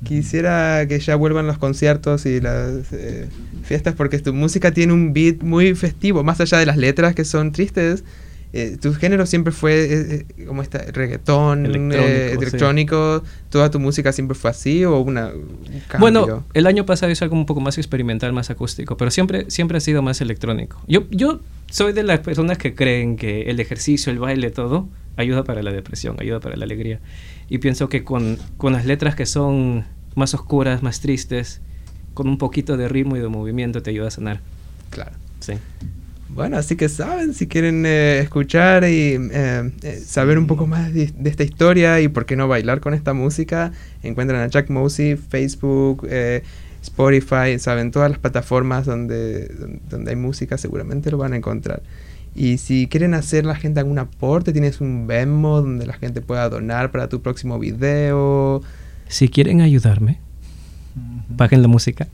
Quisiera 0.05 0.87
que 0.87 1.01
ya 1.01 1.17
vuelvan 1.17 1.49
los 1.49 1.59
conciertos 1.59 2.25
y 2.25 2.41
las 2.41 2.93
eh, 2.93 3.29
fiestas 3.65 3.95
porque 3.97 4.21
tu 4.21 4.33
música 4.33 4.71
tiene 4.71 4.93
un 4.93 5.13
beat 5.13 5.43
muy 5.43 5.75
festivo, 5.75 6.23
más 6.23 6.41
allá 6.41 6.59
de 6.59 6.67
las 6.67 6.77
letras 6.77 7.17
que 7.17 7.25
son 7.25 7.51
tristes. 7.51 8.05
Eh, 8.53 8.79
tu 8.81 8.95
género 8.95 9.27
siempre 9.27 9.53
fue 9.53 9.85
eh, 9.85 10.27
eh, 10.37 10.45
como 10.47 10.63
esta 10.63 10.79
reggaetón, 10.79 11.67
Electrónico, 11.67 12.03
eh, 12.03 12.29
sí. 12.31 12.37
electrónico. 12.39 13.23
¿Toda 13.51 13.71
tu 13.71 13.79
música 13.79 14.13
siempre 14.13 14.35
fue 14.35 14.51
así 14.51 14.85
o 14.85 14.99
una, 15.01 15.29
un? 15.29 15.83
Bueno, 15.99 16.45
el 16.55 16.67
año 16.67 16.87
pasado 16.87 17.13
hice 17.13 17.25
algo 17.25 17.37
un 17.37 17.45
poco 17.45 17.61
más 17.61 17.77
experimental, 17.77 18.33
más 18.33 18.49
acústico, 18.51 18.97
pero 18.97 19.11
siempre, 19.11 19.51
siempre 19.51 19.79
ha 19.79 19.81
sido 19.81 20.01
más 20.01 20.21
electrónico. 20.21 20.81
Yo, 20.89 21.05
yo 21.11 21.41
soy 21.71 21.93
de 21.93 22.03
las 22.03 22.21
personas 22.21 22.57
que 22.57 22.75
creen 22.75 23.17
que 23.17 23.43
el 23.43 23.61
ejercicio, 23.61 24.11
el 24.11 24.19
baile, 24.19 24.51
todo, 24.51 24.89
ayuda 25.17 25.45
para 25.45 25.63
la 25.63 25.73
depresión, 25.73 26.17
ayuda 26.19 26.41
para 26.41 26.57
la 26.57 26.65
alegría. 26.65 27.01
Y 27.51 27.59
pienso 27.59 27.91
que 27.91 28.03
con, 28.03 28.39
con 28.57 28.73
las 28.73 28.87
letras 28.87 29.15
que 29.15 29.27
son 29.27 29.85
más 30.15 30.33
oscuras, 30.33 30.83
más 30.83 31.01
tristes, 31.01 31.61
con 32.15 32.29
un 32.29 32.39
poquito 32.39 32.79
de 32.79 32.89
ritmo 32.89 33.17
y 33.17 33.21
de 33.21 33.29
movimiento 33.29 33.83
te 33.83 33.91
ayuda 33.91 34.09
a 34.09 34.11
sanar. 34.11 34.41
claro. 34.91 35.13
Sí. 35.41 35.53
Bueno, 36.29 36.59
así 36.59 36.77
que 36.77 36.89
saben, 36.89 37.33
si 37.33 37.47
quieren 37.47 37.85
eh, 37.87 38.21
escuchar 38.21 38.85
y 38.85 39.17
eh, 39.17 39.73
eh, 39.83 40.03
saber 40.05 40.39
un 40.39 40.47
poco 40.47 40.67
más 40.67 40.93
de, 40.93 41.07
de 41.07 41.31
esta 41.31 41.43
historia 41.43 42.01
y 42.01 42.09
por 42.09 42.27
qué 42.27 42.37
no 42.37 42.49
bailar 42.49 42.81
con 42.81 42.93
esta 42.95 43.15
música, 43.15 43.73
encuentran 44.03 44.43
a 44.43 44.47
Jack 44.49 44.69
Mosey, 44.69 45.17
Facebook, 45.17 46.07
eh, 46.09 46.43
Spotify, 46.83 47.59
saben, 47.59 47.91
todas 47.91 48.11
las 48.11 48.19
plataformas 48.19 48.87
donde, 48.87 49.49
donde, 49.89 50.11
hay 50.11 50.17
música 50.17 50.59
seguramente 50.59 51.11
lo 51.11 51.19
van 51.19 51.33
a 51.33 51.37
encontrar. 51.37 51.83
Y 52.35 52.59
si 52.59 52.87
quieren 52.87 53.15
hacer 53.15 53.45
la 53.45 53.57
gente 53.57 53.81
algún 53.81 53.99
aporte, 53.99 54.53
tienes 54.53 54.81
un 54.81 55.07
Venmo 55.07 55.61
donde 55.61 55.87
la 55.87 55.95
gente 55.95 56.21
pueda 56.21 56.49
donar 56.49 56.93
para 56.93 57.09
tu 57.09 57.21
próximo 57.21 57.59
video. 57.59 58.63
Si 59.09 59.29
quieren 59.29 59.61
ayudarme, 59.61 60.21
paguen 61.37 61.63
la 61.63 61.69
música. 61.69 62.07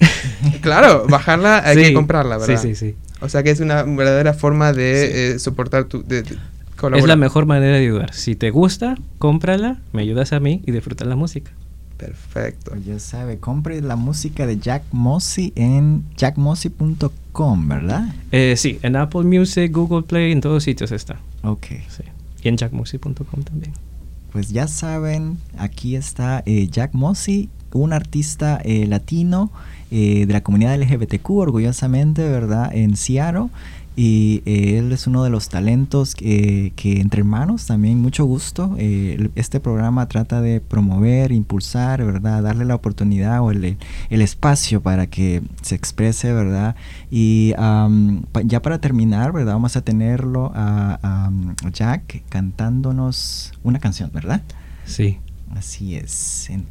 Claro, 0.63 1.07
bajarla 1.11 1.63
hay 1.67 1.77
Sí, 1.77 1.83
que 1.85 1.95
comprarla, 1.95 2.39
¿verdad? 2.39 2.61
Sí, 2.61 2.75
sí, 2.75 2.75
sí. 2.75 2.97
O 3.25 3.29
sea 3.29 3.43
que 3.43 3.51
es 3.51 3.61
una 3.61 3.83
verdadera 3.83 4.35
forma 4.35 4.73
de 4.73 5.07
Sí. 5.07 5.13
eh, 5.37 5.39
soportar 5.39 5.85
tu... 5.85 6.03
De, 6.03 6.23
de 6.23 6.35
Es 6.35 6.39
colaborar. 6.77 7.09
la 7.09 7.17
mejor 7.17 7.47
manera 7.47 7.77
de 7.77 7.83
ayudar. 7.83 8.13
Si 8.13 8.37
te 8.37 8.51
gusta, 8.51 8.97
cómprala, 9.19 9.81
me 9.93 10.03
ayudas 10.03 10.33
a 10.33 10.41
mí 10.41 10.63
y 10.67 10.73
disfrutar 10.73 11.07
la 11.07 11.17
música. 11.17 11.51
Perfecto. 11.97 12.73
Pues 12.73 12.85
ya 12.85 12.99
sabe, 12.99 13.39
compre 13.39 13.81
la 13.81 13.97
música 13.97 14.47
de 14.47 14.59
Jack 14.59 14.83
Mossy 14.93 15.53
en 15.57 16.05
jackmossy.com, 16.17 17.69
¿verdad? 17.69 18.15
Eh, 18.33 18.55
sí, 18.57 18.79
en 18.83 18.97
Apple 18.97 19.23
Music, 19.23 19.73
Google 19.73 20.03
Play, 20.03 20.33
en 20.33 20.41
todos 20.41 20.65
sitios 20.65 20.93
está. 20.93 21.21
Ok. 21.43 21.67
Sí. 21.89 22.03
Y 22.43 22.49
en 22.49 22.57
jackmusic.com 22.57 23.43
también. 23.45 23.73
Pues 24.33 24.51
ya 24.51 24.67
saben, 24.67 25.39
aquí 25.57 25.95
está 25.97 26.43
eh, 26.47 26.69
Jack 26.71 26.93
Mossy, 26.95 27.49
un 27.73 27.93
artista 27.93 28.61
eh, 28.65 28.87
latino 28.87 29.53
eh, 29.97 30.27
de 30.27 30.33
la 30.33 30.43
comunidad 30.43 30.75
LGBTQ, 30.75 31.31
orgullosamente, 31.31 32.29
¿verdad? 32.29 32.75
En 32.75 32.97
Seattle. 32.97 33.47
Y 33.97 34.43
eh, 34.45 34.79
él 34.79 34.91
es 34.91 35.07
uno 35.07 35.23
de 35.23 35.31
los 35.31 35.49
talentos 35.49 36.17
que, 36.17 36.73
que 36.75 37.01
entre 37.01 37.21
hermanos, 37.21 37.67
también 37.67 38.03
mucho 38.03 38.25
gusto. 38.25 38.75
eh, 38.77 39.29
este 39.37 39.61
programa 39.61 40.09
trata 40.09 40.41
de 40.41 40.61
promover, 40.61 41.31
impulsar, 41.31 42.05
¿verdad? 42.05 42.43
Darle 42.43 42.65
la 42.65 42.75
oportunidad 42.75 43.41
o 43.43 43.53
el, 43.53 43.77
el 44.11 44.21
espacio 44.21 44.81
para 44.81 45.07
que 45.07 45.43
se 45.63 45.77
exprese, 45.77 46.33
¿verdad? 46.33 46.75
Y 47.09 47.53
pa- 48.33 48.43
ya 48.43 48.61
para 48.63 48.81
terminar, 48.81 49.31
¿verdad? 49.33 49.53
Vamos 49.53 49.77
a 49.77 49.83
tenerlo 49.83 50.51
a, 50.57 50.99
a 51.63 51.71
Jack 51.71 52.25
cantándonos 52.31 53.53
una 53.63 53.79
canción, 53.79 54.11
¿verdad? 54.13 54.43
Sí. 54.87 55.19
Así 55.55 55.95
es. 55.95 56.51
En- 56.51 56.67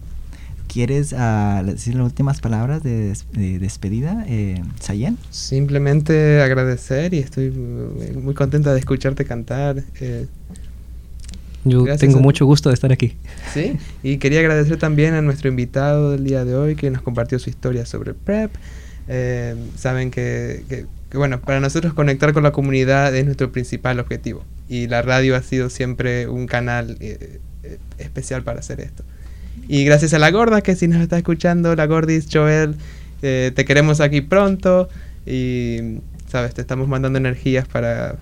¿Quieres 0.74 1.14
ah, 1.16 1.62
decir 1.66 1.94
las 1.96 2.06
últimas 2.06 2.42
palabras 2.42 2.82
de, 2.82 3.10
des- 3.10 3.26
de 3.32 3.60
despedida, 3.60 4.26
eh, 4.28 4.62
Sayen? 4.80 5.18
Simplemente 5.30 6.42
agradecer 6.42 7.14
y 7.14 7.20
estoy 7.20 7.52
muy 7.52 8.12
muy 8.24 8.34
contenta 8.34 8.74
de 8.74 8.80
escucharte 8.80 9.24
cantar. 9.24 9.84
eh, 10.02 10.26
Yo 11.64 11.84
Gracias 11.84 12.00
tengo 12.10 12.20
mucho 12.22 12.46
gusto 12.46 12.70
de 12.70 12.74
estar 12.76 12.92
aquí. 12.92 13.16
¿sí? 13.54 13.78
Y 14.02 14.18
quería 14.18 14.40
agradecer 14.40 14.78
también 14.78 15.14
a 15.14 15.22
nuestro 15.22 15.48
invitado 15.48 16.12
del 16.12 16.24
día 16.24 16.44
de 16.44 16.56
hoy 16.56 16.76
que 16.76 16.90
nos 16.90 17.02
compartió 17.04 17.38
su 17.38 17.50
historia 17.52 17.86
sobre 17.86 18.14
PrEP. 18.16 18.52
Eh, 19.08 19.56
saben 19.78 20.10
que, 20.12 20.64
que- 20.68 20.86
que, 21.12 21.18
bueno, 21.20 21.40
para 21.40 21.60
nosotros 21.60 21.94
conectar 21.94 22.34
con 22.34 22.42
la 22.42 22.52
comunidad 22.52 23.16
es 23.16 23.26
nuestro 23.26 23.52
principal 23.52 24.00
objetivo. 24.00 24.44
Y 24.68 24.88
la 24.88 25.04
radio 25.04 25.36
ha 25.36 25.44
sido 25.44 25.70
siempre 25.70 26.28
un 26.28 26.48
canal 26.48 26.98
eh, 27.00 27.40
eh, 27.62 27.78
especial 28.00 28.42
para 28.42 28.62
hacer 28.62 28.80
esto. 28.82 29.04
Y 29.68 29.86
gracias 29.86 30.14
a 30.14 30.20
la 30.20 30.32
gorda 30.32 30.62
que 30.62 30.76
si 30.76 30.88
nos 30.88 31.02
está 31.02 31.18
escuchando, 31.18 31.76
la 31.76 31.86
gordis, 31.86 32.28
Joel, 32.32 32.76
eh, 33.22 33.52
te 33.56 33.66
queremos 33.66 34.02
aquí 34.02 34.22
pronto. 34.22 34.90
Y, 35.26 36.00
sabes, 36.28 36.54
te 36.54 36.62
estamos 36.62 36.88
mandando 36.88 37.18
energías 37.18 37.68
para, 37.68 38.18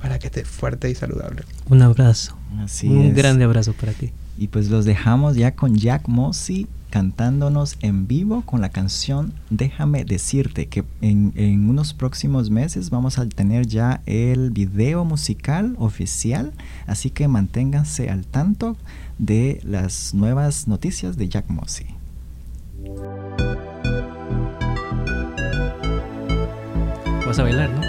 para 0.00 0.18
que 0.18 0.26
estés 0.26 0.46
fuerte 0.46 0.88
y 0.90 0.94
saludable. 0.94 1.42
Un 1.68 1.82
abrazo. 1.82 2.36
Así 2.60 2.86
un 2.88 3.06
es. 3.06 3.14
grande 3.14 3.44
abrazo 3.44 3.72
para 3.72 3.92
ti. 3.92 4.12
Y 4.38 4.48
pues 4.48 4.68
los 4.68 4.84
dejamos 4.84 5.36
ya 5.36 5.54
con 5.54 5.76
Jack 5.76 6.08
Mossy 6.08 6.66
cantándonos 6.96 7.76
en 7.82 8.08
vivo 8.08 8.40
con 8.40 8.62
la 8.62 8.70
canción 8.70 9.34
Déjame 9.50 10.06
decirte 10.06 10.68
que 10.68 10.82
en, 11.02 11.68
unos 11.68 11.92
próximos 11.92 12.48
meses 12.48 12.88
vamos 12.88 13.18
a 13.18 13.28
tener 13.28 13.66
ya 13.66 14.00
el 14.06 14.50
video 14.50 15.04
musical 15.04 15.74
oficial, 15.78 16.54
así 16.86 17.10
que 17.10 17.28
manténganse 17.28 18.08
al 18.08 18.24
tanto 18.24 18.78
de 19.18 19.60
las 19.62 20.14
nuevas 20.14 20.68
noticias 20.68 21.18
de 21.18 21.28
Jack 21.28 21.50
Mossy. 21.50 21.84
Vas 27.26 27.38
a 27.38 27.42
bailar, 27.42 27.68
¿no? 27.68 27.82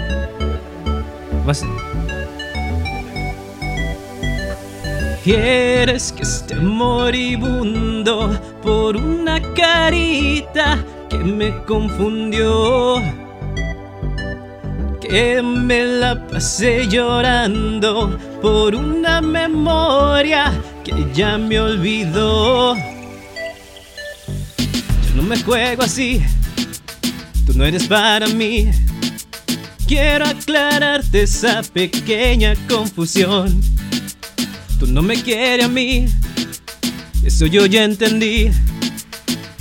Vas. 1.46 1.64
Quieres 5.28 6.10
que 6.10 6.22
esté 6.22 6.54
moribundo 6.54 8.30
por 8.62 8.96
una 8.96 9.42
carita 9.52 10.82
que 11.10 11.18
me 11.18 11.54
confundió. 11.64 12.94
Que 15.02 15.42
me 15.42 15.84
la 15.84 16.26
pasé 16.28 16.88
llorando 16.88 18.18
por 18.40 18.74
una 18.74 19.20
memoria 19.20 20.50
que 20.82 20.94
ya 21.12 21.36
me 21.36 21.60
olvidó. 21.60 22.74
Yo 22.74 22.80
no 25.14 25.24
me 25.24 25.38
juego 25.42 25.82
así, 25.82 26.22
tú 27.44 27.52
no 27.52 27.66
eres 27.66 27.86
para 27.86 28.28
mí. 28.28 28.70
Quiero 29.86 30.24
aclararte 30.24 31.24
esa 31.24 31.60
pequeña 31.74 32.54
confusión. 32.66 33.77
Tú 34.78 34.86
no 34.86 35.02
me 35.02 35.20
quieres 35.20 35.66
a 35.66 35.68
mí, 35.68 36.06
eso 37.24 37.46
yo 37.46 37.66
ya 37.66 37.82
entendí. 37.82 38.50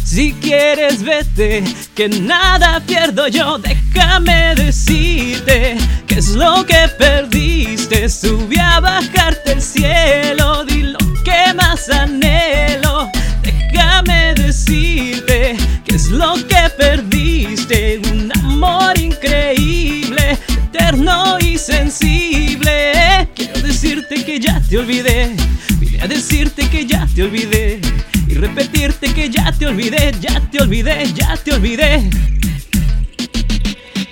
Si 0.03 0.31
quieres 0.33 1.03
vete, 1.03 1.63
que 1.95 2.07
nada 2.07 2.79
pierdo 2.85 3.27
yo. 3.27 3.57
Déjame 3.57 4.53
decirte 4.55 5.75
qué 6.05 6.15
es 6.15 6.29
lo 6.29 6.65
que 6.65 6.87
perdiste. 6.97 8.07
Subí 8.07 8.57
a 8.57 8.79
bajarte 8.79 9.53
el 9.53 9.61
cielo, 9.61 10.63
di 10.65 10.83
lo 10.83 10.99
que 11.23 11.53
más 11.55 11.89
anhelo. 11.89 13.09
Déjame 13.41 14.33
decirte 14.35 15.57
es 15.97 16.11
lo 16.11 16.35
que 16.47 16.69
perdiste. 16.77 17.99
Un 18.11 18.31
amor 18.43 18.97
increíble, 18.99 20.37
eterno 20.65 21.39
y 21.39 21.57
sensible. 21.57 23.27
Quiero 23.35 23.59
decirte 23.61 24.23
que 24.23 24.39
ya 24.39 24.61
te 24.61 24.77
olvidé. 24.77 25.35
Vine 25.79 26.01
a 26.03 26.07
decirte 26.07 26.69
que 26.69 26.85
ya 26.85 27.07
te 27.15 27.23
olvidé. 27.23 27.81
Y 28.27 28.35
repetirte 28.35 29.11
que 29.11 29.29
ya 29.29 29.51
te 29.51 29.65
olvidé, 29.65 30.13
ya 30.21 30.39
te 30.51 30.61
olvidé, 30.61 31.11
ya 31.13 31.35
te 31.35 31.53
olvidé. 31.53 32.07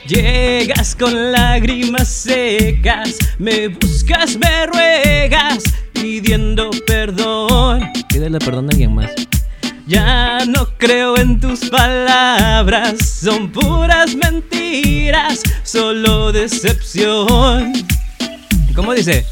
Llegas 0.08 0.96
con 0.96 1.32
lágrimas 1.32 2.08
secas, 2.08 3.16
me 3.38 3.68
buscas, 3.68 4.38
me 4.38 4.66
ruegas, 4.68 5.64
pidiendo 5.94 6.72
perdón. 6.88 7.92
Pídele 8.10 8.40
perdón 8.40 8.66
a 8.66 8.70
alguien 8.70 8.96
más. 8.96 9.25
Ya 9.88 10.40
no 10.48 10.68
creo 10.78 11.16
en 11.16 11.40
tus 11.40 11.70
palabras, 11.70 13.20
son 13.22 13.52
puras 13.52 14.16
mentiras, 14.16 15.44
solo 15.64 16.32
decepción. 16.32 17.72
¿Cómo 18.76 18.96
dice? 18.96 19.26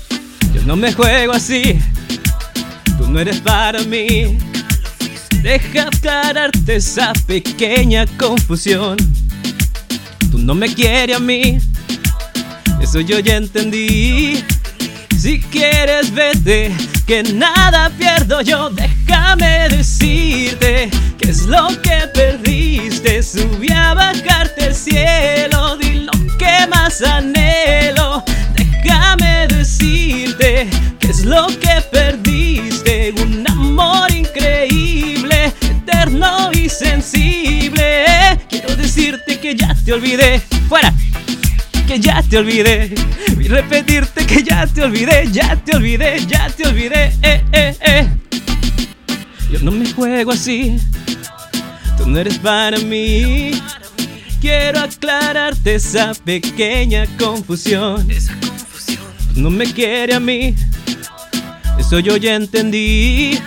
Yo 0.53 0.61
no 0.67 0.75
me 0.75 0.93
juego 0.93 1.33
así, 1.33 1.79
tú 2.99 3.07
no 3.09 3.19
eres 3.19 3.39
para 3.41 3.81
mí. 3.83 4.37
Deja 5.41 5.87
aclararte 5.87 6.75
esa 6.75 7.13
pequeña 7.25 8.05
confusión. 8.17 8.97
Tú 10.31 10.37
no 10.37 10.53
me 10.53 10.71
quieres 10.71 11.17
a 11.17 11.19
mí, 11.19 11.57
eso 12.79 12.99
yo 12.99 13.17
ya 13.17 13.37
entendí. 13.37 14.43
Si 15.17 15.39
quieres 15.39 16.13
vete, 16.13 16.71
que 17.05 17.23
nada 17.23 17.89
pierdo 17.97 18.41
yo. 18.41 18.69
Déjame 18.69 19.69
decirte 19.69 20.89
qué 21.17 21.29
es 21.29 21.43
lo 21.43 21.67
que 21.81 22.07
perdiste. 22.13 23.21
Subí 23.23 23.71
a 23.71 23.93
bajarte 23.93 24.67
el 24.67 24.75
cielo, 24.75 25.77
di 25.77 26.05
lo 26.05 26.11
que 26.37 26.67
más 26.69 27.01
anhelo. 27.01 28.23
Déjame 28.55 29.47
decirte 29.47 30.69
qué 30.99 31.07
es 31.07 31.25
lo 31.25 31.47
que 31.47 31.81
perdiste. 31.91 33.13
Un 33.21 33.47
amor 33.47 34.11
increíble, 34.11 35.53
eterno 35.61 36.51
y 36.53 36.69
sensible. 36.69 38.05
Quiero 38.49 38.75
decirte 38.75 39.39
que 39.39 39.55
ya 39.55 39.75
te 39.85 39.93
olvidé. 39.93 40.41
Fuera 40.69 40.93
que 41.93 41.99
ya 41.99 42.23
te 42.23 42.37
olvidé. 42.37 42.93
Y 43.39 43.47
repetirte 43.47 44.25
que 44.25 44.41
ya 44.43 44.65
te 44.65 44.81
olvidé, 44.83 45.29
ya 45.31 45.55
te 45.55 45.75
olvidé, 45.75 46.25
ya 46.25 46.49
te 46.49 46.67
olvidé. 46.67 47.13
Eh, 47.21 47.43
eh, 47.51 47.77
eh. 47.81 48.07
Yo 49.51 49.59
no 49.59 49.71
me 49.71 49.91
juego 49.91 50.31
así, 50.31 50.79
tú 51.97 52.07
no 52.07 52.17
eres 52.17 52.39
para 52.39 52.79
mí. 52.79 53.61
Quiero 54.41 54.79
aclararte 54.79 55.75
esa 55.75 56.13
pequeña 56.15 57.05
confusión. 57.17 58.07
Tú 59.33 59.41
no 59.41 59.51
me 59.51 59.65
quieres 59.71 60.15
a 60.15 60.19
mí, 60.19 60.55
eso 61.77 61.99
yo 61.99 62.17
ya 62.17 62.35
entendí. 62.35 63.39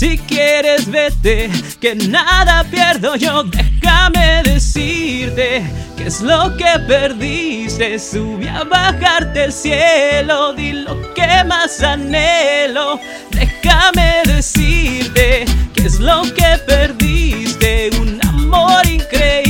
Si 0.00 0.16
quieres 0.16 0.90
vete, 0.90 1.50
que 1.78 1.94
nada 1.94 2.64
pierdo 2.70 3.16
yo. 3.16 3.42
Déjame 3.42 4.42
decirte 4.44 5.62
qué 5.94 6.06
es 6.06 6.22
lo 6.22 6.56
que 6.56 6.78
perdiste. 6.88 7.98
Subí 7.98 8.48
a 8.48 8.64
bajarte 8.64 9.44
el 9.44 9.52
cielo, 9.52 10.54
di 10.54 10.72
lo 10.72 11.12
que 11.12 11.44
más 11.44 11.82
anhelo. 11.82 12.98
Déjame 13.30 14.22
decirte 14.24 15.44
qué 15.74 15.82
es 15.82 16.00
lo 16.00 16.22
que 16.22 16.56
perdiste. 16.66 17.90
Un 18.00 18.18
amor 18.26 18.86
increíble, 18.86 19.49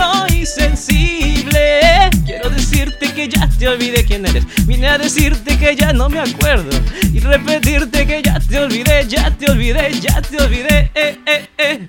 eterno 0.00 0.26
y 0.28 0.46
sensible. 0.46 2.10
Quiero 2.24 2.50
decirte 2.50 3.12
que 3.12 3.28
ya 3.28 3.48
te 3.58 3.68
olvidé 3.68 4.04
quién 4.04 4.26
eres. 4.26 4.44
Vine 4.66 4.88
a 4.88 4.98
decirte 4.98 5.58
que 5.58 5.76
ya 5.76 5.92
no 5.92 6.08
me 6.08 6.20
acuerdo. 6.20 6.70
Y 7.12 7.20
repetirte 7.20 8.06
que 8.06 8.22
ya 8.22 8.38
te 8.40 8.58
olvidé, 8.58 9.06
ya 9.08 9.30
te 9.30 9.50
olvidé, 9.50 9.92
ya 10.00 10.20
te 10.22 10.42
olvidé. 10.42 10.90
Eh, 10.94 11.18
eh, 11.26 11.48
eh. 11.58 11.88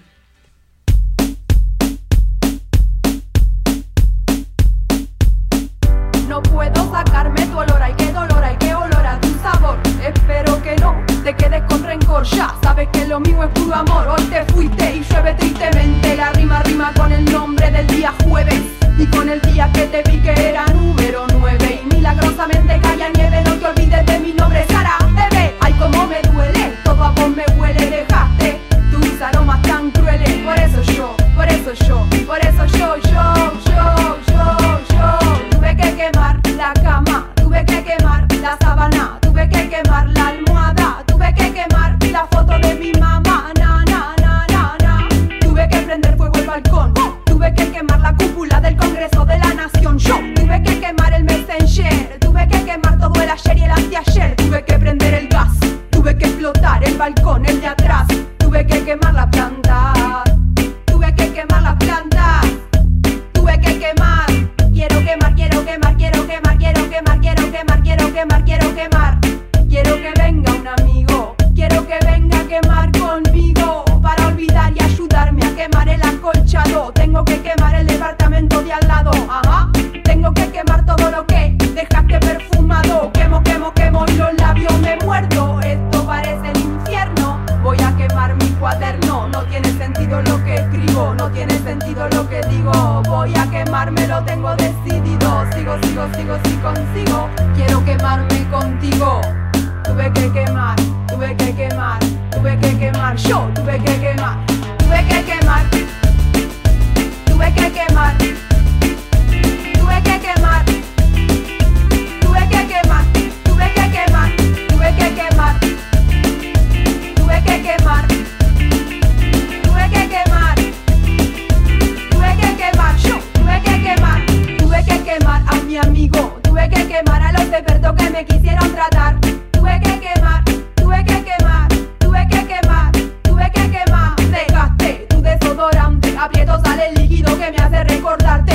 Te 11.24 11.36
quedes 11.36 11.62
con 11.70 11.84
rencor, 11.84 12.24
ya 12.24 12.56
sabes 12.64 12.90
que 12.90 13.06
lo 13.06 13.20
mío 13.20 13.44
es 13.44 13.50
puro 13.50 13.76
amor. 13.76 14.08
Hoy 14.08 14.24
te 14.26 14.44
fuiste 14.54 14.96
y 14.96 15.04
llueve 15.04 15.34
tristemente, 15.36 16.16
la 16.16 16.32
rima 16.32 16.64
rima 16.64 16.92
con 16.96 17.12
el 17.12 17.26
nombre 17.26 17.70
del 17.70 17.88
día 17.88 18.14
jueves. 18.24 18.62
Y 18.98 19.06
con 19.08 19.30
el 19.30 19.42
día 19.42 19.70
que 19.74 19.88
te 19.88 20.04
vi 20.10 20.20
que 20.20 20.32
era 20.32 20.66
número 20.68 21.26
9 21.40 21.71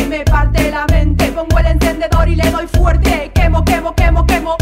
me 0.07 0.25
parte 0.25 0.71
la 0.71 0.87
mente. 0.87 1.27
Pongo 1.33 1.59
el 1.59 1.67
encendedor 1.67 2.29
y 2.29 2.37
le 2.37 2.51
doy 2.51 2.67
fuerte. 2.67 3.31
Quemo, 3.35 3.65
quemo, 3.65 3.95
quemo, 3.95 4.27
quemo. 4.27 4.57